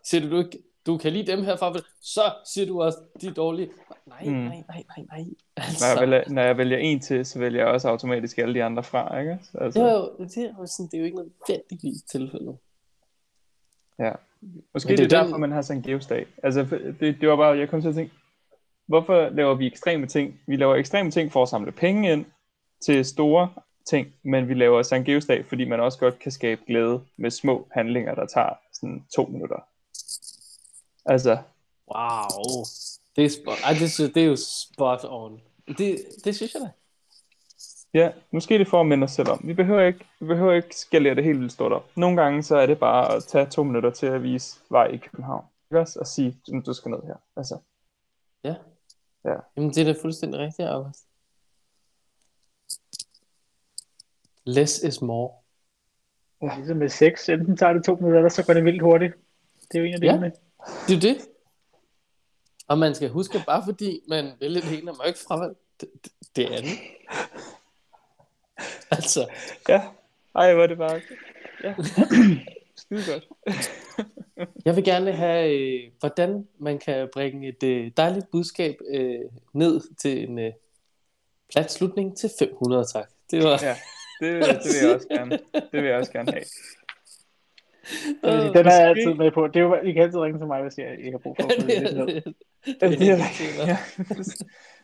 siger 0.04 0.22
du, 0.22 0.32
du 0.32 0.38
ikke, 0.38 0.64
du 0.86 0.98
kan 0.98 1.14
lide 1.14 1.32
dem 1.32 1.44
her 1.44 1.56
fra, 1.56 1.74
så 2.02 2.22
siger 2.46 2.68
du 2.68 2.82
også, 2.82 2.98
de 3.22 3.28
er 3.28 3.34
dårlige. 3.34 3.70
Nej, 4.06 4.24
mm. 4.26 4.32
nej, 4.32 4.64
nej, 4.68 4.84
nej, 4.98 5.06
nej. 5.12 5.26
Altså. 5.58 5.86
Når, 5.86 6.02
jeg 6.02 6.10
vælger, 6.10 6.30
når 6.30 6.42
jeg 6.42 6.58
vælger 6.58 6.78
en 6.78 7.00
til, 7.00 7.26
så 7.26 7.40
vælger 7.40 7.60
jeg 7.60 7.68
også 7.68 7.90
automatisk 7.90 8.38
alle 8.38 8.54
de 8.54 8.64
andre 8.64 8.84
fra, 8.84 9.20
ikke? 9.20 9.40
Altså. 9.54 9.82
Jo, 9.82 9.88
jo, 9.88 10.26
det 10.26 10.38
er, 10.38 10.54
jo 10.60 10.66
sådan, 10.66 10.86
det 10.86 10.94
er 10.94 11.00
jo 11.00 11.06
ikke 11.06 11.18
nødvendigvis 11.18 12.02
tilfældet. 12.02 12.58
Ja. 14.00 14.12
Måske 14.74 14.90
det, 14.90 14.98
det 14.98 15.06
er 15.06 15.20
derfor, 15.20 15.32
den... 15.32 15.42
man 15.42 15.52
har 15.52 15.62
sådan 15.62 15.78
en 15.78 15.84
geostat. 15.84 16.28
Altså, 16.44 16.68
det, 17.00 17.22
det 17.22 17.30
var 17.30 17.36
bare, 17.36 17.58
jeg 17.58 17.70
kom 17.70 17.82
til 17.82 17.90
at 17.90 17.96
tænke, 17.96 18.14
hvorfor 18.92 19.30
laver 19.30 19.56
vi 19.56 19.68
ekstreme 19.68 20.08
ting? 20.08 20.42
Vi 20.48 20.56
laver 20.56 20.76
ekstreme 20.76 21.12
ting 21.12 21.32
for 21.32 21.44
at 21.44 21.50
samle 21.50 21.72
penge 21.72 22.12
ind 22.12 22.26
til 22.86 23.06
store 23.06 23.50
ting, 23.90 24.08
men 24.24 24.48
vi 24.48 24.54
laver 24.54 24.84
Sankt 24.84 25.06
Geosdag, 25.06 25.46
fordi 25.46 25.66
man 25.66 25.80
også 25.80 26.00
godt 26.00 26.20
kan 26.20 26.32
skabe 26.32 26.62
glæde 26.68 27.02
med 27.18 27.32
små 27.32 27.68
handlinger, 27.72 28.16
der 28.16 28.26
tager 28.26 28.54
sådan 28.74 29.06
to 29.16 29.26
minutter. 29.26 29.60
Altså. 31.06 31.38
Wow. 31.96 32.64
Det 33.16 33.26
er, 33.26 33.30
spot, 33.30 33.58
ej, 33.64 33.74
det, 33.74 34.16
det 34.16 34.24
er 34.24 34.28
jo 34.28 34.36
spot 34.36 35.06
on. 35.10 35.42
Det, 35.78 35.98
det 36.26 36.36
synes 36.36 36.54
jeg 36.54 36.62
da. 36.62 36.70
Ja, 37.94 38.12
måske 38.32 38.58
det 38.58 38.68
for 38.68 38.80
at 38.82 38.88
minde 38.88 39.04
os 39.04 39.12
selv 39.12 39.30
om. 39.30 39.42
Vi 39.44 39.54
behøver 39.54 39.82
ikke, 39.82 40.06
vi 40.20 40.26
behøver 40.26 40.54
ikke 40.54 40.76
skalere 40.76 41.16
det 41.16 41.24
helt 41.24 41.40
vildt 41.40 41.54
stort 41.54 41.72
op. 41.72 41.90
Nogle 41.96 42.22
gange 42.22 42.44
så 42.44 42.56
er 42.58 42.66
det 42.66 42.80
bare 42.80 43.16
at 43.16 43.24
tage 43.24 43.46
to 43.46 43.64
minutter 43.64 43.90
til 43.90 44.06
at 44.06 44.24
vise 44.24 44.60
vej 44.70 44.88
i 44.88 44.98
København. 44.98 45.46
Ikke 45.72 45.80
også? 45.80 46.00
Og 46.00 46.08
sige, 46.08 46.38
du 46.66 46.74
skal 46.74 46.92
ned 46.92 47.00
her. 47.08 47.16
Altså. 47.38 47.58
Ja. 48.44 48.56
Ja. 49.26 49.36
Jamen, 49.58 49.70
det 49.70 49.78
er 49.78 49.94
da 49.94 50.02
fuldstændig 50.02 50.40
rigtigt, 50.40 50.68
August. 50.68 51.06
Less 54.44 54.84
is 54.84 55.02
more. 55.02 55.34
Ja. 56.42 56.56
Ligesom 56.56 56.78
med 56.78 56.90
sex, 56.90 57.30
enten 57.30 57.58
tager 57.58 57.74
det 57.74 57.84
to 57.84 57.96
minutter, 57.96 58.18
eller 58.18 58.30
så 58.30 58.46
går 58.46 58.54
det 58.54 58.66
vildt 58.66 58.82
hurtigt. 58.82 59.14
Det 59.72 59.78
er 59.78 59.80
jo 59.80 59.86
en 59.86 59.94
af 59.94 60.08
ja. 60.08 60.20
med. 60.20 60.32
Det 60.88 60.96
er 60.96 61.00
det. 61.00 61.28
Og 62.68 62.78
man 62.78 62.96
skal 62.96 63.10
huske, 63.10 63.44
bare 63.46 63.64
fordi 63.66 64.00
man 64.08 64.26
er 64.26 64.84
man 64.84 65.08
ikke 65.08 65.20
fravalg 65.20 65.56
det, 65.82 65.90
det, 66.04 66.12
det 66.36 66.46
andet. 66.46 66.78
altså. 68.98 69.28
Ja. 69.70 69.82
Ej, 70.36 70.54
hvor 70.54 70.64
er 70.64 70.68
det 70.68 70.78
bare. 70.78 71.02
Ja. 71.64 71.76
Skide 72.78 73.02
godt. 73.12 73.28
Jeg 74.66 74.76
vil 74.76 74.84
gerne 74.84 75.12
have, 75.12 75.60
øh, 75.60 75.92
hvordan 76.00 76.48
man 76.60 76.80
kan 76.80 77.10
bringe 77.14 77.48
et 77.48 77.64
øh, 77.64 77.92
dejligt 77.98 78.32
budskab 78.32 78.76
øh, 78.94 79.20
ned 79.54 79.82
til 79.98 80.30
en 80.30 80.40
øh, 80.40 80.52
plat 81.52 81.72
slutning 81.72 82.18
til 82.18 82.30
500, 82.40 82.86
tak. 82.94 83.10
Det 83.32 83.44
var... 83.44 83.60
Ja, 83.64 83.76
det, 84.22 84.46
det 84.46 84.66
vil 84.66 84.88
jeg 84.88 84.96
også 84.96 85.08
gerne. 85.08 85.40
Det 85.54 85.82
vil 85.82 85.84
jeg 85.84 85.98
også 85.98 86.12
gerne 86.12 86.32
have. 86.32 86.44
Den 88.54 88.68
er 88.68 88.76
jeg 88.80 88.90
altid 88.90 89.14
med 89.14 89.32
på. 89.32 89.48
Det 89.48 89.56
er 89.56 89.60
jo, 89.62 89.76
I 89.76 89.92
kan 89.92 90.04
altid 90.04 90.20
ringe 90.20 90.40
til 90.40 90.48
mig, 90.48 90.62
hvis 90.62 90.78
jeg 90.78 90.98
ikke 90.98 91.12
har 91.12 91.18
brug 91.18 91.36
for 91.40 91.48
at 91.48 91.56
det 91.58 91.94
ned. 91.94 92.34
Er 92.82 92.90
rigtigt. 92.90 93.58
Ja. 93.68 93.78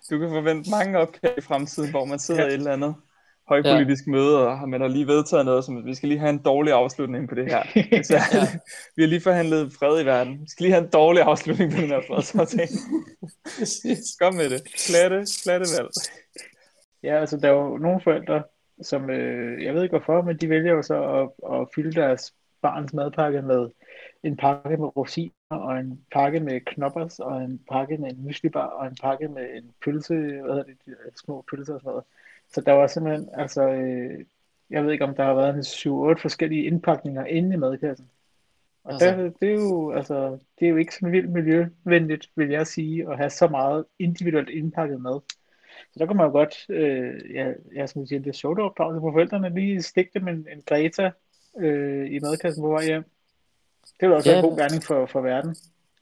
Du 0.10 0.19
kan 0.19 0.30
forvente 0.30 0.69
mange 0.69 1.00
opkald 1.00 1.38
i 1.38 1.41
fremtiden, 1.41 1.89
hvor 1.89 2.06
man 2.06 2.19
sidder 2.19 2.41
ja. 2.41 2.47
i 2.47 2.52
et 2.52 2.58
eller 2.58 2.73
andet 2.73 2.95
højpolitisk 3.50 4.06
ja. 4.06 4.12
møde, 4.12 4.48
og 4.48 4.70
man 4.70 4.82
har 4.82 4.88
lige 4.88 5.08
vedtaget 5.08 5.46
noget, 5.46 5.66
som 5.66 5.86
vi 5.86 5.96
skal 5.96 6.10
lige 6.10 6.20
have 6.20 6.30
en 6.30 6.38
dårlig 6.38 6.74
afslutning 6.74 7.30
på 7.30 7.36
det 7.36 7.46
her. 7.46 7.64
Så, 8.04 8.14
ja. 8.14 8.48
vi 8.96 9.02
har 9.02 9.08
lige 9.08 9.22
forhandlet 9.22 9.74
fred 9.74 10.02
i 10.02 10.06
verden. 10.06 10.34
Vi 10.42 10.50
skal 10.50 10.64
lige 10.64 10.74
have 10.74 10.84
en 10.84 10.90
dårlig 10.90 11.22
afslutning 11.22 11.72
på 11.72 11.82
den 11.82 11.88
her 11.88 12.02
fredsaftale. 12.08 12.78
Kom 14.22 14.34
med 14.34 14.50
det. 14.50 14.62
Klatte, 14.88 15.26
klatte 15.44 15.66
valg. 15.78 15.90
Ja, 17.04 17.20
altså 17.20 17.38
der 17.38 17.48
er 17.48 17.54
jo 17.54 17.78
nogle 17.78 18.02
forældre, 18.02 18.44
som, 18.82 19.10
øh, 19.10 19.64
jeg 19.64 19.74
ved 19.74 19.84
ikke 19.84 19.98
hvorfor, 19.98 20.22
men 20.22 20.38
de 20.38 20.50
vælger 20.50 20.74
jo 20.74 20.82
så 20.82 21.04
at, 21.04 21.54
at 21.54 21.68
fylde 21.76 22.02
deres 22.02 22.34
barns 22.62 22.94
madpakke 22.94 23.42
med 23.42 23.70
en 24.24 24.38
pakke 24.38 24.78
med 24.78 24.98
rosiner, 24.98 25.32
og 25.50 25.80
en 25.80 26.06
pakke 26.12 26.40
med 26.40 26.62
knoppers, 26.66 27.20
og 27.20 27.44
en 27.44 27.62
pakke 27.72 27.98
med 27.98 28.10
en 28.12 28.26
myslibar, 28.26 28.66
og 28.66 28.88
en 28.88 28.98
pakke 29.02 29.28
med 29.28 29.44
en 29.58 29.72
pølse, 29.86 30.14
hvad 30.16 30.56
hedder 30.56 30.64
det, 30.64 30.78
de 30.86 30.96
små 31.26 31.46
pølser 31.52 31.74
og 31.74 31.80
sådan 31.80 31.90
noget. 31.90 32.04
Så 32.54 32.62
der 32.62 32.72
var 32.72 32.88
simpelthen, 32.88 33.30
altså, 33.34 33.70
øh, 33.70 34.26
jeg 34.70 34.84
ved 34.84 34.92
ikke 34.92 35.06
om 35.06 35.16
der 35.16 35.24
har 35.24 35.34
været 35.34 35.56
en 35.56 35.60
7-8 36.18 36.22
forskellige 36.22 36.64
indpakninger 36.64 37.26
inde 37.26 37.54
i 37.54 37.58
madkassen. 37.58 38.10
Og 38.84 38.94
altså. 38.94 39.08
der, 39.08 39.30
det, 39.42 39.50
er 39.50 39.54
jo, 39.54 39.92
altså, 39.92 40.38
det 40.60 40.66
er 40.66 40.70
jo 40.70 40.76
ikke 40.76 40.96
sådan 40.96 41.12
vildt 41.12 41.32
miljøvenligt, 41.32 42.30
vil 42.36 42.50
jeg 42.50 42.68
sige, 42.68 43.10
at 43.12 43.18
have 43.18 43.30
så 43.30 43.48
meget 43.48 43.86
individuelt 44.00 44.50
indpakket 44.50 45.02
mad. 45.02 45.20
Så 45.94 46.00
der 46.00 46.06
kunne 46.06 46.18
man 46.18 46.26
jo 46.26 46.32
godt, 46.32 46.66
øh, 46.70 47.36
ja, 47.36 47.52
jeg 47.76 47.90
skal 47.90 48.08
sige, 48.08 48.20
det 48.20 48.28
er 48.28 48.34
sjovt 48.34 48.60
opdragelse 48.60 49.02
på 49.02 49.12
forældrene, 49.12 49.56
lige 49.56 49.82
stikke 49.82 50.12
dem 50.14 50.28
en, 50.28 50.48
en 50.52 50.62
Greta 50.66 51.12
øh, 51.60 52.12
i 52.12 52.20
madkassen 52.20 52.64
på 52.64 52.70
vej 52.70 52.86
hjem. 52.86 53.04
Det 54.00 54.08
vil 54.08 54.14
også 54.14 54.30
ja. 54.30 54.36
være 54.36 54.44
en 54.44 54.50
god 54.50 54.60
gerning 54.60 54.84
for, 54.84 55.06
for 55.06 55.22
verden. 55.22 55.56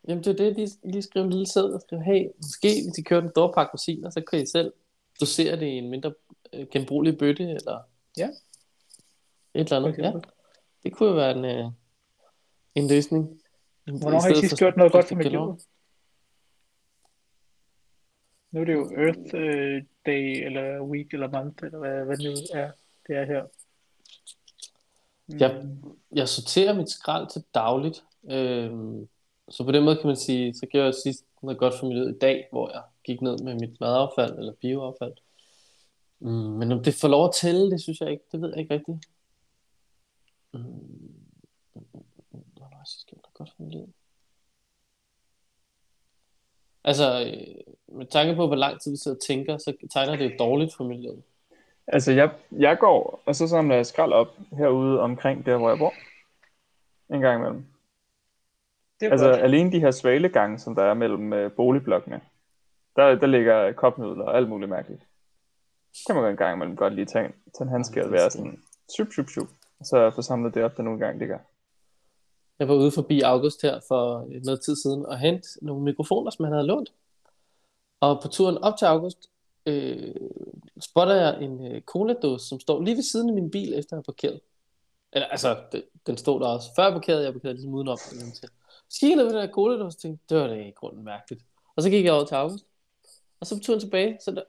Jamen 0.08 0.24
det 0.24 0.32
er 0.40 0.44
det, 0.44 0.56
de 0.56 0.68
lige 0.84 1.02
skriver 1.02 1.24
en 1.26 1.32
lille 1.32 1.48
sæd 1.48 1.64
og 1.64 1.82
skriver, 1.82 2.04
hey, 2.04 2.28
måske 2.38 2.68
hvis 2.86 2.98
I 2.98 3.02
kører 3.02 3.22
en 3.22 3.30
stor 3.30 3.52
pakke 3.52 3.74
rosiner, 3.74 4.10
så 4.10 4.22
kan 4.22 4.42
I 4.42 4.46
selv 4.46 4.74
dosere 5.20 5.60
det 5.60 5.66
i 5.66 5.78
en 5.78 5.90
mindre 5.90 6.14
øh, 6.56 6.68
genbrugelig 6.72 7.18
bøtte, 7.18 7.44
eller 7.44 7.82
ja. 8.18 8.30
et 9.54 9.72
eller 9.72 9.78
andet. 9.78 9.98
Ja. 9.98 10.12
Det 10.84 10.94
kunne 10.94 11.10
jo 11.10 11.16
være 11.16 11.38
en, 11.38 11.46
øh, 11.46 11.72
en 12.76 12.88
løsning. 12.88 13.42
Hvornår 13.86 14.22
har 14.22 14.30
I 14.30 14.36
sidst 14.36 14.58
gjort 14.58 14.78
noget 14.78 14.92
godt 14.92 15.08
for 15.08 15.16
miljøet? 15.16 15.66
Nu 18.52 18.62
er 18.62 18.66
det 18.66 18.74
jo 18.74 18.92
Earth 18.98 19.20
uh, 19.20 19.88
Day, 20.06 20.46
eller 20.46 20.82
Week, 20.82 21.14
eller 21.14 21.30
Month, 21.30 21.64
eller 21.64 21.80
hvad, 21.80 22.06
hvad 22.06 22.18
det 22.18 22.26
nu 22.26 22.60
er, 22.60 22.72
det 23.08 23.16
er 23.16 23.26
her. 23.26 23.44
Mm. 25.28 25.38
Jeg, 25.38 25.66
jeg 26.12 26.30
sorterer 26.30 26.74
mit 26.74 26.90
skrald 26.90 27.28
til 27.30 27.44
dagligt. 27.54 28.04
Øhm, 28.32 29.08
så 29.50 29.64
på 29.64 29.72
den 29.72 29.84
måde 29.84 29.96
kan 29.96 30.08
man 30.08 30.16
sige, 30.16 30.54
så 30.54 30.66
gjorde 30.66 30.86
jeg 30.86 30.96
sidst 30.96 31.26
noget 31.42 31.60
godt 31.60 31.74
for 31.80 31.88
miljøet 31.88 32.16
i 32.16 32.20
dag, 32.20 32.48
hvor 32.52 32.72
jeg 32.74 32.82
gik 33.04 33.22
ned 33.22 33.38
med 33.38 33.54
mit 33.54 33.80
madaffald 33.80 34.38
eller 34.38 34.54
bioaffald. 34.62 35.14
Mm, 36.26 36.32
men 36.32 36.72
om 36.72 36.84
det 36.84 36.94
får 37.02 37.08
lov 37.08 37.26
at 37.26 37.34
tælle, 37.34 37.72
det 37.72 37.82
synes 37.82 38.02
jeg 38.02 38.12
ikke, 38.12 38.24
det 38.32 38.42
ved 38.42 38.50
jeg 38.50 38.60
ikke 38.60 38.74
rigtigt. 38.74 38.98
Mm, 40.54 40.60
hvornår 42.22 42.70
har 42.72 42.80
jeg 42.80 42.88
sidst 42.88 43.08
gjort 43.08 43.22
noget 43.24 43.34
godt 43.34 43.50
for 43.58 43.64
miljøet? 43.64 43.94
Altså, 46.84 47.06
øh, 47.26 47.98
med 47.98 48.06
tanke 48.06 48.36
på, 48.36 48.48
hvor 48.48 48.56
lang 48.56 48.82
tid 48.82 48.92
vi 48.92 48.98
sidder 48.98 49.18
og 49.18 49.22
tænker, 49.22 49.58
så 49.58 49.74
tegner 49.94 50.16
det 50.16 50.32
jo 50.32 50.36
dårligt 50.40 50.76
for 50.78 50.84
miljøet. 50.84 51.24
Altså, 51.88 52.12
jeg, 52.12 52.32
jeg 52.52 52.78
går, 52.80 53.22
og 53.26 53.36
så 53.36 53.48
samler 53.48 53.76
jeg 53.76 53.86
skrald 53.86 54.14
op 54.14 54.38
herude 54.52 55.00
omkring 55.00 55.46
der, 55.46 55.58
hvor 55.58 55.70
jeg 55.70 55.78
bor. 55.78 55.94
En 57.10 57.22
gang 57.22 57.40
imellem. 57.40 57.66
Det 59.00 59.06
er 59.06 59.12
altså, 59.12 59.30
godt. 59.30 59.40
alene 59.40 59.72
de 59.72 59.80
her 59.80 59.92
svalegange, 59.92 60.60
som 60.60 60.76
der 60.76 60.84
er 60.84 60.94
mellem 60.94 61.34
øh, 61.34 61.52
boligblokkene, 61.52 62.22
der, 62.96 63.16
der 63.16 63.28
ligger 63.28 63.72
kopmidler 63.72 64.24
og 64.24 64.38
alt 64.38 64.50
muligt 64.50 64.70
mærkeligt. 64.70 65.02
Kan 66.08 66.16
man 66.16 66.32
en 66.32 66.38
gang 66.38 66.56
imellem 66.56 66.76
godt 66.76 66.96
lige 66.96 67.06
tage, 67.06 67.28
tage 67.28 67.66
en 67.66 67.70
handske 67.70 68.06
og 68.06 68.12
være 68.12 68.32
sådan, 68.32 68.64
shup, 68.96 69.08
shup, 69.12 69.30
shup, 69.30 69.48
og 69.80 69.86
så 69.86 70.12
få 70.16 70.22
samlet 70.22 70.54
det 70.54 70.64
op, 70.64 70.78
der 70.78 70.84
nogle 70.84 71.00
gange 71.00 71.20
ligger. 71.20 71.40
Jeg 72.60 72.68
var 72.68 72.76
ude 72.76 72.92
forbi 72.92 73.22
August 73.22 73.62
her 73.62 73.80
for 73.88 74.28
noget 74.46 74.62
tid 74.62 74.76
siden 74.76 75.06
og 75.06 75.20
hente 75.20 75.48
nogle 75.62 75.84
mikrofoner, 75.84 76.32
som 76.32 76.46
han 76.46 76.54
havde 76.54 76.68
lånt. 76.68 76.94
Og 78.00 78.22
på 78.22 78.28
turen 78.28 78.58
op 78.58 78.78
til 78.78 78.86
August, 78.86 79.30
øh, 79.66 80.16
spotter 80.82 81.16
jeg 81.16 81.42
en 81.42 81.68
øh, 81.68 81.82
cola-dåse, 81.82 82.48
som 82.48 82.60
står 82.60 82.82
lige 82.82 82.96
ved 82.96 83.04
siden 83.04 83.30
af 83.30 83.36
min 83.36 83.52
bil, 83.52 83.74
efter 83.74 83.96
jeg 83.96 83.98
har 83.98 84.04
parkeret. 84.04 84.40
Eller 85.14 85.28
altså, 85.28 85.58
det, 85.72 85.86
den 86.08 86.18
stod 86.18 86.40
der 86.40 86.48
også. 86.48 86.70
Før 86.76 86.84
jeg 86.84 86.94
parkerede, 86.94 87.24
jeg 87.24 87.34
parkerede 87.34 87.54
ligesom 87.54 87.74
udenom. 87.74 87.98
Så 87.98 88.98
kiggede 89.00 89.22
jeg 89.22 89.32
på 89.32 89.38
den 89.38 89.42
her 89.42 89.54
cola-dåse 89.54 89.98
og 89.98 90.02
tænkte, 90.02 90.26
det 90.30 90.38
var 90.42 90.48
da 90.48 90.54
i 90.54 90.72
grunden 90.72 91.04
mærkeligt. 91.04 91.44
Og 91.76 91.84
så 91.84 91.90
gik 91.90 92.06
jeg 92.06 92.14
over 92.14 92.26
til 92.26 92.36
August. 92.36 92.66
Og 93.40 93.48
så 93.48 93.56
på 93.56 93.64
turen 93.64 93.80
tilbage, 93.80 94.18
så 94.22 94.32
der, 94.32 94.44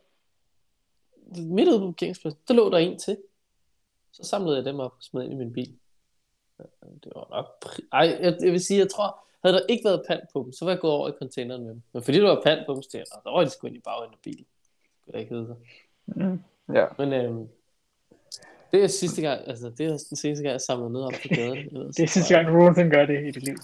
midt 1.27 1.69
ude 1.69 1.79
på 1.79 1.87
parkeringspladsen, 1.87 2.41
der 2.49 2.55
lå 2.55 2.71
der 2.71 2.79
en 2.79 2.99
til. 2.99 3.17
Så 4.13 4.23
samlede 4.23 4.57
jeg 4.57 4.65
dem 4.65 4.81
op 4.81 4.93
og 4.93 5.03
smed 5.03 5.25
ind 5.25 5.33
i 5.33 5.37
min 5.37 5.53
bil. 5.53 5.79
Det 7.05 7.13
var 7.15 7.27
nok... 7.31 7.47
Ej, 7.93 8.19
jeg, 8.21 8.37
jeg 8.41 8.53
vil 8.53 8.65
sige, 8.65 8.81
jeg 8.81 8.91
tror, 8.91 9.27
havde 9.45 9.57
der 9.57 9.67
ikke 9.69 9.85
været 9.85 10.05
pant 10.09 10.25
på 10.33 10.43
dem, 10.45 10.53
så 10.53 10.65
var 10.65 10.73
jeg 10.73 10.81
gået 10.81 10.93
over 10.93 11.09
i 11.09 11.13
containeren 11.19 11.63
med 11.63 11.71
dem. 11.71 11.83
Men 11.93 12.03
fordi 12.03 12.19
der 12.19 12.29
var 12.29 12.41
pant 12.45 12.67
på 12.67 12.75
dem, 12.75 12.83
så 12.83 12.91
tænkte 12.91 13.11
jeg, 13.15 13.21
så 13.25 13.31
var 13.31 13.45
de 13.45 13.51
sgu 13.51 13.67
ind 13.67 13.77
i 13.77 13.81
bagenden 13.81 14.13
af 14.13 14.19
bilen. 14.23 14.47
Det 15.07 15.13
kunne 15.13 15.21
ikke 15.21 15.35
hedde 15.35 15.47
sig. 15.47 15.57
Mm. 16.07 16.41
Ja. 16.75 16.87
Men 16.99 17.13
øhm, 17.13 17.49
det 18.73 18.83
er 18.83 18.87
sidste 18.87 19.23
gang, 19.23 19.49
altså 19.49 19.71
det 19.71 19.87
er 19.87 19.91
den 19.91 20.17
seneste 20.17 20.43
gang, 20.43 20.53
jeg 20.53 20.61
samlede 20.61 20.93
noget 20.93 21.07
op 21.07 21.13
på 21.23 21.29
gaden. 21.29 21.93
det 21.97 22.01
er 22.01 22.07
sidste 22.07 22.35
gang, 22.35 22.49
Rosen 22.57 22.91
gør 22.91 23.07
det 23.07 23.23
i 23.23 23.31
dit 23.31 23.43
liv. 23.45 23.57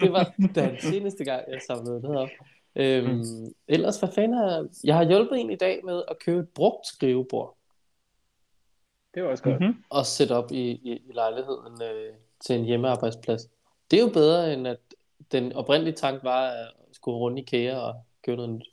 det 0.00 0.12
var 0.12 0.34
den 0.54 0.80
seneste 0.80 1.24
gang, 1.24 1.42
jeg 1.48 1.60
samlede 1.66 2.00
noget 2.00 2.18
op. 2.18 2.28
Øhm, 2.78 3.08
mm. 3.08 3.54
Ellers, 3.68 3.98
hvad 3.98 4.08
fanden 4.14 4.38
er... 4.38 4.68
Jeg 4.84 4.96
har 4.96 5.04
hjulpet 5.04 5.40
en 5.40 5.50
i 5.50 5.56
dag 5.56 5.84
med 5.84 6.02
at 6.08 6.18
købe 6.18 6.40
et 6.40 6.48
brugt 6.48 6.86
skrivebord. 6.86 7.56
Det 9.14 9.22
var 9.22 9.28
også 9.28 9.44
godt. 9.44 9.60
Mm-hmm. 9.60 9.84
Og 9.90 10.06
sætte 10.06 10.32
op 10.32 10.52
i, 10.52 10.70
i, 10.70 10.92
i 10.92 11.12
lejligheden 11.12 11.82
øh, 11.82 12.14
til 12.40 12.58
en 12.58 12.64
hjemmearbejdsplads. 12.64 13.42
Det 13.90 13.98
er 13.98 14.02
jo 14.02 14.10
bedre, 14.12 14.52
end 14.52 14.68
at 14.68 14.78
den 15.32 15.52
oprindelige 15.52 15.94
tank 15.94 16.24
var 16.24 16.48
at 16.48 16.68
skulle 16.92 17.18
rundt 17.18 17.38
i 17.38 17.42
IKEA 17.42 17.78
og 17.78 17.94
købe 18.24 18.36
noget 18.36 18.50
nyt. 18.50 18.68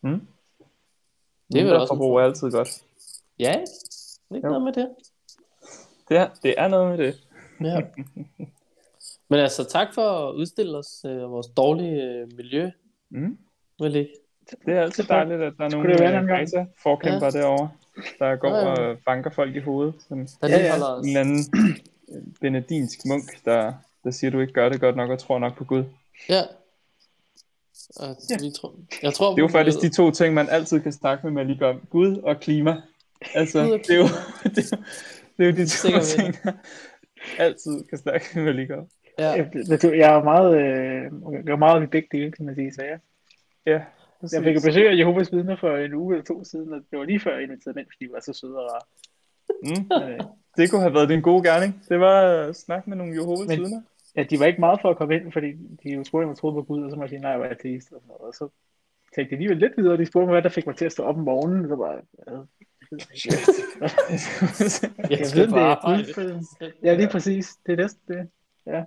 Mm. 0.00 0.28
Det 1.52 1.60
er 1.60 1.64
vel 1.64 1.74
også 1.74 1.94
forbrug 1.94 2.16
er 2.16 2.22
altid 2.22 2.50
godt. 2.50 2.84
Ja, 3.38 3.52
det 3.52 4.30
er 4.30 4.34
ikke 4.34 4.48
noget 4.48 4.62
med 4.62 4.72
det. 4.72 4.88
Det 6.08 6.16
er, 6.16 6.30
det 6.42 6.54
er 6.58 6.68
noget 6.68 6.98
med 6.98 7.06
det. 7.06 7.26
Ja. 7.60 7.80
Men 9.30 9.40
altså, 9.40 9.64
tak 9.64 9.94
for 9.94 10.02
at 10.02 10.34
udstille 10.34 10.78
os 10.78 11.04
øh, 11.04 11.30
vores 11.30 11.46
dårlige 11.46 12.02
øh, 12.02 12.28
miljø. 12.36 12.70
Mm. 13.10 13.38
Vel 13.80 13.96
ikke? 13.96 14.12
Det 14.66 14.74
er 14.76 14.82
altid 14.82 15.04
dejligt, 15.04 15.42
at 15.42 15.52
der 15.58 15.64
er 15.64 15.70
nogle 15.70 15.92
øh, 15.92 16.66
forkæmper 16.82 17.26
ja. 17.26 17.30
derovre, 17.30 17.70
der 18.18 18.36
går 18.36 18.48
ja, 18.48 18.58
ja. 18.58 18.66
og 18.66 18.98
banker 19.06 19.30
folk 19.30 19.56
i 19.56 19.58
hovedet. 19.58 19.94
Der 20.08 20.26
ja, 20.42 20.58
ja. 20.58 20.76
En 20.76 21.08
eller 21.08 21.20
anden 21.20 21.44
benedinsk 22.40 22.98
munk, 23.06 23.44
der, 23.44 23.72
der 24.04 24.10
siger, 24.10 24.30
at 24.30 24.32
du 24.32 24.40
ikke 24.40 24.52
gør 24.52 24.68
det 24.68 24.80
godt 24.80 24.96
nok 24.96 25.10
og 25.10 25.18
tror 25.18 25.38
nok 25.38 25.56
på 25.56 25.64
Gud. 25.64 25.84
Ja, 26.28 26.42
og 27.96 28.16
ja. 28.30 28.36
vi 28.40 28.50
tror, 28.60 28.74
jeg 29.02 29.14
tror, 29.14 29.30
det 29.30 29.38
er 29.38 29.42
jo 29.42 29.48
faktisk 29.48 29.80
de 29.80 29.88
to 29.88 30.10
ting, 30.10 30.34
man 30.34 30.48
altid 30.48 30.80
kan 30.80 30.92
snakke 30.92 31.26
med 31.26 31.32
Malik 31.32 31.62
om. 31.62 31.80
Gud 31.90 32.16
og 32.16 32.40
klima. 32.40 32.82
Altså, 33.34 33.62
det 33.86 33.90
er 33.90 33.96
jo, 33.96 34.08
det, 34.44 34.72
er, 34.72 34.76
det 35.38 35.46
er 35.46 35.50
jo 35.50 35.56
de 35.56 35.66
to 35.66 36.00
ting, 36.16 36.36
der 36.42 36.52
altid 37.38 37.84
kan 37.88 37.98
snakke 37.98 38.26
med 38.34 38.44
Malik 38.44 38.70
om. 38.70 38.86
Ja. 39.18 39.30
Jeg, 39.30 39.50
jeg 39.82 40.14
er 40.14 40.24
meget, 40.24 40.56
øh, 40.56 41.02
jeg 41.46 41.52
er 41.52 41.56
meget 41.56 41.82
i 41.82 41.86
begge 41.86 42.08
dele, 42.12 42.32
kan 42.32 42.44
man 42.46 42.54
sige, 42.54 42.72
så 42.72 42.82
ja. 42.82 42.96
Ja, 43.70 43.80
præcis. 44.20 44.34
Jeg 44.34 44.44
fik 44.44 44.54
jo 44.54 44.60
besøg 44.68 44.88
af 44.88 44.96
Jehovas 44.96 45.32
vidner 45.32 45.56
for 45.56 45.76
en 45.76 45.94
uge 45.94 46.14
eller 46.14 46.24
to 46.24 46.44
siden, 46.44 46.72
og 46.72 46.80
det 46.90 46.98
var 46.98 47.04
lige 47.04 47.20
før 47.20 47.34
jeg 47.34 47.42
inviterede 47.42 47.78
den, 47.78 47.86
fordi 47.92 48.04
de 48.04 48.12
var 48.12 48.20
så 48.20 48.32
søde 48.32 48.56
og 48.62 48.70
rare. 48.70 48.84
Mm. 49.68 49.84
Øh. 50.12 50.20
Det 50.56 50.70
kunne 50.70 50.80
have 50.80 50.94
været 50.94 51.08
din 51.08 51.20
gode 51.20 51.42
gerning. 51.48 51.82
Det 51.88 52.00
var 52.00 52.20
at 52.22 52.56
snakke 52.56 52.90
med 52.90 52.96
nogle 52.96 53.14
Jehovas 53.14 53.48
vidner. 53.48 53.82
Ja, 54.16 54.22
de 54.22 54.40
var 54.40 54.46
ikke 54.46 54.60
meget 54.60 54.80
for 54.82 54.90
at 54.90 54.96
komme 54.96 55.16
ind, 55.16 55.32
fordi 55.32 55.52
de 55.82 55.90
jo 55.90 56.04
spurgte, 56.04 56.24
om 56.24 56.30
jeg 56.30 56.36
troede 56.36 56.54
på 56.54 56.62
Gud, 56.62 56.84
og 56.84 56.90
så 56.90 56.96
må 56.96 57.02
jeg 57.02 57.08
sige, 57.08 57.20
nej, 57.20 57.30
jeg 57.30 57.40
var 57.40 57.46
ateist, 57.46 57.92
og 57.92 58.00
sådan 58.00 58.08
noget. 58.08 58.20
Og 58.20 58.34
så 58.34 58.48
tænkte 59.14 59.30
de 59.30 59.34
alligevel 59.34 59.56
lidt 59.56 59.72
videre, 59.76 59.92
og 59.92 59.98
de 59.98 60.06
spurgte 60.06 60.26
mig, 60.26 60.34
hvad 60.34 60.42
der 60.42 60.48
fik 60.48 60.66
mig 60.66 60.76
til 60.76 60.84
at 60.84 60.92
stå 60.92 61.02
op 61.02 61.16
om 61.16 61.22
morgenen, 61.22 61.64
og 61.64 61.68
så 61.68 61.76
bare, 61.76 62.00
ja, 62.26 62.32
jeg, 65.10 65.18
ved, 65.34 65.46
det 65.46 65.52
er 65.52 66.72
Ja, 66.82 66.94
lige 66.94 67.08
præcis. 67.08 67.56
Det 67.66 67.72
er 67.72 67.76
næsten 67.76 68.02
det. 68.08 68.28
Ja. 68.66 68.84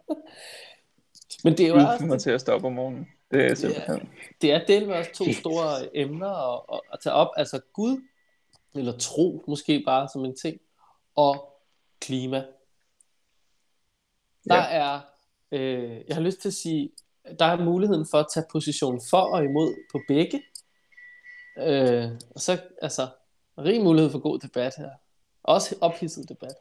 Men 1.44 1.54
det 1.54 1.60
er 1.60 1.68
jo 1.68 1.76
også... 1.76 2.06
mig 2.06 2.20
til 2.20 2.32
at 2.32 2.42
stå 2.42 2.52
op 2.52 2.64
om 2.64 2.74
morgenen. 2.74 3.08
Det 3.32 3.46
er 3.46 3.56
simpelthen... 3.56 3.98
Ja, 3.98 4.06
det 4.42 4.52
er 4.52 4.66
del 4.66 4.88
med 4.88 4.96
også 4.96 5.12
to 5.14 5.32
store 5.34 5.98
emner 5.98 6.74
at, 6.74 6.82
at, 6.94 7.00
tage 7.04 7.14
op. 7.14 7.30
Altså 7.38 7.60
Gud, 7.74 8.02
eller 8.76 8.98
tro 8.98 9.44
måske 9.48 9.84
bare 9.86 10.10
som 10.14 10.26
en 10.26 10.36
ting, 10.36 10.62
og 11.16 11.62
klima. 12.00 12.46
Der 14.50 14.56
Ja. 14.56 14.68
er, 14.70 15.00
øh, 15.52 16.02
jeg 16.08 16.16
har 16.16 16.22
lyst 16.22 16.42
til 16.42 16.50
at 16.50 16.54
sige, 16.54 16.92
der 17.40 17.46
er 17.46 17.64
muligheden 17.64 18.06
for 18.12 18.18
at 18.18 18.28
tage 18.34 18.46
position 18.52 19.02
for 19.10 19.22
og 19.22 19.44
imod 19.44 19.76
på 19.92 20.02
begge. 20.08 20.44
Øh, 21.58 22.12
og 22.36 22.42
så, 22.42 22.60
altså, 22.82 23.08
rig 23.58 23.84
mulighed 23.84 24.12
for 24.12 24.20
god 24.20 24.40
debat 24.40 24.74
her. 24.78 24.90
Også 25.44 25.76
ophidset 25.82 26.30
debat. 26.30 26.56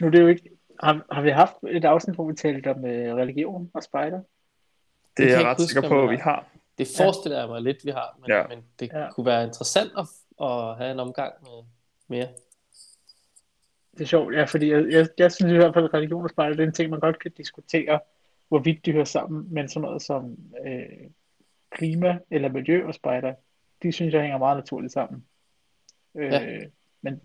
Nu 0.00 0.06
er 0.06 0.10
det 0.10 0.20
jo 0.20 0.26
ikke... 0.26 0.55
Har, 0.82 1.06
har 1.12 1.22
vi 1.22 1.30
haft 1.30 1.54
et 1.68 1.84
afsnit, 1.84 2.14
hvor 2.14 2.28
vi 2.30 2.34
talte 2.36 2.70
om 2.70 2.84
øh, 2.86 3.14
religion 3.14 3.70
og 3.74 3.82
spejder? 3.82 4.20
Det 5.16 5.24
er 5.24 5.28
kan 5.28 5.38
jeg 5.38 5.46
ret 5.46 5.56
huske, 5.56 5.72
sikker 5.72 5.88
på, 5.88 5.96
vi 6.00 6.04
at 6.06 6.10
vi 6.10 6.16
har. 6.16 6.48
Det 6.78 6.88
forestiller 6.96 7.38
jeg 7.38 7.48
mig 7.48 7.62
lidt, 7.62 7.84
vi 7.84 7.90
har, 7.90 8.16
men, 8.20 8.30
Ja. 8.30 8.46
men 8.48 8.64
det 8.80 8.90
Ja. 8.92 9.10
kunne 9.12 9.26
være 9.26 9.44
interessant 9.44 9.90
at, 9.98 10.06
at 10.46 10.76
have 10.76 10.92
en 10.92 10.98
omgang 11.00 11.32
med 11.42 11.64
mere. 12.08 12.28
Det 13.92 14.00
er 14.00 14.06
sjovt, 14.06 14.34
ja, 14.34 14.44
fordi 14.44 14.70
jeg, 14.70 14.86
jeg, 14.90 15.08
jeg 15.18 15.32
synes 15.32 15.52
i 15.52 15.56
hvert 15.56 15.74
fald, 15.74 15.84
at 15.84 15.94
religion 15.94 16.24
og 16.24 16.30
spejder, 16.30 16.56
det 16.56 16.62
er 16.62 16.66
en 16.66 16.72
ting, 16.74 16.90
man 16.90 17.00
godt 17.00 17.18
kan 17.18 17.30
diskutere, 17.36 18.00
hvorvidt 18.48 18.86
de 18.86 18.92
hører 18.92 19.04
sammen, 19.04 19.54
men 19.54 19.68
sådan 19.68 19.82
noget 19.82 20.02
som 20.02 20.36
øh, 20.66 21.10
klima 21.70 22.18
eller 22.30 22.48
miljø 22.48 22.86
og 22.86 22.94
spejder, 22.94 23.34
de 23.82 23.92
synes 23.92 24.14
jeg 24.14 24.22
hænger 24.22 24.38
meget 24.38 24.56
naturligt 24.56 24.92
sammen. 24.92 25.24
Øh, 26.14 26.32
Ja. 26.32 26.58
Men 27.00 27.20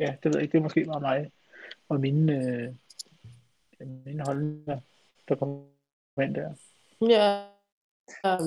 ja, 0.00 0.06
det 0.22 0.24
ved 0.24 0.32
jeg 0.34 0.42
ikke, 0.42 0.52
det 0.52 0.58
er 0.58 0.62
måske 0.62 0.84
bare 0.84 1.00
mig 1.00 1.30
og 1.88 2.00
mine, 2.00 2.32
øh, 2.46 2.68
mine 3.86 4.22
holdninger, 4.26 4.80
der 5.28 5.34
ind 6.22 6.34
der. 6.34 6.54
Ja, 7.08 7.44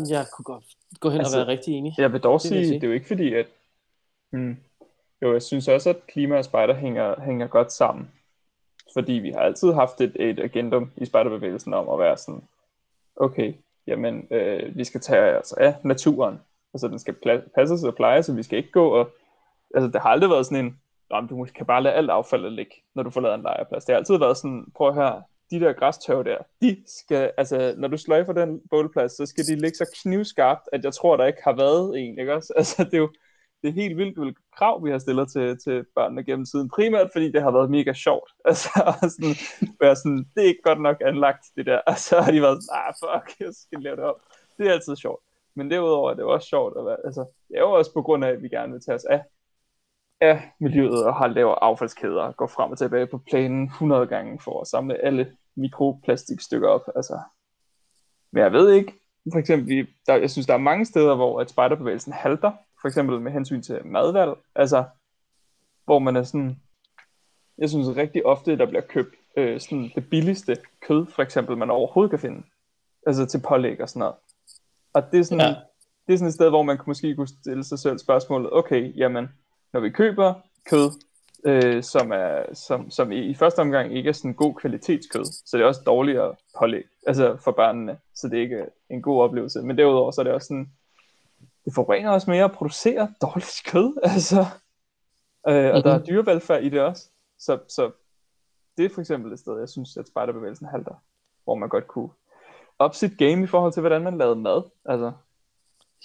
jeg 0.09 0.25
kunne 0.33 0.43
godt 0.43 0.65
gå 0.99 1.09
hen 1.09 1.19
Altså, 1.19 1.39
og 1.39 1.47
være 1.47 1.57
rigtig 1.57 1.73
enig. 1.73 1.93
Jeg 1.97 2.13
vil 2.13 2.21
dog 2.21 2.39
Det 2.41 2.51
vil 2.51 2.57
jeg 2.57 2.65
sige, 2.65 2.69
sige. 2.69 2.79
det 2.79 2.83
er 2.83 2.87
jo 2.87 2.93
ikke 2.93 3.07
fordi, 3.07 3.33
at... 3.33 3.47
Hmm, 4.29 4.57
jo, 5.21 5.33
jeg 5.33 5.41
synes 5.41 5.67
også, 5.67 5.89
at 5.89 6.07
klima 6.07 6.37
og 6.37 6.45
spejder 6.45 6.73
hænger, 6.73 7.21
hænger 7.21 7.47
godt 7.47 7.71
sammen. 7.71 8.11
Fordi 8.93 9.13
vi 9.13 9.31
har 9.31 9.39
altid 9.39 9.73
haft 9.73 10.01
et, 10.01 10.15
et 10.19 10.39
agendum 10.39 10.91
i 10.97 11.05
spejderbevægelsen 11.05 11.73
om 11.73 11.89
at 11.89 11.99
være 11.99 12.17
sådan, 12.17 12.43
okay, 13.15 13.53
jamen, 13.87 14.27
øh, 14.31 14.75
vi 14.77 14.83
skal 14.83 15.01
tage 15.01 15.39
os 15.39 15.53
af 15.53 15.75
naturen. 15.83 16.39
Altså, 16.73 16.87
den 16.87 16.99
skal 16.99 17.15
pla- 17.25 17.49
passes 17.55 17.83
og 17.83 17.95
plejes, 17.95 18.25
så 18.25 18.33
vi 18.33 18.43
skal 18.43 18.57
ikke 18.57 18.71
gå 18.71 18.89
og... 18.89 19.09
Altså, 19.75 19.87
det 19.87 20.01
har 20.01 20.09
aldrig 20.09 20.29
været 20.29 20.45
sådan 20.45 20.65
en, 20.65 20.79
"Nå, 21.21 21.27
du 21.27 21.47
kan 21.55 21.65
bare 21.65 21.83
lade 21.83 21.95
alt 21.95 22.09
affaldet 22.09 22.53
ligge, 22.53 22.75
når 22.95 23.03
du 23.03 23.09
forlader 23.09 23.35
en 23.35 23.41
lejrplads. 23.41 23.85
Det 23.85 23.93
har 23.93 23.97
altid 23.97 24.17
været 24.17 24.37
sådan, 24.37 24.65
prøv 24.75 24.87
at 24.87 24.93
høre, 24.93 25.23
de 25.51 25.59
der 25.59 25.73
græstørv 25.73 26.23
der, 26.23 26.37
de 26.61 26.83
skal, 26.87 27.31
altså, 27.37 27.73
når 27.77 27.87
du 27.87 27.97
sløjfer 27.97 28.33
den 28.33 28.61
bålplads, 28.69 29.11
så 29.11 29.25
skal 29.25 29.45
de 29.45 29.55
ligge 29.55 29.77
så 29.77 29.99
knivskarpt, 30.03 30.69
at 30.73 30.83
jeg 30.83 30.93
tror, 30.93 31.17
der 31.17 31.25
ikke 31.25 31.43
har 31.43 31.55
været 31.55 31.99
en, 31.99 32.19
ikke 32.19 32.33
også? 32.33 32.53
Altså, 32.57 32.83
det 32.83 32.93
er 32.93 32.97
jo 32.97 33.09
det 33.63 33.69
er 33.69 33.73
helt 33.73 33.97
vildt, 33.97 34.17
hvilke 34.17 34.41
krav 34.57 34.85
vi 34.85 34.91
har 34.91 34.97
stillet 34.97 35.31
til, 35.31 35.57
til 35.63 35.85
børnene 35.95 36.23
gennem 36.23 36.45
tiden. 36.45 36.69
Primært 36.69 37.09
fordi 37.13 37.31
det 37.31 37.41
har 37.41 37.51
været 37.51 37.69
mega 37.69 37.93
sjovt. 37.93 38.31
Altså, 38.49 38.69
sådan, 39.01 39.35
være 39.79 39.95
sådan, 39.95 40.25
det 40.35 40.43
er 40.43 40.47
ikke 40.47 40.61
godt 40.63 40.81
nok 40.81 40.97
anlagt, 41.05 41.43
det 41.55 41.65
der. 41.65 41.79
Og 41.89 41.97
så 41.97 42.21
har 42.21 42.31
de 42.31 42.41
været 42.41 42.63
sådan, 42.63 42.81
ah, 42.81 42.93
fuck, 43.01 43.39
jeg 43.39 43.53
skal 43.53 43.79
lave 43.81 43.95
det 43.95 44.03
op. 44.03 44.19
Det 44.57 44.67
er 44.67 44.71
altid 44.71 44.95
sjovt. 44.95 45.23
Men 45.55 45.71
derudover 45.71 46.11
er 46.11 46.15
det 46.15 46.23
også 46.23 46.47
sjovt 46.47 46.77
at 46.79 46.85
være, 46.85 46.97
altså, 47.05 47.21
det 47.47 47.55
er 47.57 47.61
jo 47.61 47.71
også 47.71 47.93
på 47.93 48.01
grund 48.01 48.25
af, 48.25 48.29
at 48.29 48.41
vi 48.41 48.49
gerne 48.49 48.73
vil 48.73 48.81
tage 48.81 48.95
os 48.95 49.05
af, 49.05 49.21
af 50.23 50.51
miljøet 50.59 51.05
og 51.05 51.15
har 51.15 51.27
lavet 51.27 51.55
affaldskæder 51.61 52.21
og 52.21 52.37
går 52.37 52.47
frem 52.47 52.71
og 52.71 52.77
tilbage 52.77 53.07
på 53.07 53.17
planen 53.17 53.63
100 53.63 54.07
gange 54.07 54.39
for 54.39 54.61
at 54.61 54.67
samle 54.67 55.05
alle 55.05 55.35
mikroplastikstykker 55.55 56.67
op. 56.67 56.89
Altså. 56.95 57.19
Men 58.31 58.43
jeg 58.43 58.51
ved 58.51 58.71
ikke, 58.71 58.93
for 59.31 59.39
eksempel, 59.39 59.87
der, 60.07 60.15
jeg 60.15 60.31
synes, 60.31 60.47
der 60.47 60.53
er 60.53 60.57
mange 60.57 60.85
steder, 60.85 61.15
hvor 61.15 61.41
at 61.41 61.49
spejderbevægelsen 61.49 62.13
halter, 62.13 62.51
for 62.81 62.87
eksempel 62.87 63.21
med 63.21 63.31
hensyn 63.31 63.61
til 63.61 63.85
madvalg, 63.85 64.33
altså, 64.55 64.83
hvor 65.85 65.99
man 65.99 66.15
er 66.15 66.23
sådan, 66.23 66.59
jeg 67.57 67.69
synes 67.69 67.97
rigtig 67.97 68.25
ofte, 68.25 68.57
der 68.57 68.65
bliver 68.65 68.81
købt 68.81 69.15
øh, 69.37 69.59
sådan 69.59 69.91
det 69.95 70.09
billigste 70.09 70.57
kød, 70.81 71.05
for 71.05 71.21
eksempel, 71.21 71.57
man 71.57 71.69
overhovedet 71.69 72.09
kan 72.09 72.19
finde, 72.19 72.43
altså 73.07 73.25
til 73.25 73.41
pålæg 73.41 73.81
og 73.81 73.89
sådan 73.89 73.99
noget. 73.99 74.15
Og 74.93 75.11
det 75.11 75.19
er 75.19 75.23
sådan. 75.23 75.39
Ja. 75.39 75.55
det 76.07 76.13
er 76.13 76.17
sådan 76.17 76.27
et 76.27 76.33
sted, 76.33 76.49
hvor 76.49 76.63
man 76.63 76.79
måske 76.87 77.15
kunne 77.15 77.27
stille 77.27 77.63
sig 77.63 77.79
selv 77.79 77.97
spørgsmålet, 77.97 78.53
okay, 78.53 78.97
jamen, 78.97 79.29
når 79.73 79.79
vi 79.79 79.89
køber 79.89 80.33
kød, 80.69 80.91
øh, 81.45 81.83
som, 81.83 82.11
er, 82.11 82.53
som, 82.53 82.91
som 82.91 83.11
i, 83.11 83.19
i 83.19 83.33
første 83.35 83.59
omgang 83.59 83.97
ikke 83.97 84.09
er 84.09 84.13
sådan 84.13 84.33
god 84.33 84.53
kvalitetskød, 84.55 85.25
så 85.25 85.57
det 85.57 85.63
er 85.63 85.67
også 85.67 85.81
dårligere 85.85 86.35
pålæg, 86.59 86.83
altså 87.07 87.37
for 87.43 87.51
børnene, 87.51 87.97
så 88.15 88.27
det 88.27 88.37
er 88.37 88.41
ikke 88.41 88.65
en 88.89 89.01
god 89.01 89.21
oplevelse. 89.23 89.61
Men 89.61 89.77
derudover 89.77 90.11
så 90.11 90.21
er 90.21 90.23
det 90.23 90.33
også 90.33 90.47
sådan, 90.47 90.69
det 91.65 91.73
forurener 91.73 92.09
også 92.11 92.29
mere 92.29 92.43
at 92.43 92.51
producere 92.51 93.13
dårligt 93.21 93.61
kød, 93.65 93.97
altså, 94.13 94.45
øh, 95.47 95.73
og 95.73 95.83
der 95.83 95.93
er 95.93 95.97
Mhm. 95.97 96.07
dyrevelfærd 96.07 96.63
i 96.63 96.69
det 96.69 96.81
også. 96.81 97.09
Så, 97.39 97.59
så 97.67 97.91
det 98.77 98.85
er 98.85 98.89
for 98.93 99.01
eksempel 99.01 99.33
et 99.33 99.39
sted, 99.39 99.59
jeg 99.59 99.69
synes, 99.69 99.97
at 99.97 100.07
spejderbevægelsen 100.07 100.67
halter, 100.67 100.95
hvor 101.43 101.55
man 101.55 101.69
godt 101.69 101.87
kunne 101.87 102.09
op 102.79 102.95
sit 102.95 103.17
game 103.17 103.43
i 103.43 103.47
forhold 103.47 103.73
til, 103.73 103.79
hvordan 103.81 104.01
man 104.01 104.17
lavede 104.17 104.35
mad. 104.35 104.61
Altså, 104.85 105.11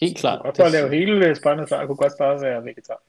Helt 0.00 0.18
klart. 0.18 0.42
Godt 0.42 0.56
bare 0.58 0.70
lave 0.70 0.88
hele 0.88 1.34
spejdernes 1.36 1.70
kunne 1.70 1.96
godt 1.96 2.12
bare 2.18 2.40
være 2.40 2.64
vegetar. 2.64 3.00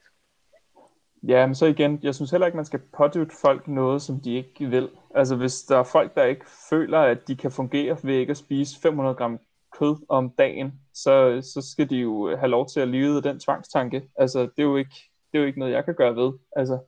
Ja, 1.27 1.45
men 1.45 1.55
så 1.55 1.65
igen, 1.65 1.99
jeg 2.03 2.15
synes 2.15 2.31
heller 2.31 2.47
ikke, 2.47 2.55
man 2.55 2.65
skal 2.65 2.79
pådytte 2.97 3.35
folk 3.41 3.67
noget, 3.67 4.01
som 4.01 4.21
de 4.21 4.33
ikke 4.33 4.65
vil. 4.65 4.89
Altså 5.15 5.35
hvis 5.35 5.61
der 5.61 5.77
er 5.77 5.83
folk, 5.83 6.15
der 6.15 6.23
ikke 6.23 6.45
føler, 6.69 6.99
at 6.99 7.27
de 7.27 7.35
kan 7.35 7.51
fungere 7.51 7.97
ved 8.03 8.15
ikke 8.15 8.31
at 8.31 8.37
spise 8.37 8.79
500 8.81 9.15
gram 9.15 9.39
kød 9.79 9.95
om 10.09 10.29
dagen, 10.29 10.73
så, 10.93 11.41
så 11.53 11.71
skal 11.71 11.89
de 11.89 11.95
jo 11.95 12.35
have 12.37 12.49
lov 12.49 12.67
til 12.69 12.79
at 12.79 12.87
leve 12.87 13.17
af 13.17 13.23
den 13.23 13.39
tvangstanke. 13.39 14.03
Altså 14.15 14.39
det 14.39 14.59
er, 14.59 14.63
jo 14.63 14.77
ikke, 14.77 14.95
det 15.31 15.37
er 15.37 15.39
jo 15.39 15.45
ikke 15.47 15.59
noget, 15.59 15.73
jeg 15.73 15.85
kan 15.85 15.95
gøre 15.95 16.15
ved. 16.15 16.33
Altså, 16.55 16.79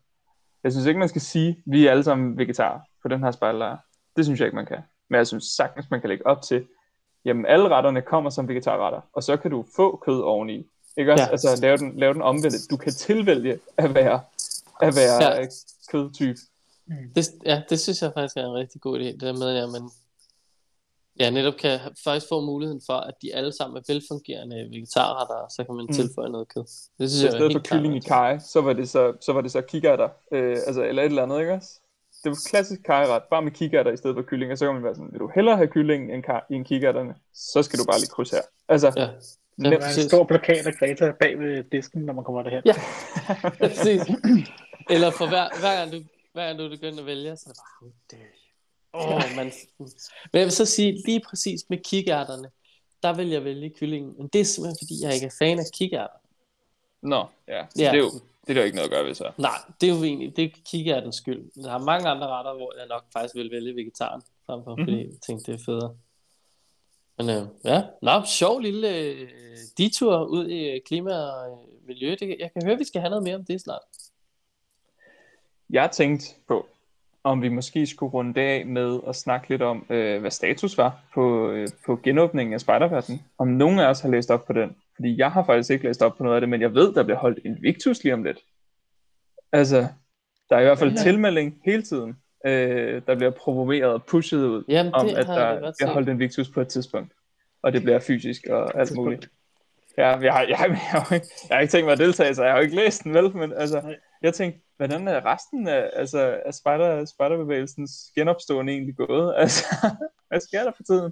jeg 0.63 0.71
synes 0.71 0.87
ikke, 0.87 0.99
man 0.99 1.09
skal 1.09 1.21
sige, 1.21 1.49
at 1.49 1.55
vi 1.65 1.87
er 1.87 1.91
alle 1.91 2.03
sammen 2.03 2.37
vegetarer 2.37 2.79
på 3.01 3.07
den 3.07 3.23
her 3.23 3.31
spejllejr. 3.31 3.77
Det 4.15 4.25
synes 4.25 4.39
jeg 4.39 4.45
ikke, 4.47 4.55
man 4.55 4.65
kan. 4.65 4.81
Men 5.09 5.17
jeg 5.17 5.27
synes 5.27 5.43
sagtens, 5.43 5.91
man 5.91 6.01
kan 6.01 6.09
lægge 6.09 6.27
op 6.27 6.41
til, 6.41 6.67
jamen 7.25 7.45
alle 7.45 7.69
retterne 7.69 8.01
kommer 8.01 8.29
som 8.29 8.47
vegetarretter, 8.47 9.01
og 9.13 9.23
så 9.23 9.37
kan 9.37 9.51
du 9.51 9.65
få 9.75 10.03
kød 10.05 10.21
oveni. 10.21 10.67
Ikke 10.97 11.11
også? 11.11 11.23
Ja. 11.23 11.29
Altså 11.31 11.57
lave 11.61 11.77
den, 11.77 11.99
lave 11.99 12.13
den 12.13 12.21
omvendt. 12.21 12.69
Du 12.71 12.77
kan 12.77 12.93
tilvælge 12.93 13.59
at 13.77 13.95
være, 13.95 14.21
at 14.81 14.95
være 14.95 15.23
Ja. 15.23 15.39
ja. 15.41 15.47
kødtype. 15.91 16.39
Det, 17.15 17.27
ja, 17.45 17.61
det 17.69 17.79
synes 17.79 18.01
jeg 18.01 18.11
faktisk 18.13 18.37
er 18.37 18.45
en 18.45 18.53
rigtig 18.53 18.81
god 18.81 18.99
idé, 18.99 19.03
det 19.03 19.21
der 19.21 19.33
med, 19.33 19.57
at 19.57 19.69
man 19.69 19.89
ja, 21.19 21.29
netop 21.29 21.53
kan 21.53 21.79
faktisk 22.03 22.29
få 22.29 22.41
muligheden 22.41 22.81
for, 22.85 22.93
at 22.93 23.13
de 23.21 23.35
alle 23.35 23.51
sammen 23.51 23.77
er 23.77 23.93
velfungerende 23.93 24.55
vegetarretter, 24.69 25.35
og 25.35 25.51
så 25.51 25.63
kan 25.63 25.75
man 25.75 25.85
Mm. 25.89 25.93
tilføje 25.93 26.29
noget 26.29 26.47
kød. 26.47 26.63
Det 26.99 27.09
synes 27.11 27.21
i 27.21 27.25
jeg 27.25 27.33
er 27.33 27.37
stedet 27.37 27.51
for 27.51 27.59
helt 27.59 27.67
klart 27.67 27.79
kylling 27.79 27.95
i 27.95 27.99
kaj, 27.99 28.39
så 28.39 28.61
var 28.61 28.73
det 28.73 28.89
så, 28.89 29.13
så, 29.21 29.33
var 29.33 29.41
det 29.41 29.51
så 29.51 29.61
kikærter, 29.61 30.09
øh, 30.31 30.57
altså, 30.67 30.83
eller 30.83 31.01
et 31.01 31.05
eller 31.05 31.23
andet, 31.23 31.39
ikke 31.39 31.53
også? 31.53 31.69
Det 32.23 32.29
var 32.29 32.37
klassisk 32.49 32.83
kajret, 32.83 33.23
bare 33.23 33.41
med 33.41 33.51
kikærter 33.51 33.91
i 33.91 33.97
stedet 33.97 34.15
for 34.15 34.21
kylling, 34.21 34.51
og 34.51 34.57
så 34.57 34.65
kan 34.65 34.73
man 34.73 34.83
være 34.83 34.95
sådan, 34.95 35.09
vil 35.11 35.19
du 35.19 35.31
hellere 35.35 35.55
have 35.55 35.67
kylling 35.67 36.13
end, 36.13 36.23
kaj, 36.23 36.41
end 36.49 36.65
kikærterne, 36.65 37.15
så 37.33 37.63
skal 37.63 37.79
du 37.79 37.85
bare 37.85 37.99
lige 37.99 38.09
kryds 38.09 38.29
her. 38.31 38.41
Altså, 38.67 38.93
Ja, 38.97 39.09
Der 39.63 39.79
er 39.79 39.97
en 39.97 40.09
stor 40.09 40.23
plakat 40.23 40.67
af 40.67 40.73
Greta 40.73 41.11
bag 41.19 41.39
ved 41.39 41.63
disken, 41.71 42.01
når 42.01 42.13
man 42.13 42.23
kommer 42.23 42.43
derhen. 42.43 42.61
Ja. 42.65 42.73
præcis. 43.67 44.01
Eller 44.89 45.11
for 45.11 45.27
hver, 45.27 45.59
hver, 45.59 45.75
gang 45.79 45.91
du, 45.91 46.01
hver 46.33 46.45
gang 46.47 46.59
du 46.59 46.69
begynder 46.69 46.99
at 46.99 47.05
vælge, 47.05 47.37
så 47.37 47.49
er 47.49 47.53
det 47.53 47.59
bare, 47.61 47.91
oh, 48.93 49.21
det 49.21 49.29
oh, 49.29 49.35
man. 49.35 49.51
Men 50.33 50.39
jeg 50.39 50.43
vil 50.43 50.51
så 50.51 50.65
sige, 50.65 51.01
lige 51.05 51.21
præcis 51.29 51.61
med 51.69 51.77
kikærterne, 51.77 52.49
der 53.03 53.13
vil 53.13 53.29
jeg 53.29 53.43
vælge 53.43 53.69
kyllingen. 53.79 54.13
Men 54.17 54.27
det 54.27 54.41
er 54.41 54.45
simpelthen, 54.45 54.77
fordi 54.81 54.93
jeg 55.05 55.13
ikke 55.13 55.25
er 55.25 55.35
fan 55.39 55.59
af 55.59 55.65
kikærter. 55.73 56.17
Nå, 57.01 57.25
ja. 57.47 57.57
Ja. 57.57 57.63
Det, 57.75 57.83
er 57.87 57.97
jo, 57.97 58.11
det 58.47 58.57
er 58.57 58.61
jo 58.61 58.65
ikke 58.65 58.75
noget 58.75 58.89
at 58.89 58.93
gøre 58.95 59.05
ved 59.05 59.13
så. 59.13 59.31
Nej, 59.37 59.57
det 59.81 59.89
er 59.89 59.93
jo 59.95 60.03
egentlig, 60.03 60.35
det 60.35 60.43
er 60.43 60.49
kikærtens 60.65 61.15
skyld. 61.15 61.63
Der 61.63 61.73
er 61.73 61.77
mange 61.77 62.09
andre 62.09 62.27
retter, 62.27 62.53
hvor 62.53 62.73
jeg 62.79 62.87
nok 62.87 63.03
faktisk 63.13 63.35
vil 63.35 63.51
vælge 63.51 63.75
vegetaren, 63.75 64.21
frem 64.45 64.63
for, 64.63 64.75
Mhm. 64.75 64.85
fordi 64.85 64.97
jeg 64.97 65.09
tænkte, 65.27 65.51
det 65.51 65.59
er 65.59 65.63
federe. 65.65 65.95
Men 67.21 67.29
øh, 67.29 67.47
ja, 67.65 67.83
nå, 68.01 68.11
sjov 68.25 68.59
lille 68.59 68.95
øh, 68.97 69.27
detur 69.77 70.23
ud 70.23 70.47
i 70.47 70.69
øh, 70.69 70.81
klima 70.85 71.11
og 71.11 71.51
øh, 71.51 71.87
miljø. 71.87 72.15
Det, 72.19 72.35
jeg 72.39 72.53
kan 72.53 72.65
høre, 72.65 72.77
vi 72.77 72.83
skal 72.83 73.01
have 73.01 73.09
noget 73.09 73.23
mere 73.23 73.35
om 73.35 73.45
det 73.45 73.61
snart. 73.61 73.81
Jeg 75.69 75.91
tænkte 75.91 76.25
på, 76.47 76.67
om 77.23 77.41
vi 77.41 77.49
måske 77.49 77.87
skulle 77.87 78.13
runde 78.13 78.33
det 78.33 78.41
af 78.41 78.65
med 78.65 78.99
at 79.07 79.15
snakke 79.15 79.49
lidt 79.49 79.61
om, 79.61 79.85
øh, 79.89 80.21
hvad 80.21 80.31
status 80.31 80.77
var 80.77 80.99
på, 81.13 81.49
øh, 81.49 81.67
på 81.85 81.95
genåbningen 82.03 82.53
af 82.53 82.61
Spejderverden. 82.61 83.21
Om 83.37 83.47
nogen 83.47 83.79
af 83.79 83.85
os 83.89 83.99
har 83.99 84.09
læst 84.09 84.31
op 84.31 84.45
på 84.45 84.53
den. 84.53 84.75
Fordi 84.95 85.17
jeg 85.17 85.31
har 85.31 85.45
faktisk 85.45 85.69
ikke 85.69 85.85
læst 85.85 86.01
op 86.01 86.17
på 86.17 86.23
noget 86.23 86.35
af 86.35 86.41
det, 86.41 86.49
men 86.49 86.61
jeg 86.61 86.73
ved, 86.73 86.93
der 86.93 87.03
bliver 87.03 87.17
holdt 87.17 87.39
en 87.45 87.57
Victus 87.61 88.03
lige 88.03 88.13
om 88.13 88.23
lidt. 88.23 88.39
Altså, 89.51 89.87
der 90.49 90.55
er 90.55 90.59
i 90.59 90.63
hvert 90.63 90.79
fald 90.79 90.91
Ja. 90.91 91.03
tilmelding 91.03 91.61
hele 91.65 91.83
tiden, 91.83 92.17
øh, 92.45 93.01
der 93.07 93.15
bliver 93.15 93.31
promoveret 93.31 93.93
og 93.93 94.05
pushet 94.05 94.37
ud, 94.45 94.63
Jamen, 94.67 94.93
om 94.95 95.07
det 95.07 95.15
at 95.17 95.25
har 95.25 95.39
jeg 95.39 95.61
der 95.61 95.71
bliver 95.77 95.91
holdt 95.93 96.09
en 96.09 96.19
Victus 96.19 96.49
på 96.49 96.61
et 96.61 96.67
tidspunkt. 96.67 97.13
Og 97.63 97.73
det 97.73 97.81
bliver 97.83 97.99
fysisk 97.99 98.41
og 98.49 98.79
alt 98.79 98.87
Tidspunkt. 98.87 99.05
muligt. 99.05 99.29
Ja, 99.97 100.07
jeg 100.07 100.33
har, 100.33 100.41
jeg, 100.49 100.57
har, 100.57 100.65
jeg, 100.67 100.77
har, 100.77 101.15
ikke- 101.15 101.27
jeg 101.49 101.55
har 101.57 101.61
ikke 101.61 101.71
tænkt 101.71 101.85
mig 101.85 101.91
at 101.93 101.97
deltage, 101.99 102.35
så 102.35 102.43
jeg 102.43 102.51
har 102.51 102.57
jo 102.59 102.63
ikke 102.63 102.75
læst 102.75 103.03
den 103.03 103.13
vel, 103.13 103.35
men 103.35 103.53
altså, 103.53 103.81
Nej. 103.81 103.95
jeg 104.21 104.33
tænkte, 104.33 104.59
hvordan 104.77 105.07
er 105.07 105.25
resten 105.33 105.67
af, 105.67 105.89
altså, 105.93 106.39
af 106.45 106.53
spider, 106.53 107.05
spiderbevægelsens 107.05 107.91
genopstående 108.15 108.73
egentlig 108.73 108.95
gået? 108.95 109.33
Altså, 109.37 109.65
hvad 110.27 110.39
sker 110.39 110.63
der 110.63 110.71
for 110.75 110.83
tiden? 110.83 111.11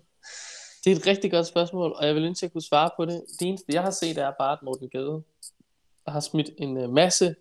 Det 0.85 0.91
er 0.91 0.95
et 0.95 1.07
rigtig 1.07 1.31
godt 1.31 1.47
spørgsmål, 1.47 1.91
og 1.95 2.05
jeg 2.07 2.15
vil 2.15 2.25
ønske, 2.25 2.43
at 2.43 2.47
jeg 2.47 2.51
kunne 2.53 2.61
svare 2.61 2.89
på 2.97 3.05
det. 3.05 3.21
Det 3.39 3.47
eneste, 3.47 3.65
jeg 3.73 3.81
har 3.83 3.91
set, 3.91 4.17
er 4.17 4.31
bare, 4.39 4.51
at 4.51 4.59
Morten 4.63 4.89
Gade 4.89 5.23
har 6.07 6.19
smidt 6.19 6.49
en 6.57 6.77
øh, 6.77 6.89
masse 6.89 7.35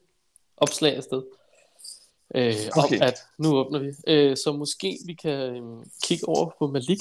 opslag 0.57 0.97
afsted. 0.97 1.23
Øh, 2.35 2.55
Okay. 2.77 2.97
om, 2.97 3.03
at 3.03 3.15
nu 3.39 3.57
åbner 3.57 3.79
vi. 3.79 3.93
Øh, 4.07 4.37
så 4.37 4.53
måske 4.53 4.99
vi 5.07 5.15
kan 5.15 5.31
øh, 5.57 5.87
kigge 6.05 6.29
over 6.29 6.51
på 6.59 6.67
Malik, 6.67 6.99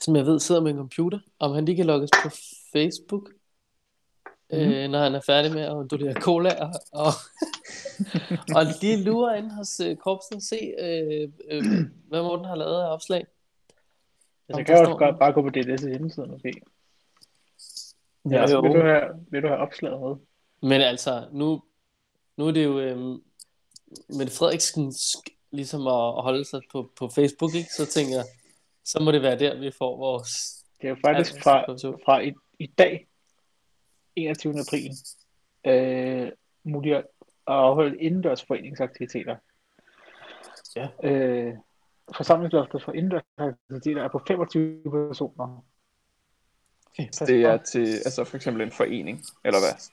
som 0.00 0.16
jeg 0.16 0.26
ved 0.26 0.40
sidder 0.40 0.60
med 0.60 0.70
en 0.70 0.76
computer, 0.76 1.18
om 1.38 1.52
han 1.52 1.64
lige 1.64 1.76
kan 1.76 1.86
logges 1.86 2.10
på 2.22 2.30
Facebook, 2.72 3.30
øh, 4.52 4.90
når 4.90 4.98
han 4.98 5.14
er 5.14 5.20
færdig 5.26 5.52
med 5.52 5.62
at 5.62 5.90
donere 5.90 6.14
cola 6.14 6.50
og, 6.64 6.70
og, 6.92 7.12
og 8.56 8.64
lige 8.82 9.02
lure 9.02 9.38
ind 9.38 9.50
hos 9.50 9.80
øh, 9.80 9.96
korpsen 9.96 10.36
og 10.36 10.42
se, 10.42 10.74
øh, 10.78 11.28
øh, 11.50 11.62
hvad 12.08 12.22
Morten 12.22 12.44
har 12.44 12.54
lavet 12.56 12.82
af 12.82 12.92
opslag. 12.92 13.26
Altså, 14.48 14.52
Om 14.52 14.58
jeg 14.58 14.66
kan 14.66 14.74
der 14.76 14.80
også 14.80 14.98
godt 14.98 15.18
bare 15.18 15.32
gå 15.32 15.42
på 15.42 15.48
DDS' 15.56 15.88
hjemmeside 15.88 16.26
måske. 16.26 16.52
Ja, 18.30 18.36
Ja, 18.36 18.50
jo. 18.50 18.60
vil, 18.60 18.70
du 18.70 18.80
have, 18.80 19.02
vil 19.30 19.42
du 19.42 19.48
have 19.48 19.58
opslaget 19.60 20.00
med? 20.00 20.16
Men 20.70 20.80
altså, 20.80 21.24
nu, 21.32 21.62
nu 22.36 22.46
er 22.46 22.50
det 22.52 22.64
jo 22.64 22.80
øhm, 22.80 23.22
Mette 24.08 24.32
Frederiksen 24.32 24.92
ligesom 25.50 25.86
at, 25.86 26.22
holde 26.22 26.44
sig 26.44 26.60
på, 26.72 26.90
på 26.98 27.08
Facebook, 27.08 27.54
ikke? 27.54 27.68
Så 27.76 27.86
tænker 27.86 28.14
jeg, 28.14 28.24
så 28.84 29.02
må 29.02 29.12
det 29.12 29.22
være 29.22 29.38
der, 29.38 29.60
vi 29.60 29.70
får 29.78 29.96
vores... 29.96 30.30
Det 30.80 30.86
er 30.86 30.88
jo 30.88 30.96
faktisk 31.04 31.42
fra, 31.42 31.64
fra 32.04 32.20
i, 32.20 32.32
i 32.58 32.66
dag, 32.66 33.06
21. 34.16 34.54
april, 34.60 34.90
øh, 35.66 36.32
muligt 36.64 36.96
at 36.96 37.04
afholde 37.46 37.98
indendørs 37.98 38.42
foreningsaktiviteter. 38.42 39.36
Ja. 40.76 40.88
Øh, 41.02 41.54
forsamlingsloftet 42.16 42.82
for 42.82 42.92
indendørs 42.92 43.22
aktiviteter 43.38 44.02
er 44.02 44.08
på 44.08 44.22
25 44.28 44.82
personer. 45.08 45.64
Okay. 46.86 47.08
Det 47.26 47.42
er 47.42 47.56
til 47.56 47.86
altså 47.94 48.24
for 48.24 48.36
eksempel 48.36 48.62
en 48.62 48.72
forening, 48.72 49.22
eller 49.44 49.58
hvad? 49.60 49.90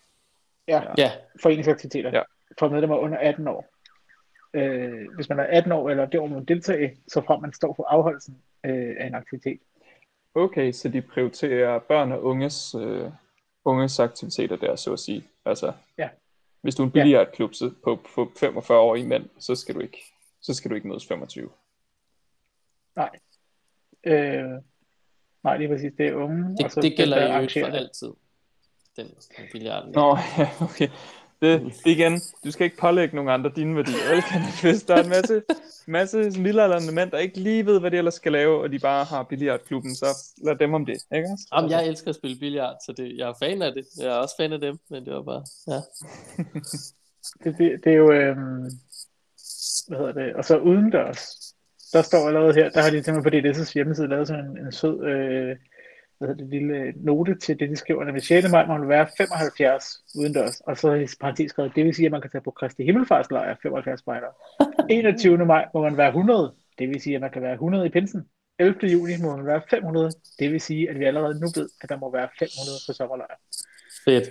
Ja, 0.68 0.82
Ja, 0.98 1.12
foreningsaktiviteter 1.41 2.12
Ja. 2.14 2.22
for 2.60 2.70
medlemmer 2.70 2.98
under 2.98 3.18
18 3.18 3.48
år. 3.48 3.75
Øh, 4.56 5.16
hvis 5.16 5.30
man 5.30 5.39
er 5.39 5.43
18 5.43 5.72
år 5.72 5.89
eller 5.89 6.06
det 6.06 6.20
år, 6.20 6.28
man 6.28 6.45
deltage, 6.45 6.97
så 7.08 7.22
frem 7.22 7.41
man 7.41 7.53
står 7.53 7.74
for 7.74 7.84
afholdelsen 7.84 8.38
øh, 8.66 8.95
af 8.99 9.08
en 9.08 9.16
aktivitet. 9.16 9.60
Okay, 10.36 10.72
så 10.72 10.89
de 10.89 11.01
prioriterer 11.01 11.80
børn 11.80 12.12
og 12.12 12.24
unges, 12.24 12.76
øh, 12.76 13.12
unges 13.66 13.99
aktiviteter 13.99 14.56
der, 14.56 14.76
så 14.76 14.93
at 14.93 14.99
sige. 14.99 15.24
Altså, 15.45 15.74
Ja. 15.97 16.10
hvis 16.62 16.76
du 16.76 16.84
er 16.84 16.88
en 16.88 16.91
Ja. 16.95 17.01
billiardklub 17.03 17.53
så 17.53 17.72
på, 17.84 17.99
på 18.16 18.32
45 18.38 18.80
år 18.80 18.95
i 18.95 19.06
mænd, 19.06 19.30
så 19.39 19.56
skal 19.56 19.76
du 19.76 19.80
ikke, 19.80 19.97
så 20.41 20.53
skal 20.53 20.72
du 20.72 20.76
ikke 20.76 20.88
mødes 20.88 21.08
25. 21.08 21.49
Nej. 22.95 23.10
Øh, 24.03 24.62
nej, 25.43 25.58
lige 25.58 25.68
præcis. 25.70 25.93
Det 25.97 26.08
er 26.08 26.14
unge. 26.14 26.58
og 26.66 26.72
så 26.72 26.82
det, 26.82 26.89
det 26.91 26.97
gælder 26.97 27.18
der 27.20 27.41
jo 27.41 27.49
for 27.62 27.70
det. 27.72 27.78
altid. 27.78 28.12
Den 28.97 29.08
billiarden. 29.51 29.91
Nå, 29.91 30.18
ja, 30.38 30.49
okay. 30.62 30.88
Det, 31.42 31.62
det 31.62 31.92
igen, 31.92 32.22
du 32.46 32.52
skal 32.52 32.66
ikke 32.66 32.78
pålægge 32.78 33.16
nogen 33.16 33.32
andre 33.32 33.52
dine 33.56 33.76
værdier. 33.76 34.10
vel? 34.10 34.24
Hvis 34.72 34.84
der 34.84 34.96
er 34.96 35.04
en 35.04 35.10
masse, 35.10 35.42
masse 35.88 36.18
middelalderne 36.18 36.92
mænd, 36.92 37.12
der 37.12 37.18
ikke 37.18 37.40
lige 37.40 37.66
ved, 37.66 37.80
hvad 37.80 37.92
de 37.92 37.98
ellers 37.98 38.14
skal 38.14 38.32
lave, 38.32 38.62
og 38.62 38.72
de 38.72 38.80
bare 38.80 39.06
har 39.06 39.24
billiardklubben, 39.24 39.96
så 39.96 40.06
lad 40.46 40.56
dem 40.56 40.74
om 40.74 40.86
det, 40.86 40.98
ikke? 41.16 41.30
Jamen, 41.56 41.72
jeg 41.72 41.88
elsker 41.88 42.10
at 42.10 42.16
spille 42.16 42.38
billiard, 42.40 42.76
så 42.86 42.94
det, 42.98 43.18
jeg 43.18 43.30
er 43.30 43.34
fan 43.40 43.62
af 43.62 43.74
det. 43.74 43.86
Jeg 43.98 44.08
er 44.08 44.16
også 44.16 44.36
fan 44.40 44.54
af 44.54 44.60
dem, 44.60 44.78
men 44.90 45.06
det 45.06 45.14
var 45.14 45.22
bare... 45.22 45.44
Ja. 45.68 45.82
Det, 47.44 47.56
det, 47.58 47.80
det 47.84 47.92
er 47.92 47.98
jo, 47.98 48.12
øh, 48.12 48.36
hvad 49.88 49.98
hedder 49.98 50.12
det, 50.12 50.36
og 50.36 50.46
så 50.46 50.58
udendørs, 50.58 51.54
der 51.94 52.02
står 52.02 52.28
allerede 52.28 52.54
her, 52.54 52.70
der 52.70 52.82
har 52.82 52.90
de 52.90 53.04
simpelthen 53.04 53.42
på 53.44 53.48
DDS' 53.48 53.74
hjemmeside 53.74 54.08
lavet 54.08 54.28
sådan 54.28 54.46
en, 54.46 54.58
en 54.66 54.72
sød, 54.72 55.04
øh, 55.04 55.56
hvad 56.18 56.28
hedder 56.28 56.43
det, 56.43 56.49
lille 56.53 56.93
note 56.97 57.36
til 57.39 57.59
det, 57.59 57.70
de 57.70 57.76
skriver, 57.76 58.01
at 58.05 58.13
ved 58.13 58.22
6. 58.22 58.51
maj 58.51 58.66
må 58.66 58.78
man 58.78 58.89
være 58.89 59.07
75 59.18 59.86
udendørs, 60.20 60.61
og 60.61 60.78
så 60.78 60.93
i 60.93 61.05
parentes 61.22 61.49
skrevet, 61.49 61.72
det 61.76 61.86
vil 61.86 61.93
sige, 61.95 62.05
at 62.05 62.11
man 62.11 62.22
kan 62.22 62.30
tage 62.32 62.41
på 62.41 62.51
Kristi 62.51 62.84
Himmelfartslejr 62.84 63.55
75 63.61 63.99
spejder. 63.99 64.28
21. 64.89 65.38
maj 65.45 65.66
må 65.74 65.82
man 65.82 65.97
være 65.97 66.07
100, 66.07 66.53
det 66.80 66.89
vil 66.89 67.01
sige, 67.01 67.16
at 67.16 67.22
man 67.22 67.32
kan 67.32 67.41
være 67.41 67.53
100 67.53 67.86
i 67.86 67.89
pinsen. 67.89 68.22
11. 68.59 68.80
juni 68.88 69.11
må 69.24 69.36
man 69.36 69.45
være 69.45 69.61
500, 69.70 70.11
det 70.39 70.51
vil 70.51 70.61
sige, 70.61 70.89
at 70.89 70.99
vi 70.99 71.05
allerede 71.05 71.39
nu 71.39 71.47
ved, 71.55 71.70
at 71.82 71.89
der 71.89 71.97
må 71.97 72.11
være 72.11 72.28
500 72.39 72.49
på 72.88 72.93
sommerlejr. 72.93 73.36
Fedt. 74.05 74.24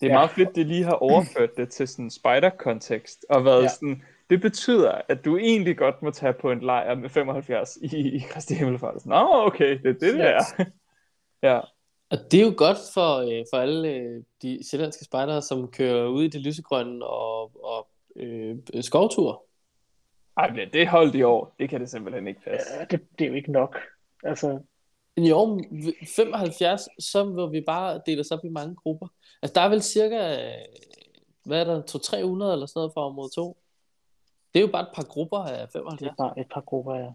Det 0.00 0.06
er 0.06 0.06
Ja. 0.06 0.12
meget 0.18 0.30
fedt, 0.30 0.56
de 0.56 0.64
lige 0.64 0.84
har 0.84 0.92
overført 0.94 1.50
det 1.56 1.70
til 1.70 1.88
sådan 1.88 2.04
en 2.04 2.10
spider-kontekst, 2.10 3.26
og 3.30 3.44
været 3.44 3.62
Ja. 3.62 3.68
sådan, 3.68 4.02
det 4.30 4.40
betyder, 4.40 5.00
at 5.08 5.24
du 5.24 5.36
egentlig 5.36 5.76
godt 5.76 6.02
må 6.02 6.10
tage 6.10 6.32
på 6.32 6.50
en 6.50 6.60
lejr 6.60 6.94
med 6.94 7.08
75 7.08 7.78
i, 7.82 7.96
i 8.16 8.18
Kristi 8.30 8.54
Himmelfart. 8.54 9.06
Nå, 9.06 9.28
okay, 9.46 9.78
det 9.78 9.86
er 9.86 9.92
det, 9.92 10.00
det 10.00 10.18
Ja. 10.18 10.24
er. 10.24 10.64
Ja, 11.44 11.60
Og 12.10 12.18
det 12.30 12.40
er 12.40 12.44
jo 12.44 12.54
godt 12.56 12.78
for, 12.94 13.16
øh, 13.16 13.44
for 13.52 13.56
alle 13.56 13.88
øh, 13.88 14.22
de 14.42 14.60
sjællandske 14.70 15.04
spejdere, 15.04 15.42
som 15.42 15.70
kører 15.70 16.06
ud 16.06 16.24
i 16.24 16.28
det 16.28 16.40
lysegrønne 16.40 17.06
og, 17.06 17.64
og 17.64 17.88
øh, 18.16 18.56
skovtur. 18.80 19.44
Ej, 20.36 20.50
bliver 20.50 20.66
det 20.70 20.88
holdt 20.88 21.14
i 21.14 21.22
år? 21.22 21.54
Det 21.58 21.68
kan 21.68 21.80
det 21.80 21.90
simpelthen 21.90 22.26
ikke 22.26 22.40
passe. 22.44 22.74
Ja, 22.74 22.84
det, 22.84 23.00
det 23.18 23.24
er 23.24 23.28
jo 23.28 23.34
ikke 23.34 23.52
nok. 23.52 23.78
Altså, 24.22 24.60
jo, 25.16 25.60
75, 26.16 26.88
så 26.98 27.24
vil 27.24 27.60
vi 27.60 27.64
bare 27.66 28.00
dele 28.06 28.20
os 28.20 28.30
op 28.30 28.44
i 28.44 28.48
mange 28.48 28.74
grupper. 28.74 29.06
Altså, 29.42 29.54
der 29.54 29.60
er 29.60 29.68
vel 29.68 29.82
cirka, 29.82 30.46
øh, 30.46 30.64
hvad 31.44 31.60
er 31.60 31.64
der, 31.64 31.82
200-300 31.82 32.16
eller 32.52 32.66
sådan 32.66 32.70
noget 32.74 32.92
fra 32.94 33.06
område 33.06 33.30
2. 33.34 33.56
Det 34.54 34.60
er 34.60 34.64
jo 34.66 34.72
bare 34.72 34.82
et 34.82 34.94
par 34.94 35.02
grupper 35.02 35.38
af 35.38 35.66
det 35.66 35.72
75. 35.72 36.10
er 36.10 36.14
bare 36.18 36.40
et 36.40 36.46
par 36.54 36.60
grupper, 36.60 36.94
ja. 36.94 37.10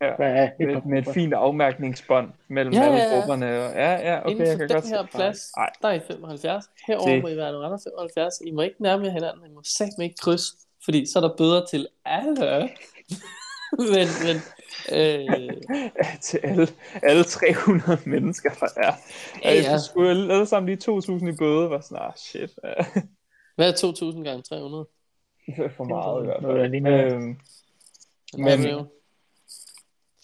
Ja. 0.00 0.16
Hvad 0.16 0.48
par 0.48 0.66
Med, 0.66 0.82
med 0.82 0.98
et 1.08 1.14
fint 1.14 1.34
afmærkningsbånd 1.34 2.30
mellem 2.48 2.74
Ja, 2.74 2.82
alle 2.84 2.96
ja, 2.96 3.08
ja. 3.08 3.14
grupperne. 3.18 3.46
Og, 3.46 3.72
ja, 3.74 3.92
ja, 3.92 4.20
okay, 4.20 4.30
Inden 4.30 4.46
jeg 4.46 4.52
for 4.54 4.58
kan 4.58 4.68
den 4.68 4.74
godt 4.74 4.84
se 4.84 4.90
her 4.94 5.02
det. 5.02 5.10
plads, 5.10 5.52
Nej, 5.56 5.70
der 5.82 5.88
er 5.88 5.92
I 5.92 6.00
75. 6.06 6.64
Herover 6.86 7.08
Det- 7.08 7.22
må 7.22 7.28
I 7.28 7.36
være 7.36 7.52
nogle 7.52 7.66
andre 7.66 7.78
75. 7.84 8.34
I 8.46 8.50
må 8.50 8.60
ikke 8.62 8.82
nærme 8.82 9.04
jer 9.04 9.10
hinanden. 9.10 9.50
I 9.50 9.54
må 9.54 9.62
satme 9.64 10.04
ikke 10.04 10.16
kryds, 10.20 10.42
fordi 10.84 11.06
så 11.06 11.18
er 11.18 11.28
der 11.28 11.36
bøder 11.36 11.66
til 11.70 11.88
alle. 12.04 12.68
men, 13.94 14.06
men 14.26 14.36
øh, 14.98 15.50
til 16.26 16.40
alle, 16.42 16.66
alle 17.02 17.24
300 17.24 17.98
mennesker, 18.06 18.50
der 18.50 18.66
er. 18.76 18.92
Ja, 19.44 19.50
Ja, 19.54 19.60
ja. 19.60 19.78
skulle 19.78 20.10
alle 20.10 20.46
sammen 20.46 20.66
lige 20.66 20.92
2.000 20.92 21.28
i 21.28 21.36
bøde, 21.36 21.70
var 21.70 21.80
sådan, 21.80 21.98
ah, 22.04 22.12
shit. 22.16 22.50
Hvad 23.56 23.68
er 23.68 24.12
2.000 24.16 24.22
gange 24.24 24.42
300? 24.42 24.86
det 25.46 25.64
er 25.64 25.68
for 25.76 25.84
meget 25.84 26.22
i 26.22 26.26
hvert 26.26 26.42
fald. 26.42 27.12
Øhm, 27.12 27.38
Men-. 28.38 28.86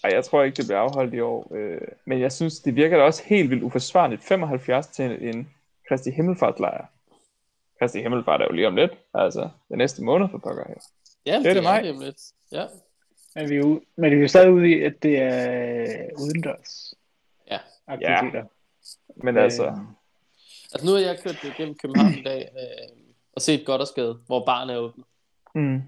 Ej, 0.04 0.10
jeg 0.14 0.24
tror 0.24 0.42
ikke, 0.42 0.56
det 0.56 0.66
bliver 0.66 0.78
afholdt 0.78 1.14
i 1.14 1.20
år. 1.20 1.52
Øh, 1.56 1.80
men 2.04 2.20
jeg 2.20 2.32
synes, 2.32 2.60
det 2.60 2.76
virker 2.76 2.96
da 2.96 3.02
også 3.02 3.22
helt 3.26 3.50
vildt 3.50 3.62
uforsvarligt. 3.62 4.24
75 4.24 4.86
til 4.86 5.28
en 5.28 5.50
Kristi 5.88 6.10
Himmelfartlejr. 6.10 6.86
Kristi 7.78 8.00
Himmelfart 8.02 8.40
er 8.40 8.44
jo 8.44 8.52
lige 8.52 8.66
om 8.66 8.76
lidt. 8.76 8.92
Altså, 9.14 9.48
det 9.68 9.78
næste 9.78 10.02
måned 10.02 10.28
for 10.30 10.38
pokker 10.38 10.64
her. 10.68 10.74
Ja, 11.26 11.38
det 11.38 11.46
er 11.46 11.54
det 11.54 11.62
mig. 11.62 11.82
lige 11.82 11.92
om 11.94 12.00
lidt. 12.00 12.16
Ja. 12.52 12.66
Men 13.34 13.48
vi 13.48 13.54
er 13.54 13.58
jo, 13.58 13.82
men 13.96 14.10
vi 14.10 14.16
er 14.16 14.20
jo 14.20 14.28
stadig 14.28 14.52
ude 14.52 14.68
i, 14.70 14.82
at 14.82 15.02
det 15.02 15.18
er 15.18 16.08
udendørs 16.20 16.94
Ja. 17.50 17.58
aktiviteter. 17.86 18.44
Men 19.16 19.38
altså, 19.38 19.66
Øh, 19.66 19.72
Altså 20.72 20.86
nu 20.86 20.92
har 20.92 20.98
jeg 21.00 21.18
kørt 21.24 21.38
det 21.42 21.54
gennem 21.56 21.74
København 21.74 22.14
i 22.14 22.22
dag 22.22 22.48
øh, 22.52 22.96
og 23.32 23.42
set 23.42 23.66
godt 23.66 23.80
og 23.80 23.86
skade, 23.88 24.18
hvor 24.26 24.44
barn 24.44 24.70
er 24.70 24.76
åbent. 24.76 25.06
mm, 25.54 25.82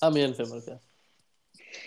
Der 0.00 0.06
er 0.06 0.10
mere 0.10 0.24
end 0.24 0.34
75. 0.34 0.82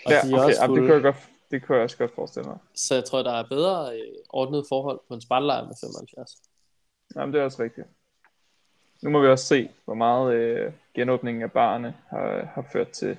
Og 0.06 0.12
ja, 0.12 0.20
de 0.22 0.32
er 0.32 0.34
okay, 0.34 0.44
også 0.44 0.62
jamen, 0.62 0.76
det, 0.76 0.80
fulde, 0.80 0.86
kunne 0.86 0.94
jeg 0.94 1.02
godt, 1.02 1.16
det 1.50 1.62
kunne 1.62 1.76
jeg 1.76 1.84
også 1.84 1.96
godt 1.96 2.14
forestille 2.14 2.48
mig. 2.48 2.58
så 2.74 2.94
jeg 2.94 3.04
tror, 3.04 3.22
der 3.22 3.32
er 3.32 3.48
bedre 3.48 3.96
øh, 3.96 4.14
ordnet 4.28 4.64
forhold 4.68 5.00
på 5.08 5.14
en 5.14 5.20
spejllejr 5.20 5.66
med 5.66 5.74
75. 5.80 6.36
Jamen, 7.16 7.32
det 7.32 7.40
er 7.40 7.44
også 7.44 7.62
rigtigt. 7.62 7.86
Nu 9.02 9.10
må 9.10 9.20
vi 9.20 9.28
også 9.28 9.44
se, 9.44 9.70
hvor 9.84 9.94
meget 9.94 10.34
øh, 10.34 10.72
genåbningen 10.94 11.42
af 11.42 11.52
barne 11.52 11.94
har, 12.08 12.50
har 12.54 12.66
ført 12.72 12.88
til 12.88 13.16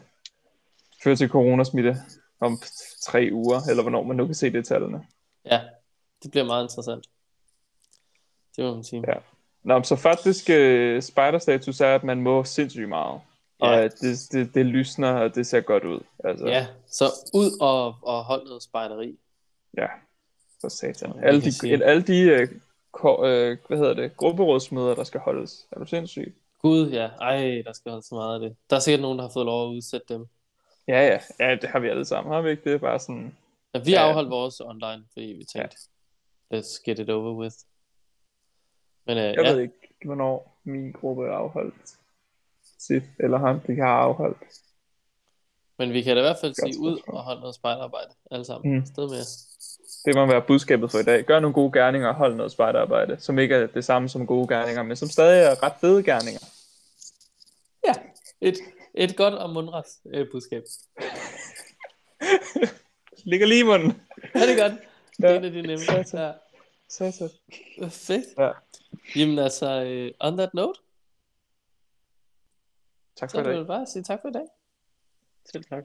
ført 1.04 1.18
til 1.18 1.30
coronasmitte 1.30 1.96
om 2.40 2.60
tre 3.02 3.30
uger, 3.32 3.70
eller 3.70 3.84
hvornår 3.84 4.04
man 4.04 4.18
nu 4.18 4.26
kan 4.26 4.36
se 4.36 4.54
det 4.54 4.66
tallene. 4.66 5.06
Ja, 5.46 5.62
det 6.24 6.32
bliver 6.32 6.46
meget 6.46 6.64
interessant. 6.64 7.08
Det 8.56 8.66
må 8.66 8.74
man 8.74 8.84
sige. 8.84 9.04
Ja. 9.08 9.14
Nå, 9.64 9.84
så 9.84 9.96
faktisk 9.96 10.50
øh, 10.50 11.02
spider-status 11.02 11.82
er, 11.82 11.96
at 11.96 12.04
man 12.04 12.22
må 12.22 12.44
sindssygt 12.44 12.90
meget. 12.90 13.22
Ja. 13.62 13.68
Og 13.68 13.76
Ja. 13.78 13.84
det, 13.88 14.18
det, 14.32 14.54
det 14.56 14.66
lysner, 14.66 15.12
og 15.14 15.36
det 15.36 15.48
ser 15.48 15.62
godt 15.62 15.84
ud. 15.84 16.00
Altså, 16.24 16.48
Ja, 16.48 16.68
så 16.88 17.06
ud 17.34 17.52
og, 17.62 17.96
og 18.02 18.24
hold 18.24 18.44
noget 18.46 18.64
spejderi. 18.64 19.18
ja 19.78 19.88
for 20.62 20.70
satan. 20.70 21.20
Alle 21.24 21.42
de, 21.42 21.52
sige. 21.54 21.84
alle 21.86 22.02
de 22.04 22.22
øh, 22.22 22.48
ko, 22.92 23.26
øh, 23.26 23.58
hvad 23.68 23.78
hedder 23.78 23.94
det, 23.94 24.18
grupperådsmøder, 24.18 24.96
der 24.96 25.04
skal 25.04 25.20
holdes. 25.20 25.68
Er 25.72 25.80
du 25.80 25.86
sindssyg? 25.86 26.36
Gud, 26.62 26.90
ja. 26.92 27.10
Ej, 27.22 27.62
der 27.66 27.74
skal 27.74 27.92
holde 27.92 28.06
så 28.08 28.16
meget 28.16 28.34
af 28.34 28.40
det. 28.40 28.56
Der 28.70 28.76
er 28.76 28.80
sikkert 28.80 29.02
nogen, 29.02 29.18
der 29.18 29.24
har 29.26 29.32
fået 29.34 29.46
lov 29.46 29.70
at 29.70 29.76
udsætte 29.76 30.14
dem. 30.14 30.26
Ja, 30.88 31.08
ja. 31.08 31.20
Ja, 31.40 31.56
det 31.56 31.70
har 31.70 31.80
vi 31.80 31.88
alle 31.90 32.06
sammen. 32.06 32.34
Har 32.34 32.42
vi 32.42 32.50
ikke 32.50 32.64
det? 32.64 32.74
er 32.74 32.78
Bare 32.78 33.00
sådan... 33.00 33.38
Ja, 33.74 33.80
vi 33.80 33.92
Ja. 33.92 34.08
afholdt 34.08 34.30
vores 34.30 34.60
online, 34.62 35.04
fordi 35.14 35.26
vi 35.26 35.44
tænkte, 35.44 35.78
let's 36.54 36.82
get 36.86 37.00
it 37.00 37.10
over 37.10 37.34
with. 37.34 37.56
Men 39.06 39.18
øh, 39.18 39.24
Jeg 39.24 39.36
ja, 39.46 39.52
ved 39.52 39.60
ikke, 39.62 39.94
hvornår 40.06 40.62
min 40.64 40.92
gruppe 40.92 41.26
er 41.28 41.32
afholdt 41.32 41.98
sit, 42.88 43.04
eller 43.20 43.38
han 43.38 43.60
de 43.68 43.82
har 43.82 43.88
afholdt. 44.08 44.38
men 45.80 45.94
vi 45.94 46.02
kan 46.02 46.16
da 46.16 46.22
i 46.22 46.24
hvert 46.26 46.38
fald 46.42 46.54
sige 46.56 46.80
ud 46.80 47.00
og 47.08 47.24
holde 47.24 47.40
noget 47.42 47.56
spejderarbejde, 47.56 48.10
alle 48.32 48.46
sammen. 48.46 48.76
Mm. 48.76 48.86
Sted 48.86 49.10
med. 49.10 49.24
Det 50.06 50.16
må 50.16 50.26
være 50.26 50.42
budskabet 50.48 50.92
for 50.92 50.98
i 51.00 51.04
dag. 51.04 51.24
Gør 51.26 51.40
nogle 51.40 51.54
gode 51.54 51.72
gerninger 51.72 52.08
og 52.10 52.16
hold 52.16 52.36
noget 52.36 52.52
spejderarbejde, 52.52 53.20
som 53.20 53.40
ikke 53.40 53.56
er 53.56 53.68
det 53.68 53.86
samme 53.86 54.10
som 54.10 54.28
gode 54.28 54.48
gerninger, 54.48 54.84
men 54.84 54.96
som 54.96 55.10
stadig 55.10 55.44
er 55.46 55.64
ret 55.64 55.74
fede 55.82 56.04
gerninger. 56.04 56.40
Et 58.42 58.58
Et 58.94 59.16
godt 59.18 59.34
og 59.34 59.50
mundret 59.50 59.86
øh, 60.14 60.28
budskab. 60.32 60.64
Ligger 63.32 63.48
lige 63.48 63.60
i 63.60 63.64
munden. 63.64 64.02
Ja, 64.36 64.40
det 64.40 64.60
er 64.60 64.70
godt. 64.70 64.82
Det 65.18 65.26
er 65.26 65.32
Ja. 65.32 65.38
en 65.38 65.46
af 65.46 65.52
de 65.52 65.62
nemme. 65.62 65.78
Satan. 65.86 66.20
Ja. 66.20 66.32
Satan. 66.90 67.30
Fedt. 67.90 68.26
Ja. 68.38 68.52
Jamen 69.16 69.40
altså, 69.40 69.84
øh, 69.84 70.12
on 70.20 70.38
that 70.38 70.54
note, 70.54 70.80
Tak 73.16 73.30
så 73.30 73.38
for 73.38 73.40
er 73.40 73.44
i 73.44 73.48
det 73.48 73.54
dag. 73.54 73.60
vel 73.60 73.68
bare 73.68 73.86
sige 73.86 74.04
tak 74.04 74.22
for 74.22 74.30
i 74.30 74.32
dag. 74.32 74.48
Selv 75.46 75.64
tak. 75.64 75.84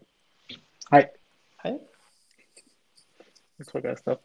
Hej. 0.91 1.11
Hej. 1.63 1.79
Jeg 3.59 3.67
trykker 3.67 3.89
jeg 3.91 3.99
stop. 3.99 4.23